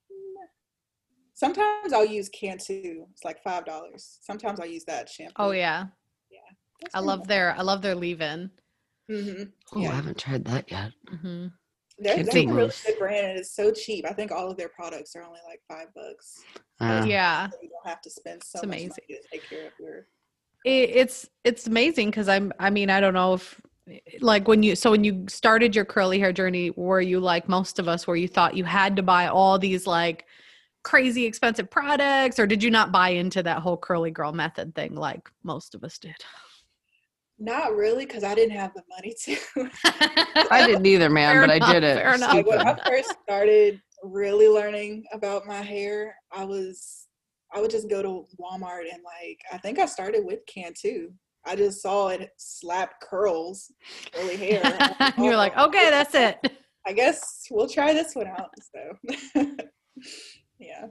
sometimes 1.34 1.92
I'll 1.92 2.04
use 2.04 2.28
Cantu. 2.28 3.06
It's 3.12 3.24
like 3.24 3.42
five 3.42 3.64
dollars. 3.64 4.18
Sometimes 4.22 4.60
I'll 4.60 4.66
use 4.66 4.84
that 4.84 5.08
shampoo. 5.08 5.34
Oh 5.36 5.50
yeah. 5.52 5.86
yeah. 6.30 6.88
I 6.94 7.00
love 7.00 7.26
their 7.26 7.54
I 7.56 7.62
love 7.62 7.82
their 7.82 7.94
leave-in. 7.94 8.50
Hmm 9.12 9.42
oh, 9.74 9.86
I 9.86 9.94
haven't 9.94 10.18
tried 10.18 10.44
that 10.46 10.70
yet. 10.70 10.92
hmm 11.08 11.48
They're, 11.98 12.24
they're 12.24 12.42
a 12.42 12.46
really 12.52 12.72
good 12.86 12.98
brand 12.98 13.26
and 13.26 13.38
it's 13.38 13.54
so 13.54 13.70
cheap. 13.70 14.06
I 14.08 14.12
think 14.12 14.32
all 14.32 14.50
of 14.50 14.56
their 14.56 14.70
products 14.70 15.14
are 15.14 15.22
only 15.22 15.40
like 15.46 15.60
five 15.68 15.92
bucks. 15.94 16.42
Uh, 16.80 17.04
Yeah. 17.06 17.50
So 17.50 17.56
you 17.62 17.68
don't 17.68 17.86
have 17.86 18.00
to 18.02 18.10
spend 18.10 18.42
so 18.42 18.58
It's 18.58 18.66
much 18.66 18.76
amazing. 18.76 18.88
money 19.08 19.20
to 19.22 19.28
take 19.30 19.48
care 19.48 19.66
of 19.66 19.72
your. 19.78 20.06
It, 20.64 20.90
it's 20.90 21.28
it's 21.44 21.66
amazing 21.66 22.10
because 22.10 22.28
I'm 22.28 22.52
I 22.58 22.70
mean 22.70 22.88
I 22.88 23.00
don't 23.00 23.14
know 23.14 23.34
if 23.34 23.60
like 24.20 24.46
when 24.46 24.62
you 24.62 24.76
so 24.76 24.92
when 24.92 25.02
you 25.04 25.24
started 25.28 25.74
your 25.74 25.84
curly 25.84 26.18
hair 26.20 26.32
journey 26.32 26.70
were 26.76 27.00
you 27.00 27.18
like 27.18 27.48
most 27.48 27.78
of 27.80 27.88
us 27.88 28.06
where 28.06 28.16
you 28.16 28.28
thought 28.28 28.56
you 28.56 28.64
had 28.64 28.94
to 28.96 29.02
buy 29.02 29.26
all 29.26 29.58
these 29.58 29.86
like 29.88 30.24
crazy 30.84 31.24
expensive 31.26 31.68
products 31.68 32.38
or 32.38 32.46
did 32.46 32.62
you 32.62 32.70
not 32.70 32.92
buy 32.92 33.08
into 33.10 33.42
that 33.42 33.58
whole 33.58 33.76
curly 33.76 34.10
girl 34.12 34.32
method 34.32 34.72
thing 34.74 34.94
like 34.94 35.28
most 35.42 35.74
of 35.74 35.82
us 35.82 35.98
did 35.98 36.14
Not 37.38 37.74
really, 37.74 38.06
because 38.06 38.24
I 38.24 38.34
didn't 38.34 38.56
have 38.56 38.72
the 38.74 38.82
money 38.88 39.14
to. 39.24 40.48
I 40.50 40.66
didn't 40.66 40.86
either, 40.86 41.10
man, 41.10 41.34
Fair 41.34 41.46
but 41.46 41.56
enough, 41.56 41.68
I 41.68 41.72
did 41.72 41.84
it. 41.84 41.96
fair 41.96 42.14
enough. 42.14 42.34
like 42.34 42.46
when 42.46 42.66
I 42.66 42.76
first 42.86 43.14
started 43.22 43.80
really 44.02 44.48
learning 44.48 45.04
about 45.12 45.46
my 45.46 45.60
hair, 45.60 46.14
I 46.32 46.44
was 46.44 47.06
I 47.54 47.60
would 47.60 47.70
just 47.70 47.90
go 47.90 48.02
to 48.02 48.26
Walmart 48.40 48.92
and 48.92 49.02
like 49.04 49.40
I 49.52 49.58
think 49.58 49.78
I 49.78 49.86
started 49.86 50.24
with 50.24 50.40
Cantu. 50.46 51.10
I 51.44 51.56
just 51.56 51.82
saw 51.82 52.08
it 52.08 52.30
slap 52.36 53.00
curls, 53.00 53.70
curly 54.14 54.36
hair. 54.36 54.60
I'm 55.00 55.12
you're 55.24 55.36
like 55.36 55.52
"Oh, 55.56 55.66
okay 55.66 55.90
that's 55.90 56.14
it 56.14 56.38
I 56.86 56.92
guess 56.92 57.46
we'll 57.50 57.68
try 57.68 57.92
this 57.92 58.14
one 58.14 58.26
out. 58.26 58.50
So 58.74 59.40
yeah. 60.58 60.86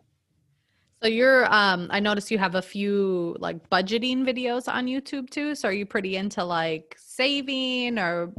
So 1.01 1.07
you're 1.07 1.51
um 1.53 1.87
i 1.89 1.99
noticed 1.99 2.31
you 2.31 2.37
have 2.37 2.55
a 2.55 2.61
few 2.61 3.35
like 3.39 3.69
budgeting 3.69 4.25
videos 4.25 4.67
on 4.67 4.85
youtube 4.85 5.29
too 5.29 5.55
so 5.55 5.67
are 5.67 5.73
you 5.73 5.85
pretty 5.85 6.15
into 6.15 6.43
like 6.43 6.95
saving 6.99 7.97
or 7.97 8.33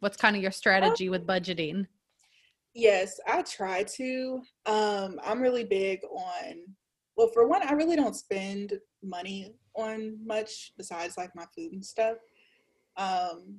what's 0.00 0.16
kind 0.16 0.36
of 0.36 0.42
your 0.42 0.52
strategy 0.52 1.08
with 1.08 1.26
budgeting 1.26 1.86
Yes, 2.78 3.18
I 3.26 3.42
try 3.42 3.82
to. 3.82 4.40
Um, 4.66 5.18
I'm 5.24 5.40
really 5.40 5.64
big 5.64 5.98
on, 6.12 6.62
well, 7.16 7.26
for 7.34 7.48
one, 7.48 7.66
I 7.66 7.72
really 7.72 7.96
don't 7.96 8.14
spend 8.14 8.74
money 9.02 9.54
on 9.74 10.16
much 10.24 10.72
besides 10.76 11.16
like 11.16 11.34
my 11.34 11.44
food 11.56 11.72
and 11.72 11.84
stuff. 11.84 12.18
Um, 12.96 13.58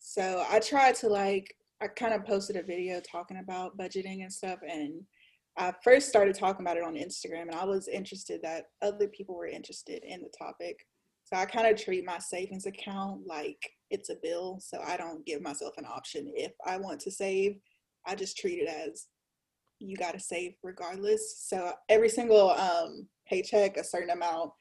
so 0.00 0.44
I 0.50 0.58
try 0.58 0.90
to 0.90 1.08
like, 1.08 1.54
I 1.80 1.86
kind 1.86 2.14
of 2.14 2.24
posted 2.24 2.56
a 2.56 2.64
video 2.64 3.00
talking 3.00 3.38
about 3.38 3.78
budgeting 3.78 4.22
and 4.22 4.32
stuff, 4.32 4.58
and 4.68 5.04
I 5.58 5.74
first 5.82 6.08
started 6.08 6.36
talking 6.36 6.64
about 6.64 6.76
it 6.76 6.84
on 6.84 6.94
Instagram, 6.94 7.42
and 7.42 7.54
I 7.56 7.64
was 7.64 7.88
interested 7.88 8.40
that 8.42 8.66
other 8.80 9.08
people 9.08 9.34
were 9.34 9.48
interested 9.48 10.04
in 10.04 10.22
the 10.22 10.30
topic. 10.38 10.86
So 11.24 11.36
I 11.36 11.46
kind 11.46 11.66
of 11.66 11.82
treat 11.82 12.06
my 12.06 12.18
savings 12.18 12.64
account 12.64 13.26
like 13.26 13.58
it's 13.90 14.08
a 14.08 14.16
bill, 14.22 14.60
so 14.60 14.80
I 14.86 14.96
don't 14.96 15.26
give 15.26 15.42
myself 15.42 15.74
an 15.76 15.84
option 15.84 16.30
if 16.34 16.52
I 16.64 16.76
want 16.76 17.00
to 17.00 17.10
save. 17.10 17.56
I 18.06 18.14
just 18.14 18.38
treat 18.38 18.60
it 18.62 18.68
as 18.68 19.06
you 19.80 19.96
got 19.96 20.14
to 20.14 20.20
save 20.20 20.54
regardless. 20.62 21.38
So 21.40 21.72
every 21.88 22.08
single 22.08 22.50
um, 22.52 23.08
paycheck, 23.28 23.76
a 23.76 23.84
certain 23.84 24.10
amount 24.10 24.52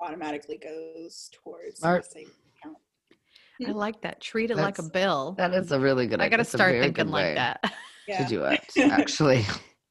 automatically 0.00 0.58
goes 0.58 1.30
towards 1.32 1.82
my 1.82 2.00
savings 2.00 2.34
account. 2.58 2.76
I 3.66 3.70
like 3.70 4.00
that. 4.02 4.20
Treat 4.20 4.50
it 4.50 4.56
like 4.56 4.78
a 4.78 4.82
bill. 4.82 5.34
That 5.38 5.54
is 5.54 5.70
a 5.70 5.78
really 5.78 6.06
good 6.06 6.20
I 6.20 6.24
idea. 6.24 6.38
got 6.38 6.44
to 6.44 6.50
start 6.50 6.82
thinking 6.82 7.08
like 7.08 7.36
that. 7.36 7.72
Yeah. 8.08 8.24
To 8.24 8.28
do 8.28 8.44
it, 8.44 8.60
actually. 8.90 9.46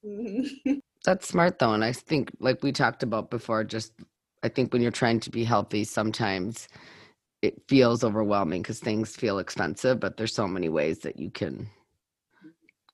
Mhm. 0.05 0.81
That's 1.05 1.27
smart 1.27 1.59
though. 1.59 1.73
And 1.73 1.83
I 1.83 1.93
think, 1.93 2.31
like 2.39 2.61
we 2.63 2.71
talked 2.71 3.03
about 3.03 3.29
before, 3.31 3.63
just 3.63 3.93
I 4.43 4.49
think 4.49 4.73
when 4.73 4.81
you're 4.81 4.91
trying 4.91 5.19
to 5.21 5.29
be 5.29 5.43
healthy, 5.43 5.83
sometimes 5.83 6.67
it 7.41 7.61
feels 7.69 8.03
overwhelming 8.03 8.61
because 8.63 8.79
things 8.79 9.15
feel 9.15 9.39
expensive, 9.39 9.99
but 9.99 10.17
there's 10.17 10.33
so 10.35 10.47
many 10.47 10.69
ways 10.69 10.99
that 11.01 11.19
you 11.19 11.31
can 11.31 11.69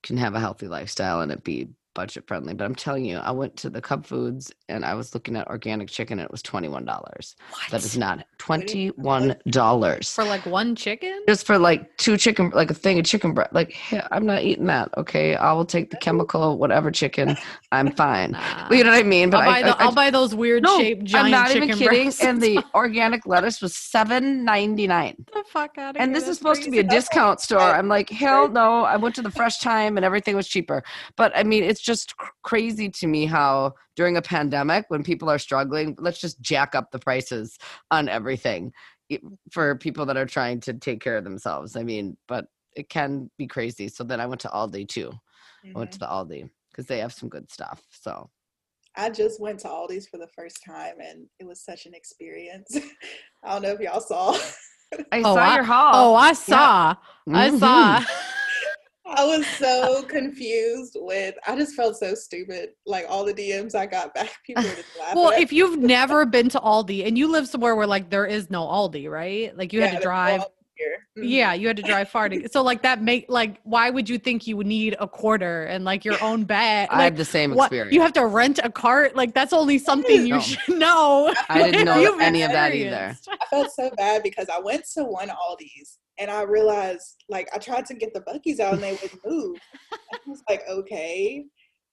can 0.04 0.18
have 0.18 0.36
a 0.36 0.40
healthy 0.40 0.68
lifestyle 0.68 1.22
and 1.22 1.32
it 1.32 1.44
be 1.44 1.70
budget 1.96 2.28
friendly. 2.28 2.54
But 2.54 2.66
I'm 2.66 2.76
telling 2.76 3.06
you, 3.06 3.18
I 3.18 3.32
went 3.32 3.56
to 3.58 3.70
the 3.72 3.82
Cub 3.82 4.06
Foods 4.06 4.52
and 4.70 4.86
I 4.86 4.94
was 4.94 5.16
looking 5.16 5.36
at 5.36 5.48
organic 5.48 5.90
chicken. 5.90 6.20
And 6.20 6.26
it 6.26 6.32
was 6.32 6.44
twenty 6.44 6.68
one 6.68 6.86
dollars. 6.86 7.36
What? 7.50 7.72
That 7.72 7.84
is 7.84 7.98
not 7.98 8.28
twenty 8.38 8.90
one 8.90 9.36
dollars 9.50 10.12
for 10.12 10.24
like 10.24 10.46
one 10.46 10.76
chicken. 10.76 11.24
just 11.28 11.48
for 11.48 11.58
like 11.58 11.98
two 11.98 12.18
chicken, 12.18 12.52
like 12.54 12.70
a 12.70 12.76
thing 12.76 13.00
of 13.00 13.06
chicken 13.06 13.34
breast. 13.34 13.54
Like 13.54 13.72
hell, 13.74 14.08
I'm 14.12 14.26
not 14.28 14.44
eating 14.44 14.66
that. 14.68 14.90
Okay, 14.98 15.36
I 15.36 15.52
will 15.54 15.66
take 15.66 15.90
the 15.90 15.98
chemical 15.98 16.60
whatever 16.60 16.92
chicken. 16.92 17.36
I'm 17.72 17.92
fine. 17.96 18.38
Nah. 18.46 18.70
You 18.70 18.84
know 18.84 18.92
what 18.92 19.00
I 19.00 19.04
mean? 19.04 19.30
But 19.30 19.42
I'll, 19.42 19.46
buy 19.46 19.58
I, 19.60 19.64
the, 19.64 19.82
I, 19.82 19.86
will 19.86 19.94
buy 19.94 20.10
those 20.12 20.36
weird 20.36 20.64
no, 20.64 20.78
shaped 20.78 21.06
giant 21.06 21.26
I'm 21.26 21.32
not 21.32 21.48
chicken 21.48 21.64
even 21.70 21.78
kidding. 21.80 22.04
breasts. 22.04 22.24
And 22.24 22.42
the 22.42 22.60
organic 22.76 23.26
lettuce 23.26 23.62
was 23.62 23.76
seven 23.76 24.44
ninety 24.44 24.88
nine. 24.88 25.16
the 25.34 25.44
fuck 25.48 25.78
out 25.78 25.96
of 25.96 26.02
And 26.02 26.14
this 26.14 26.28
is 26.28 26.38
supposed 26.38 26.64
to 26.64 26.70
be 26.72 26.80
a 26.80 26.84
discount 26.84 27.40
store. 27.40 27.62
I'm 27.62 27.88
like, 27.88 28.10
hell 28.10 28.50
no. 28.50 28.84
I 28.84 28.98
went 28.98 29.16
to 29.16 29.22
the 29.22 29.32
Fresh 29.32 29.60
Thyme 29.60 29.96
and 29.98 30.06
everything 30.06 30.36
was 30.36 30.48
cheaper. 30.48 30.84
But 31.16 31.32
I 31.36 31.44
mean, 31.44 31.64
it's 31.64 31.82
just 31.86 32.18
cr- 32.18 32.32
crazy 32.44 32.90
to 32.90 33.08
me 33.08 33.26
how 33.26 33.74
during 33.96 34.18
a 34.18 34.22
pandemic, 34.22 34.86
when 34.90 35.04
people 35.04 35.30
are 35.30 35.38
struggling, 35.40 35.96
let's 36.00 36.20
just 36.20 36.42
jack 36.42 36.74
up 36.76 36.92
the 36.92 37.00
prices 37.00 37.58
on 37.92 38.10
everything 38.10 38.72
for 39.52 39.76
people 39.76 40.06
that 40.08 40.18
are 40.18 40.26
trying 40.26 40.60
to 40.62 40.74
take 40.74 41.00
care 41.00 41.16
of 41.18 41.24
themselves. 41.24 41.76
I 41.76 41.84
mean, 41.84 42.18
but 42.28 42.46
it 42.76 42.90
can 42.90 43.30
be 43.38 43.46
crazy. 43.48 43.88
So 43.88 44.04
then 44.04 44.20
I 44.20 44.26
went 44.26 44.42
to 44.42 44.48
Aldi 44.50 44.88
too. 44.90 45.12
I 45.64 45.78
went 45.78 45.92
to 45.94 46.00
the 46.00 46.08
Aldi 46.08 46.50
because 46.72 46.88
they 46.88 47.00
have 47.00 47.14
some 47.14 47.30
good 47.30 47.50
stuff. 47.52 47.82
So 47.92 48.30
I 48.98 49.10
just 49.10 49.40
went 49.40 49.60
to 49.60 49.68
Aldi's 49.68 50.08
for 50.08 50.18
the 50.18 50.28
first 50.36 50.60
time 50.66 50.96
and 51.00 51.28
it 51.40 51.46
was 51.46 51.64
such 51.64 51.86
an 51.86 51.94
experience. 51.94 52.76
I 53.44 53.54
don't 53.54 53.62
know 53.62 53.70
if 53.74 53.80
y'all 53.80 54.02
saw. 54.02 54.38
I 55.12 55.20
Oh, 55.20 55.36
saw 55.36 55.36
I- 55.36 55.56
your 55.56 55.64
haul. 55.64 55.92
Oh, 55.94 56.16
I 56.16 56.34
saw. 56.34 56.96
I 57.30 57.50
Mhm. 57.50 57.60
saw. 57.60 58.04
I 59.08 59.24
was 59.24 59.46
so 59.46 60.04
confused 60.04 60.98
with 61.00 61.36
I 61.48 61.56
just 61.56 61.76
felt 61.76 61.96
so 61.98 62.16
stupid. 62.16 62.70
Like 62.86 63.06
all 63.08 63.24
the 63.24 63.34
DMs 63.34 63.76
I 63.76 63.86
got 63.86 64.14
back, 64.14 64.32
people 64.46 64.64
were 64.64 64.70
just 64.70 64.88
laughing. 65.00 65.22
Well, 65.22 65.32
at 65.32 65.40
if 65.42 65.54
you've 65.54 65.78
never 65.80 66.26
been 66.26 66.50
to 66.50 66.60
Aldi 66.60 67.06
and 67.08 67.18
you 67.18 67.28
live 67.28 67.48
somewhere 67.48 67.76
where 67.76 67.88
like 67.88 68.10
there 68.10 68.26
is 68.26 68.50
no 68.50 68.64
Aldi, 68.64 69.10
right? 69.10 69.56
Like 69.58 69.74
you 69.74 69.80
Yeah, 69.82 69.88
had 69.88 69.98
to 69.98 70.02
drive. 70.04 70.42
all 70.42 70.54
here. 70.76 71.08
Mhm. 71.18 71.30
Yeah, 71.30 71.54
you 71.54 71.68
had 71.68 71.78
to 71.78 71.84
drive 71.84 72.10
far 72.10 72.28
to. 72.30 72.50
So 72.50 72.62
like 72.64 72.82
that 72.82 73.02
make 73.02 73.28
like 73.30 73.60
why 73.64 73.90
would 73.92 74.10
you 74.10 74.18
think 74.18 74.48
you 74.48 74.58
would 74.58 74.68
need 74.68 74.96
a 75.00 75.08
quarter 75.08 75.66
and 75.66 75.86
like 75.86 76.04
your 76.04 76.22
own 76.22 76.44
bag? 76.44 76.90
I 76.92 76.96
Like 76.98 77.04
had 77.04 77.18
the 77.18 77.26
same 77.26 77.52
what 77.54 77.66
experience. 77.68 77.94
you 77.94 78.02
have 78.02 78.14
to 78.14 78.26
rent 78.26 78.60
a 78.64 78.72
cart? 78.72 79.16
Like 79.16 79.34
that's 79.36 79.54
only 79.54 79.78
something 79.78 80.26
you 80.26 80.34
No. 80.36 80.40
should 80.42 80.78
know. 80.80 81.34
I 81.48 81.72
didn't 81.72 81.86
know 81.86 82.18
any 82.20 82.42
of 82.42 82.52
that 82.52 82.74
either. 82.74 83.16
I 83.30 83.46
felt 83.52 83.72
so 83.72 83.92
bad 83.96 84.24
because 84.24 84.48
I 84.50 84.60
went 84.60 84.84
to 84.96 85.04
one 85.06 85.30
Aldi's 85.30 86.00
and 86.20 86.32
I 86.32 86.44
realized 86.44 87.24
like 87.30 87.50
I 87.54 87.58
tried 87.58 87.86
to 87.88 87.94
get 87.94 88.14
the 88.14 88.22
Buckies 88.22 88.60
out 88.60 88.76
and 88.76 88.84
they 88.84 88.94
wouldn't 88.94 89.26
move. 89.26 89.58
I 89.92 90.18
was 90.28 90.42
like, 90.50 90.64
okay. 90.70 91.46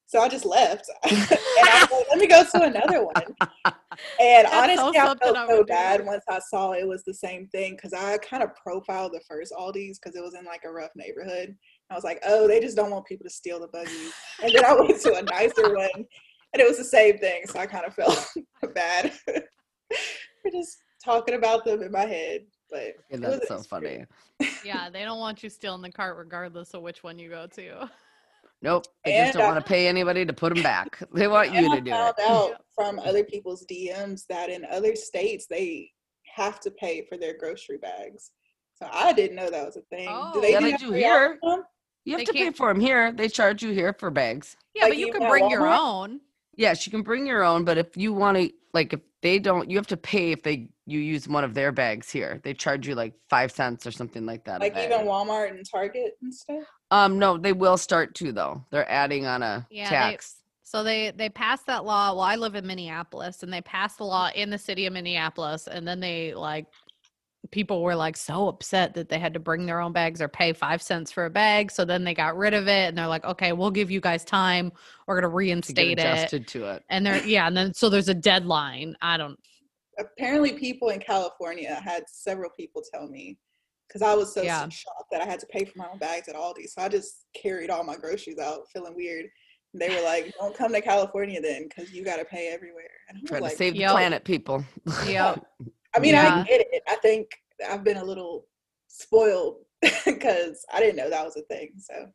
So 0.07 0.20
I 0.20 0.29
just 0.29 0.45
left. 0.45 0.85
and 1.05 1.16
I 1.18 1.87
was 1.91 1.91
like, 1.91 2.07
let 2.11 2.18
me 2.18 2.27
go 2.27 2.45
to 2.45 2.62
another 2.64 3.05
one. 3.05 3.14
And 4.20 4.47
That's 4.47 4.53
so 4.53 4.59
honestly, 4.59 4.99
I 4.99 5.05
felt 5.14 5.37
I 5.37 5.47
so 5.47 5.57
would 5.57 5.66
do. 5.66 5.73
bad 5.73 6.05
once 6.05 6.25
I 6.29 6.39
saw 6.51 6.73
it 6.73 6.87
was 6.87 7.03
the 7.05 7.14
same 7.14 7.47
thing 7.49 7.77
because 7.77 7.95
I 7.95 8.18
kind 8.18 8.43
of 8.43 8.51
profiled 8.55 9.12
the 9.12 9.23
first 9.27 9.55
Aldi's 9.59 9.99
because 9.99 10.14
it 10.14 10.23
was 10.23 10.35
in 10.35 10.45
like 10.45 10.64
a 10.66 10.73
rough 10.73 10.91
neighborhood. 10.97 11.57
I 11.91 11.95
was 11.95 12.05
like, 12.05 12.20
oh, 12.27 12.47
they 12.47 12.61
just 12.61 12.77
don't 12.77 12.91
want 12.91 13.07
people 13.07 13.25
to 13.25 13.31
steal 13.31 13.59
the 13.59 13.68
buggies. 13.68 14.12
And 14.43 14.53
then 14.55 14.64
I 14.64 14.75
went 14.75 15.01
to 15.01 15.14
a 15.14 15.23
nicer 15.23 15.75
one 15.75 16.07
and 16.53 16.61
it 16.61 16.68
was 16.68 16.79
the 16.79 16.85
same 16.85 17.18
thing. 17.18 17.43
So 17.47 17.59
I 17.59 17.66
kind 17.66 17.87
of 17.87 17.95
felt 17.95 18.27
bad 18.75 19.12
for 19.27 20.51
just 20.53 20.77
talking 21.05 21.35
about 21.35 21.64
them 21.64 21.83
in 21.83 21.91
my 21.91 22.05
head. 22.05 22.43
But 22.73 22.81
Okay, 23.12 23.20
that's 23.20 23.49
so 23.49 23.57
experience. 23.57 24.09
funny. 24.41 24.51
Yeah, 24.64 24.89
they 24.91 25.05
don't 25.05 25.18
want 25.18 25.43
you 25.43 25.51
stealing 25.51 25.83
the 25.83 25.93
cart 25.93 26.16
regardless 26.16 26.73
of 26.73 26.81
which 26.83 27.05
one 27.05 27.18
you 27.18 27.29
go 27.29 27.47
to. 27.49 27.89
Nope. 28.62 28.87
They 29.05 29.12
just 29.18 29.35
don't 29.35 29.43
I- 29.43 29.53
want 29.53 29.64
to 29.64 29.68
pay 29.68 29.87
anybody 29.89 30.25
to 30.25 30.33
put 30.33 30.55
them 30.55 30.62
back. 30.62 30.99
They 31.14 31.29
want 31.29 31.53
you 31.53 31.75
to 31.75 31.81
do 31.81 31.91
found 31.91 32.14
it. 32.18 32.25
out 32.31 32.64
from 32.75 32.99
other 33.01 33.25
people's 33.25 33.66
DMs 33.70 34.23
that 34.29 34.49
in 34.49 34.64
other 34.70 34.95
states 34.97 35.47
they 35.47 35.91
have 36.35 36.61
to 36.61 36.70
pay 36.70 37.05
for 37.09 37.18
their 37.18 37.37
grocery 37.37 37.77
bags. 37.77 38.31
So 38.75 38.89
I 38.91 39.12
didn't 39.12 39.37
know 39.37 39.51
that 39.51 39.66
was 39.66 39.77
a 39.77 39.83
thing. 39.95 40.09
Oh. 40.11 40.31
do 40.33 40.41
they 40.41 40.57
oh. 40.57 40.61
Yeah, 40.61 40.61
do 40.61 40.70
they 40.70 40.77
do 40.79 40.93
here. 40.93 41.39
y'all? 41.43 41.57
Huh? 41.59 41.62
You 42.05 42.12
have 42.12 42.20
They 42.20 42.25
to 42.25 42.33
pay 42.33 42.51
for 42.53 42.68
them 42.73 42.81
here. 42.81 43.12
They 43.12 43.29
charge 43.29 43.62
you 43.62 43.70
here 43.73 43.93
for 43.99 44.11
bags. 44.11 44.57
Yeah, 44.75 44.85
Like 44.85 44.93
but 44.93 44.99
you 44.99 45.07
even 45.09 45.20
can 45.20 45.23
at 45.25 45.31
bring 45.31 45.51
your 45.51 45.68
own. 45.68 46.20
Yes, 46.57 46.87
you 46.87 46.91
can 46.91 47.03
bring 47.03 47.27
your 47.27 47.45
own, 47.45 47.64
but 47.64 47.79
if 47.79 47.97
you 47.97 48.12
want 48.12 48.39
to, 48.39 48.51
like, 48.75 48.93
if 48.93 49.01
they 49.20 49.39
don't, 49.39 49.70
you 49.70 49.77
have 49.77 49.87
to 49.89 49.97
pay 49.97 50.33
if 50.33 50.43
they 50.43 50.68
you 50.87 50.99
use 50.99 51.29
one 51.29 51.45
of 51.45 51.55
their 51.55 51.70
bags 51.73 52.11
here. 52.11 52.41
They 52.43 52.55
charge 52.55 52.89
you 52.89 52.95
like 52.95 53.14
five 53.31 53.53
cents 53.53 53.87
or 53.87 53.93
something 53.93 54.27
like 54.27 54.45
that. 54.45 54.61
Like 54.61 54.77
even 54.77 55.07
Walmart 55.07 55.51
and 55.51 55.64
Target 55.70 56.16
and 56.23 56.35
stuff. 56.35 56.64
um, 56.91 57.18
no, 57.18 57.39
they 57.39 57.53
will 57.53 57.77
start 57.77 58.14
to 58.16 58.33
though. 58.33 58.64
They're 58.70 58.91
adding 58.91 59.27
on 59.27 59.43
a 59.43 59.66
Yeah, 59.70 59.85
they- 59.85 59.97
tax. 59.97 60.37
So 60.64 60.83
they 60.83 61.11
they 61.11 61.29
passed 61.29 61.66
that 61.66 61.85
law. 61.85 62.12
Well, 62.12 62.23
I 62.23 62.37
live 62.37 62.55
in 62.55 62.66
Minneapolis, 62.66 63.43
and 63.43 63.53
they 63.53 63.61
passed 63.61 63.99
the 63.99 64.05
law 64.05 64.31
in 64.35 64.49
the 64.49 64.57
city 64.57 64.87
of 64.87 64.95
Minneapolis, 64.95 65.66
and 65.66 65.87
then 65.87 66.01
they 66.01 66.33
like 66.33 66.64
people 67.53 67.82
were 67.82 67.94
like 67.94 68.16
so 68.16 68.48
upset 68.48 68.94
that 68.94 69.09
they 69.09 69.18
had 69.20 69.34
to 69.34 69.38
bring 69.38 69.66
their 69.66 69.78
own 69.80 69.92
bags 69.92 70.20
or 70.20 70.26
pay 70.26 70.53
five 70.53 70.82
cents 70.82 71.12
for 71.12 71.26
a 71.26 71.30
bag. 71.30 71.70
So 71.70 71.84
then 71.84 72.03
they 72.03 72.14
got 72.14 72.36
rid 72.36 72.55
of 72.55 72.66
it, 72.66 72.88
and 72.88 72.98
they're 72.98 73.07
like, 73.07 73.24
okay, 73.24 73.53
we'll 73.53 73.70
give 73.70 73.90
you 73.90 74.00
guys 74.00 74.24
time. 74.24 74.72
We're 75.07 75.20
gonna 75.20 75.28
to 75.28 75.30
get 75.30 75.36
reinstate 75.36 75.98
it. 75.98 76.00
adjusted 76.00 76.48
to 76.48 76.64
it. 76.70 76.82
And 76.88 77.07
they're 77.07 77.24
yeah, 77.24 77.46
and 77.46 77.57
then 77.57 77.72
so 77.74 77.88
there's 77.88 78.09
a 78.09 78.14
deadline. 78.14 78.96
I 79.00 79.16
don't. 79.16 79.38
Apparently, 79.98 80.55
people 80.55 80.88
in 80.88 80.98
California 80.98 81.74
had 81.84 82.05
several 82.09 82.50
people 82.57 82.82
tell 82.92 83.07
me 83.07 83.38
because 83.86 84.00
I 84.03 84.14
was 84.14 84.32
so 84.32 84.42
Yeah. 84.42 84.66
shocked 84.70 85.11
that 85.12 85.20
I 85.20 85.26
had 85.26 85.38
to 85.40 85.46
pay 85.46 85.66
for 85.66 85.76
my 85.76 85.86
own 85.92 85.98
bags 85.98 86.28
at 86.28 86.34
Aldi. 86.34 86.66
So 86.68 86.80
I 86.80 86.88
just 86.88 87.26
carried 87.40 87.68
all 87.68 87.84
my 87.84 87.96
groceries 87.96 88.38
out, 88.38 88.62
feeling 88.72 88.96
weird. 88.96 89.26
And 89.74 89.82
they 89.82 89.90
were 89.94 90.00
like, 90.03 90.32
"Don't 90.40 90.57
come 90.57 90.72
to 90.72 90.80
California 90.80 91.40
then, 91.42 91.68
because 91.68 91.92
you 91.92 92.03
got 92.03 92.16
to 92.16 92.24
pay 92.24 92.48
everywhere." 92.48 92.88
And 93.11 93.18
I 93.18 93.20
was 93.20 93.28
Try 93.28 93.40
to 93.40 93.50
save 93.57 93.74
the 93.74 93.80
Yep. 93.80 93.90
planet, 93.90 94.24
people. 94.24 94.64
Yep. 95.07 95.44
I 95.94 95.98
mean, 95.98 96.14
Yeah. 96.14 96.40
I 96.40 96.48
get 96.48 96.61
it. 96.72 96.82
I 96.88 96.96
think 96.96 97.28
I've 97.68 97.84
been 97.84 97.96
a 97.96 98.04
little 98.04 98.46
spoiled 98.88 99.64
because 100.04 100.64
I 100.72 100.80
didn't 100.80 100.96
know 100.96 101.10
that 101.10 101.24
was 101.24 101.36
a 101.36 101.42
thing. 101.42 101.72
So 101.78 102.06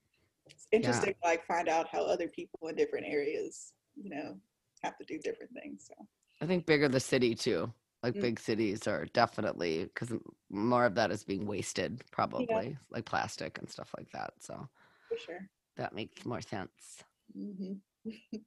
it's 0.47 0.67
interesting 0.71 1.13
to 1.21 1.27
like 1.27 1.45
find 1.45 1.67
out 1.69 1.87
how 1.91 2.03
other 2.03 2.27
people 2.27 2.67
in 2.69 2.75
different 2.75 3.05
areas, 3.07 3.73
you 3.95 4.09
know, 4.09 4.37
have 4.83 4.97
to 4.97 5.05
do 5.05 5.19
different 5.19 5.51
things. 5.53 5.87
So 5.87 6.07
I 6.41 6.45
think 6.45 6.65
bigger 6.65 6.87
the 6.87 6.99
city 6.99 7.35
too. 7.35 7.71
Like 8.03 8.13
Mm. 8.13 8.21
big 8.21 8.39
cities 8.39 8.87
are 8.87 9.05
definitely 9.13 9.85
because 9.85 10.13
more 10.49 10.85
of 10.85 10.95
that 10.95 11.11
is 11.11 11.23
being 11.23 11.47
wasted, 11.47 12.03
probably 12.11 12.77
like 12.91 13.05
plastic 13.05 13.57
and 13.57 13.69
stuff 13.69 13.93
like 13.97 14.11
that. 14.11 14.33
So 14.39 14.69
for 15.09 15.17
sure. 15.17 15.49
that 15.77 15.93
makes 15.93 16.25
more 16.25 16.41
sense. 16.41 17.03
hmm 17.35 17.73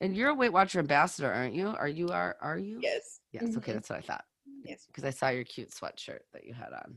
And 0.00 0.16
you're 0.16 0.30
a 0.30 0.34
Weight 0.34 0.52
Watcher 0.52 0.78
ambassador, 0.78 1.32
aren't 1.32 1.54
you? 1.54 1.68
Are 1.68 1.88
you 1.88 2.08
are 2.10 2.36
are 2.40 2.58
you? 2.58 2.80
Yes. 2.80 3.20
Yes. 3.32 3.56
Okay, 3.56 3.72
Mhm. 3.72 3.74
that's 3.74 3.90
what 3.90 3.98
I 3.98 4.02
thought. 4.02 4.24
Yes. 4.64 4.84
Because 4.86 5.04
I 5.04 5.10
saw 5.10 5.28
your 5.28 5.44
cute 5.44 5.70
sweatshirt 5.70 6.20
that 6.32 6.44
you 6.44 6.54
had 6.54 6.72
on 6.72 6.96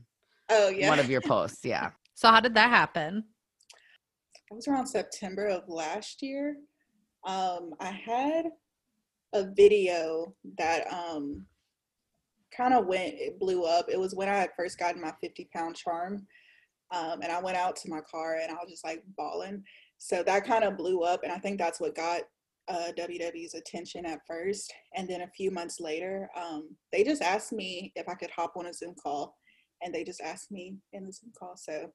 Oh 0.50 0.68
yeah. 0.68 0.88
one 0.88 0.98
of 0.98 1.10
your 1.10 1.20
posts. 1.20 1.64
Yeah. 1.64 1.90
So 2.14 2.28
how 2.28 2.40
did 2.40 2.54
that 2.54 2.70
happen? 2.70 3.24
it 4.50 4.54
was 4.54 4.68
around 4.68 4.86
September 4.86 5.46
of 5.46 5.62
last 5.68 6.22
year. 6.22 6.56
Um, 7.26 7.74
I 7.80 7.90
had 7.90 8.46
a 9.32 9.46
video 9.50 10.34
that 10.58 10.86
um, 10.92 11.46
kind 12.56 12.74
of 12.74 12.86
went, 12.86 13.14
it 13.16 13.40
blew 13.40 13.64
up. 13.64 13.86
It 13.88 13.98
was 13.98 14.14
when 14.14 14.28
I 14.28 14.34
had 14.36 14.50
first 14.56 14.78
gotten 14.78 15.00
my 15.00 15.12
50 15.20 15.48
pound 15.54 15.76
charm. 15.76 16.26
Um, 16.92 17.22
and 17.22 17.32
I 17.32 17.40
went 17.40 17.56
out 17.56 17.74
to 17.76 17.90
my 17.90 18.00
car 18.08 18.36
and 18.40 18.50
I 18.50 18.54
was 18.54 18.70
just 18.70 18.84
like 18.84 19.02
bawling. 19.16 19.64
So 19.98 20.22
that 20.22 20.44
kind 20.44 20.62
of 20.62 20.76
blew 20.76 21.02
up. 21.02 21.24
And 21.24 21.32
I 21.32 21.38
think 21.38 21.58
that's 21.58 21.80
what 21.80 21.96
got 21.96 22.22
uh, 22.68 22.92
WW's 22.96 23.54
attention 23.54 24.06
at 24.06 24.20
first. 24.26 24.72
And 24.96 25.08
then 25.08 25.22
a 25.22 25.28
few 25.28 25.50
months 25.50 25.80
later, 25.80 26.28
um, 26.36 26.76
they 26.92 27.04
just 27.04 27.22
asked 27.22 27.52
me 27.52 27.92
if 27.94 28.08
I 28.08 28.14
could 28.14 28.30
hop 28.30 28.54
on 28.56 28.66
a 28.66 28.72
Zoom 28.72 28.94
call. 29.02 29.36
And 29.82 29.94
they 29.94 30.04
just 30.04 30.20
asked 30.20 30.50
me 30.50 30.76
in 30.92 31.04
the 31.04 31.12
Zoom 31.12 31.32
call. 31.38 31.56
So 31.56 31.90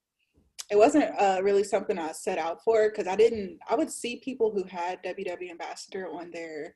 it 0.70 0.78
wasn't 0.78 1.12
uh, 1.20 1.40
really 1.42 1.64
something 1.64 1.98
I 1.98 2.12
set 2.12 2.38
out 2.38 2.64
for 2.64 2.90
because 2.90 3.08
I 3.08 3.16
didn't. 3.16 3.58
I 3.68 3.76
would 3.76 3.92
see 3.92 4.18
people 4.18 4.52
who 4.52 4.64
had 4.64 5.04
WW 5.04 5.50
Ambassador 5.50 6.08
on 6.08 6.30
their 6.32 6.76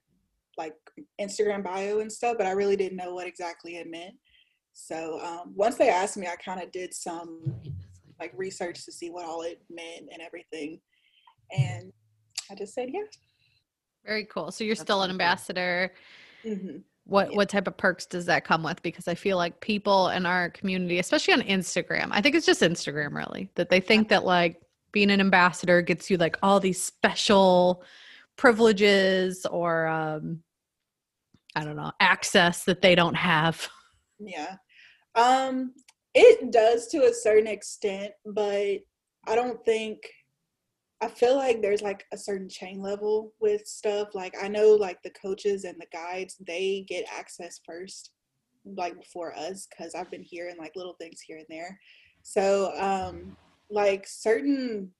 like 0.58 0.74
Instagram 1.22 1.64
bio 1.64 2.00
and 2.00 2.12
stuff, 2.12 2.36
but 2.38 2.48
I 2.48 2.52
really 2.52 2.76
didn't 2.76 2.98
know 2.98 3.14
what 3.14 3.28
exactly 3.28 3.78
it 3.78 3.90
meant. 3.90 4.16
So 4.74 5.20
um, 5.22 5.54
once 5.56 5.76
they 5.76 5.90
asked 5.90 6.18
me, 6.18 6.28
I 6.28 6.36
kind 6.36 6.62
of 6.62 6.72
did 6.72 6.94
some 6.94 7.54
like 8.20 8.34
research 8.36 8.84
to 8.86 8.92
see 8.92 9.10
what 9.10 9.26
all 9.26 9.44
it 9.44 9.62
meant 9.70 10.10
and 10.12 10.22
everything, 10.22 10.80
and 11.56 11.92
I 12.50 12.56
just 12.56 12.74
said 12.74 12.90
yeah. 12.92 13.02
Very 14.06 14.26
cool. 14.26 14.52
So 14.52 14.64
you're 14.64 14.76
That's 14.76 14.82
still 14.82 15.04
an 15.04 15.10
ambassador. 15.10 15.94
hmm 16.44 16.78
What 17.06 17.32
Yeah. 17.32 17.38
what 17.38 17.50
type 17.50 17.68
of 17.68 17.78
perks 17.78 18.06
does 18.06 18.26
that 18.26 18.46
come 18.46 18.64
with? 18.64 18.82
Because 18.82 19.08
I 19.08 19.16
feel 19.16 19.38
like 19.38 19.60
people 19.62 20.10
in 20.10 20.26
our 20.26 20.50
community, 20.50 21.00
especially 21.00 21.34
on 21.34 21.42
Instagram, 21.42 22.10
I 22.12 22.22
think 22.22 22.36
it's 22.36 22.46
just 22.46 22.62
Instagram 22.62 23.14
really, 23.14 23.50
that 23.56 23.70
they 23.70 23.80
think 23.80 24.10
that 24.10 24.26
like 24.26 24.62
being 24.92 25.12
an 25.12 25.20
ambassador 25.20 25.82
gets 25.82 26.10
you 26.10 26.18
like 26.18 26.38
all 26.44 26.60
these 26.60 26.82
special 26.84 27.84
privileges 28.36 29.46
or 29.46 29.88
um 29.88 30.44
I 31.56 31.64
don't 31.64 31.76
know, 31.76 31.92
access 32.00 32.64
that 32.66 32.82
they 32.82 32.96
don't 32.96 33.16
have. 33.16 33.70
Yeah. 34.20 34.56
Um, 35.16 35.74
it 36.16 36.52
does 36.52 36.88
to 36.88 37.06
a 37.06 37.14
certain 37.14 37.48
extent, 37.48 38.12
but 38.26 38.80
I 39.28 39.36
don't 39.36 39.64
think 39.64 40.00
I 41.04 41.10
feel 41.10 41.36
like 41.36 41.62
there's 41.62 41.82
like 41.82 42.06
a 42.14 42.18
certain 42.18 42.48
chain 42.48 42.82
level 42.82 43.34
with 43.42 43.68
stuff. 43.68 44.16
Like 44.16 44.36
I 44.42 44.48
know 44.48 44.70
like 44.70 45.04
the 45.04 45.10
coaches 45.10 45.66
and 45.66 45.76
the 45.78 45.88
guides, 45.92 46.38
they 46.48 46.86
get 46.88 47.04
access 47.14 47.60
first, 47.66 48.12
like 48.78 48.98
before 48.98 49.38
us, 49.38 49.68
because 49.68 49.96
I've 49.96 50.10
been 50.10 50.24
hearing 50.24 50.56
like 50.58 50.78
little 50.78 50.96
things 51.02 51.20
here 51.20 51.38
and 51.38 51.46
there. 51.50 51.78
So 52.22 52.72
um 52.80 53.36
like 53.70 54.08
certain 54.08 54.92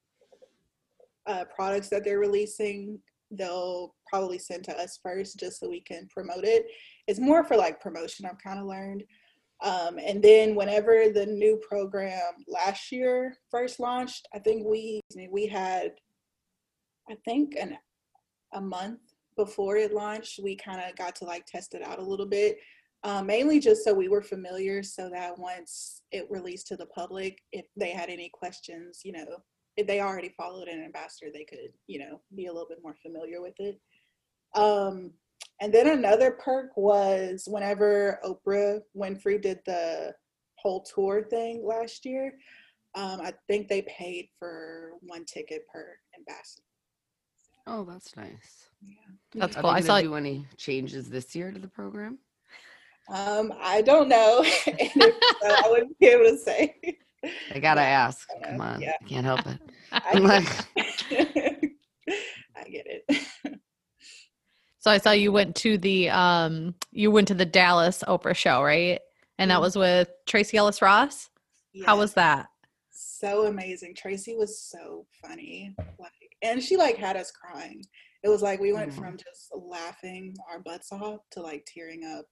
uh, 1.26 1.46
products 1.56 1.88
that 1.88 2.04
they're 2.04 2.20
releasing, 2.20 3.00
they'll 3.32 3.96
probably 4.10 4.38
send 4.38 4.66
to 4.66 4.78
us 4.78 5.00
first 5.02 5.40
just 5.40 5.62
so 5.62 5.70
we 5.70 5.80
can 5.80 6.06
promote 6.10 6.44
it. 6.44 6.66
It's 7.08 7.20
more 7.20 7.46
for 7.46 7.56
like 7.56 7.80
promotion, 7.80 8.26
I've 8.26 8.44
kind 8.44 8.60
of 8.60 8.66
learned. 8.66 9.06
Um, 9.64 9.98
and 9.98 10.22
then 10.22 10.56
whenever 10.56 11.10
the 11.10 11.26
new 11.26 11.58
program 11.68 12.34
last 12.48 12.92
year 12.92 13.38
first 13.50 13.80
launched, 13.80 14.28
I 14.34 14.40
think 14.40 14.68
we 14.68 15.00
we 15.32 15.48
had, 15.48 15.94
I 17.10 17.16
think 17.24 17.56
an 17.56 17.78
a 18.54 18.62
month 18.62 19.00
before 19.38 19.78
it 19.78 19.94
launched, 19.94 20.40
we 20.44 20.56
kind 20.56 20.82
of 20.82 20.96
got 20.96 21.16
to 21.16 21.26
like 21.26 21.46
test 21.46 21.74
it 21.74 21.82
out 21.82 22.00
a 22.00 22.04
little 22.04 22.26
bit, 22.26 22.58
uh, 23.04 23.24
mainly 23.24 23.60
just 23.60 23.84
so 23.84 23.94
we 23.94 24.10
were 24.10 24.22
familiar, 24.22 24.84
so 24.84 25.10
that 25.10 25.40
once 25.40 26.04
it 26.12 26.28
released 26.30 26.68
to 26.68 26.78
the 26.78 26.86
public, 26.88 27.40
if 27.52 27.66
they 27.76 27.92
had 27.92 28.10
any 28.10 28.30
questions, 28.34 29.02
you 29.04 29.14
know, 29.14 29.26
if 29.78 29.88
they 29.88 30.02
already 30.02 30.34
followed 30.38 30.68
an 30.68 30.84
ambassador, 30.84 31.32
they 31.34 31.46
could, 31.46 31.72
you 31.88 32.00
know, 32.00 32.22
be 32.36 32.46
a 32.46 32.54
little 32.54 32.68
bit 32.68 32.84
more 32.84 32.96
familiar 33.02 33.42
with 33.42 33.56
it. 33.60 33.80
Um, 34.56 35.14
and 35.64 35.74
then 35.74 35.88
another 35.88 36.32
perk 36.32 36.76
was 36.76 37.48
whenever 37.48 38.20
Oprah 38.26 38.82
Winfrey 38.98 39.42
did 39.42 39.60
the 39.66 40.14
whole 40.58 40.84
tour 40.84 41.24
thing 41.24 41.66
last 41.66 42.04
year, 42.04 42.34
um, 42.96 43.22
I 43.22 43.32
think 43.48 43.70
they 43.70 43.84
paid 43.84 44.28
for 44.38 44.92
one 45.00 45.24
ticket 45.24 45.66
per 45.72 45.96
ambassador. 46.20 46.64
Oh, 47.66 47.86
that's 47.86 48.14
nice. 48.18 48.68
Yeah. 48.82 48.96
That's 49.36 49.56
Are 49.56 49.62
cool. 49.62 49.72
they 49.72 49.78
I 49.78 49.82
saw 49.82 50.02
do 50.02 50.16
any 50.16 50.46
changes 50.58 51.10
this 51.10 51.34
year 51.34 51.50
to 51.54 51.60
the 51.60 51.70
program? 51.70 52.20
Um, 53.10 53.54
I 53.62 53.82
don't 53.84 54.10
know. 54.10 54.44
and 54.44 54.78
if 54.78 55.16
so, 55.42 55.48
I 55.48 55.70
wouldn't 55.70 55.98
be 55.98 56.08
able 56.08 56.26
to 56.26 56.38
say. 56.38 56.76
I 57.56 57.60
gotta 57.60 57.80
ask. 57.80 58.28
Come 58.44 58.60
on, 58.60 58.82
yeah. 58.82 58.98
I 59.02 59.08
can't 59.08 59.26
help 59.26 59.48
it. 59.48 59.60
I 59.94 60.02
I'm 60.12 60.24
like, 60.26 60.46
get, 60.76 61.64
I 62.58 62.64
get 62.70 62.86
it. 62.86 63.28
So 64.84 64.92
I 64.92 64.98
saw 64.98 65.12
you 65.12 65.32
went 65.32 65.56
to 65.58 65.78
the 65.78 66.10
um 66.10 66.76
you 66.92 67.10
went 67.10 67.30
to 67.30 67.34
the 67.34 67.46
Dallas 67.46 68.04
Oprah 68.06 68.36
show, 68.36 68.62
right? 68.62 69.00
And 69.38 69.50
that 69.50 69.60
Mhm. 69.60 69.62
was 69.62 69.78
with 69.78 70.10
Tracee 70.26 70.58
Ellis 70.58 70.82
Ross. 70.82 71.30
How 71.86 71.98
was 71.98 72.14
that? 72.16 72.50
so 72.96 73.48
amazing. 73.48 73.96
Tracee 73.96 74.36
was 74.36 74.60
so 74.62 75.08
funny. 75.26 75.74
Like 75.98 76.12
and 76.42 76.62
she 76.62 76.76
like 76.76 76.98
had 76.98 77.16
us 77.16 77.32
crying. 77.32 77.82
It 78.24 78.28
was 78.30 78.42
like 78.42 78.60
we 78.60 78.74
went 78.74 78.92
Aw. 78.92 78.96
from 78.98 79.16
just 79.18 79.52
laughing 79.56 80.36
our 80.52 80.60
butts 80.60 80.92
off 80.92 81.22
to 81.32 81.42
like 81.42 81.66
tearing 81.66 82.04
up. 82.04 82.26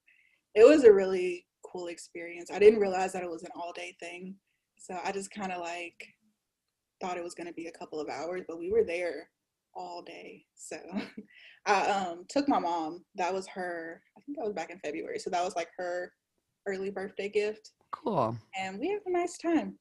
It 0.54 0.66
was 0.66 0.84
a 0.84 0.92
really 0.92 1.48
cool 1.66 1.88
experience. 1.88 2.52
I 2.52 2.60
didn't 2.60 2.82
realize 2.82 3.14
that 3.14 3.24
it 3.24 3.30
was 3.30 3.44
an 3.44 3.52
all 3.56 3.72
day 3.72 3.96
thing. 4.02 4.36
So 4.78 5.00
I 5.02 5.14
just 5.14 5.32
kind 5.32 5.54
of 5.54 5.62
like 5.62 6.06
thought 7.00 7.18
it 7.18 7.24
was 7.24 7.34
going 7.34 7.48
to 7.48 7.54
be 7.54 7.68
a 7.68 7.72
couple 7.80 8.02
of 8.02 8.10
hours, 8.10 8.44
but 8.46 8.60
we 8.60 8.72
were 8.72 8.84
there 8.84 9.30
all 9.74 10.02
day. 10.02 10.44
So 10.56 10.76
I 11.66 11.86
um 11.92 12.26
took 12.30 12.48
my 12.48 12.60
mom. 12.60 13.04
That 13.16 13.34
was 13.34 13.48
her 13.48 14.02
I 14.18 14.22
think 14.22 14.38
that 14.38 14.46
was 14.46 14.54
back 14.54 14.70
in 14.72 14.80
February. 14.80 15.20
So 15.20 15.30
that 15.30 15.44
was 15.44 15.56
like 15.56 15.70
her 15.78 16.12
early 16.68 16.92
birthday 16.92 17.30
gift 17.30 17.72
cool. 17.92 18.38
and 18.60 18.80
we 18.80 18.90
had 18.90 19.00
a 19.06 19.12
nice 19.12 19.38
time. 19.38 19.78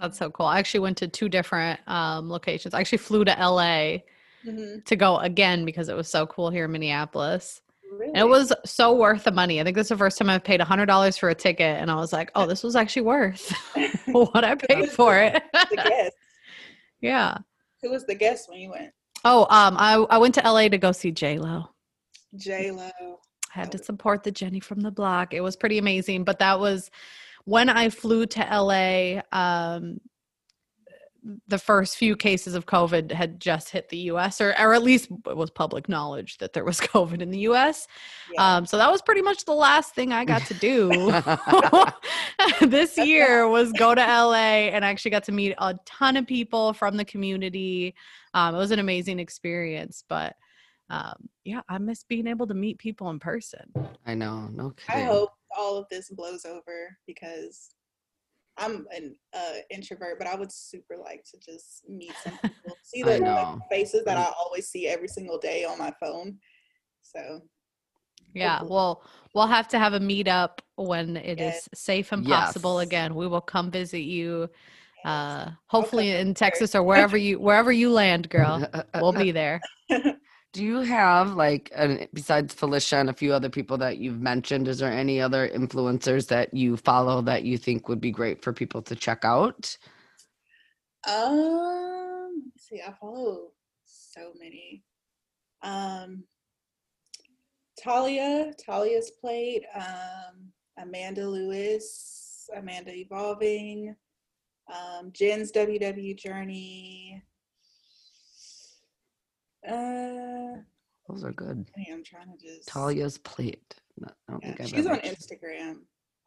That's 0.00 0.18
so 0.18 0.30
cool. 0.30 0.46
I 0.46 0.58
actually 0.58 0.80
went 0.80 0.98
to 0.98 1.08
two 1.08 1.28
different 1.28 1.80
um 1.86 2.28
locations. 2.28 2.74
I 2.74 2.80
actually 2.80 2.98
flew 2.98 3.24
to 3.24 3.32
LA 3.38 3.98
hmm 4.44 4.78
to 4.84 4.96
go 4.96 5.16
again 5.18 5.64
because 5.64 5.88
it 5.88 5.96
was 5.96 6.08
so 6.08 6.26
cool 6.26 6.50
here 6.50 6.66
in 6.66 6.72
Minneapolis. 6.72 7.62
Really? 7.90 8.08
And 8.08 8.18
it 8.18 8.28
was 8.28 8.52
so 8.66 8.94
worth 8.94 9.24
the 9.24 9.32
money. 9.32 9.60
I 9.60 9.64
think 9.64 9.76
this 9.76 9.86
is 9.86 9.90
the 9.90 9.96
first 9.96 10.18
time 10.18 10.28
I've 10.28 10.44
paid 10.44 10.60
$100 10.60 11.18
for 11.18 11.30
a 11.30 11.34
ticket 11.34 11.80
and 11.80 11.90
I 11.90 11.94
was 11.94 12.12
like, 12.12 12.30
"Oh, 12.34 12.46
this 12.46 12.62
was 12.62 12.76
actually 12.76 13.02
worth 13.02 13.54
what 14.06 14.44
I 14.44 14.54
paid 14.68 14.90
for 14.90 15.16
it." 15.18 15.42
the 15.70 15.76
guest. 15.76 16.16
yeah. 17.00 17.38
Who 17.82 17.90
was 17.90 18.04
the 18.04 18.14
guest 18.14 18.48
when 18.48 18.58
you 18.60 18.70
went? 18.70 18.92
Oh, 19.24 19.42
um 19.50 19.76
I 19.78 19.94
I 20.10 20.18
went 20.18 20.34
to 20.36 20.42
LA 20.42 20.68
to 20.68 20.78
go 20.78 20.92
see 20.92 21.10
J-Lo. 21.10 21.68
J 22.36 22.70
Lo. 22.70 22.90
I 23.54 23.58
had 23.60 23.72
to 23.72 23.78
support 23.78 24.22
the 24.22 24.32
Jenny 24.32 24.60
from 24.60 24.80
the 24.80 24.90
block. 24.90 25.32
It 25.32 25.40
was 25.40 25.56
pretty 25.56 25.78
amazing. 25.78 26.24
But 26.24 26.40
that 26.40 26.58
was 26.58 26.90
when 27.44 27.68
I 27.68 27.88
flew 27.88 28.26
to 28.26 28.40
LA. 28.40 29.22
Um, 29.32 30.00
the 31.46 31.58
first 31.58 31.96
few 31.96 32.16
cases 32.16 32.54
of 32.54 32.66
COVID 32.66 33.10
had 33.10 33.40
just 33.40 33.70
hit 33.70 33.88
the 33.88 33.98
US, 34.10 34.40
or, 34.40 34.54
or 34.58 34.74
at 34.74 34.82
least 34.82 35.08
it 35.26 35.36
was 35.36 35.50
public 35.50 35.88
knowledge 35.88 36.38
that 36.38 36.52
there 36.52 36.64
was 36.64 36.80
COVID 36.80 37.22
in 37.22 37.30
the 37.30 37.40
US. 37.40 37.86
Yeah. 38.32 38.56
Um, 38.56 38.66
so 38.66 38.76
that 38.76 38.90
was 38.90 39.00
pretty 39.00 39.22
much 39.22 39.44
the 39.44 39.54
last 39.54 39.94
thing 39.94 40.12
I 40.12 40.24
got 40.24 40.42
to 40.46 40.54
do 40.54 41.12
this 42.66 42.98
year 42.98 43.48
was 43.48 43.72
go 43.72 43.94
to 43.94 44.00
LA 44.00 44.68
and 44.70 44.84
I 44.84 44.90
actually 44.90 45.12
got 45.12 45.24
to 45.24 45.32
meet 45.32 45.54
a 45.58 45.74
ton 45.86 46.16
of 46.16 46.26
people 46.26 46.72
from 46.72 46.96
the 46.96 47.04
community. 47.04 47.94
Um, 48.34 48.54
it 48.54 48.58
was 48.58 48.70
an 48.70 48.78
amazing 48.78 49.18
experience, 49.18 50.04
but 50.08 50.34
um, 50.90 51.28
yeah, 51.44 51.62
I 51.68 51.78
miss 51.78 52.04
being 52.04 52.26
able 52.26 52.46
to 52.46 52.54
meet 52.54 52.78
people 52.78 53.08
in 53.10 53.18
person. 53.18 53.72
I 54.06 54.14
know. 54.14 54.48
No 54.52 54.74
I 54.88 55.02
hope 55.02 55.30
all 55.56 55.78
of 55.78 55.86
this 55.90 56.10
blows 56.10 56.44
over 56.44 56.96
because 57.06 57.70
I'm 58.56 58.86
an 58.94 59.16
uh, 59.32 59.54
introvert, 59.70 60.18
but 60.18 60.28
I 60.28 60.34
would 60.36 60.52
super 60.52 60.96
like 60.96 61.24
to 61.32 61.38
just 61.38 61.88
meet 61.88 62.16
some 62.16 62.38
people, 62.42 62.78
see 62.82 63.02
the 63.02 63.18
like, 63.18 63.68
faces 63.70 64.04
that 64.04 64.16
I 64.16 64.30
always 64.38 64.68
see 64.68 64.86
every 64.88 65.08
single 65.08 65.38
day 65.38 65.64
on 65.64 65.78
my 65.78 65.92
phone. 66.00 66.38
So 67.02 67.40
Yeah, 68.34 68.58
Hopefully. 68.58 68.70
well, 68.70 69.02
we'll 69.34 69.46
have 69.46 69.68
to 69.68 69.78
have 69.78 69.94
a 69.94 70.00
meetup 70.00 70.60
when 70.76 71.16
it 71.16 71.40
is 71.40 71.46
Yes. 71.46 71.68
safe 71.74 72.12
and 72.12 72.24
possible 72.24 72.78
Yes. 72.78 72.86
again. 72.86 73.14
We 73.14 73.26
will 73.26 73.40
come 73.40 73.70
visit 73.70 74.02
you. 74.02 74.48
yes. 75.04 75.12
Uh, 75.12 75.50
hopefully 75.66 76.12
come 76.12 76.28
in. 76.28 76.34
Texas 76.34 76.74
or 76.74 76.82
wherever 76.82 77.16
you 77.16 77.38
wherever 77.40 77.72
you 77.72 77.90
land, 77.90 78.28
girl. 78.30 78.66
We'll 78.94 79.12
be 79.12 79.32
there. 79.32 79.60
Do 80.54 80.62
you 80.62 80.82
have 80.82 81.34
like 81.34 81.72
an, 81.74 82.06
besides 82.14 82.54
Felicia 82.54 82.98
and 82.98 83.10
a 83.10 83.12
few 83.12 83.34
other 83.34 83.50
people 83.50 83.76
that 83.78 83.98
you've 83.98 84.20
mentioned? 84.20 84.68
Is 84.68 84.78
there 84.78 84.92
any 84.92 85.20
other 85.20 85.48
influencers 85.48 86.28
that 86.28 86.54
you 86.54 86.76
follow 86.76 87.20
that 87.22 87.42
you 87.42 87.58
think 87.58 87.88
would 87.88 88.00
be 88.00 88.12
great 88.12 88.40
for 88.40 88.52
people 88.52 88.80
to 88.82 88.94
check 88.94 89.24
out? 89.24 89.76
Um, 91.08 92.52
see, 92.56 92.80
I 92.86 92.92
follow 93.00 93.50
so 93.84 94.32
many. 94.38 94.84
Um, 95.64 96.22
Talia, 97.82 98.52
Talia's 98.56 99.10
plate 99.10 99.64
Um, 99.74 100.52
Amanda 100.78 101.28
Lewis, 101.28 102.48
Amanda 102.56 102.94
Evolving, 102.94 103.96
um, 104.72 105.10
Jen's 105.12 105.50
WW 105.50 106.16
Journey. 106.16 107.24
Uh, 109.68 110.60
Those 111.08 111.24
are 111.24 111.32
good. 111.32 111.66
hey, 111.76 111.92
I'm 111.92 112.04
trying 112.04 112.28
to 112.36 112.38
just. 112.46 112.68
Talia's 112.68 113.18
plate. 113.18 113.74
No, 113.98 114.08
I 114.28 114.32
don't 114.32 114.42
Yeah, 114.42 114.48
think 114.48 114.60
I've 114.62 114.68
she's 114.68 114.86
ever 114.86 114.94
on 114.94 115.00
Instagram. 115.00 115.76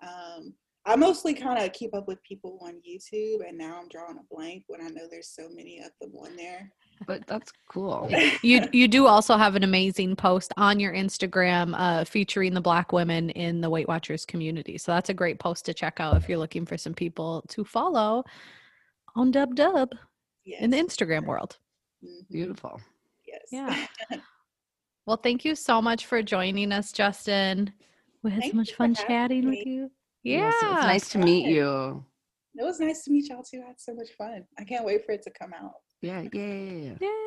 Um, 0.01 0.53
I 0.85 0.95
mostly 0.95 1.33
kind 1.33 1.61
of 1.61 1.73
keep 1.73 1.93
up 1.93 2.07
with 2.07 2.23
people 2.23 2.59
on 2.61 2.75
YouTube, 2.87 3.45
and 3.45 3.57
now 3.57 3.77
I'm 3.81 3.89
drawing 3.89 4.17
a 4.17 4.33
blank 4.33 4.63
when 4.67 4.79
I 4.81 4.87
know 4.87 5.01
there's 5.09 5.27
so 5.29 5.49
many 5.49 5.79
of 5.79 5.91
them 5.99 6.13
on 6.17 6.33
there. 6.37 6.69
but 7.05 7.27
that's 7.27 7.51
cool. 7.69 8.09
You 8.41 8.65
you 8.71 8.87
do 8.87 9.05
also 9.07 9.35
have 9.35 9.55
an 9.55 9.63
amazing 9.63 10.15
post 10.15 10.53
on 10.55 10.79
your 10.79 10.93
Instagram 10.93 11.73
uh, 11.77 12.05
featuring 12.05 12.53
the 12.53 12.61
Black 12.61 12.93
women 12.93 13.31
in 13.31 13.59
the 13.59 13.69
Weight 13.69 13.87
Watchers 13.89 14.23
community. 14.25 14.77
So 14.77 14.93
that's 14.93 15.09
a 15.09 15.13
great 15.13 15.39
post 15.39 15.65
to 15.65 15.73
check 15.73 15.99
out 15.99 16.15
if 16.15 16.29
you're 16.29 16.37
looking 16.37 16.65
for 16.65 16.77
some 16.77 16.93
people 16.93 17.43
to 17.49 17.65
follow 17.65 18.23
on 19.15 19.31
Dub 19.31 19.55
Dub 19.55 19.93
Yes. 20.45 20.61
in 20.61 20.69
the 20.69 20.77
Instagram 20.77 21.25
world. 21.25 21.57
Mhm, 22.01 22.29
Beautiful. 22.31 22.79
Yes. 23.51 23.87
Yeah. 24.11 24.17
Well, 25.05 25.15
thank 25.15 25.45
you 25.45 25.55
so 25.55 25.81
much 25.81 26.05
for 26.05 26.21
joining 26.21 26.73
us, 26.73 26.91
Justyn. 26.91 27.71
We 28.23 28.31
had 28.31 28.41
Thank 28.41 28.51
so 28.51 28.57
much 28.57 28.73
fun 28.73 28.93
having 28.93 29.07
chatting 29.07 29.49
with 29.49 29.65
you. 29.65 29.89
Yeah. 30.21 30.49
it 30.49 30.65
was 30.65 30.83
nice 30.83 31.09
to 31.11 31.17
meet 31.19 31.47
you. 31.47 32.03
It 32.55 32.63
was 32.65 32.81
nice 32.81 33.05
to 33.05 33.11
meet 33.11 33.29
y'all 33.29 33.41
too. 33.41 33.61
I 33.63 33.67
had 33.67 33.79
so 33.79 33.93
much 33.93 34.09
fun. 34.17 34.43
I 34.59 34.65
can't 34.65 34.83
wait 34.83 35.05
for 35.05 35.13
it 35.13 35.21
to 35.23 35.31
come 35.31 35.53
out. 35.53 35.71
Yeah, 36.01 36.23
yeah. 36.33 36.95
Yay. 36.99 37.26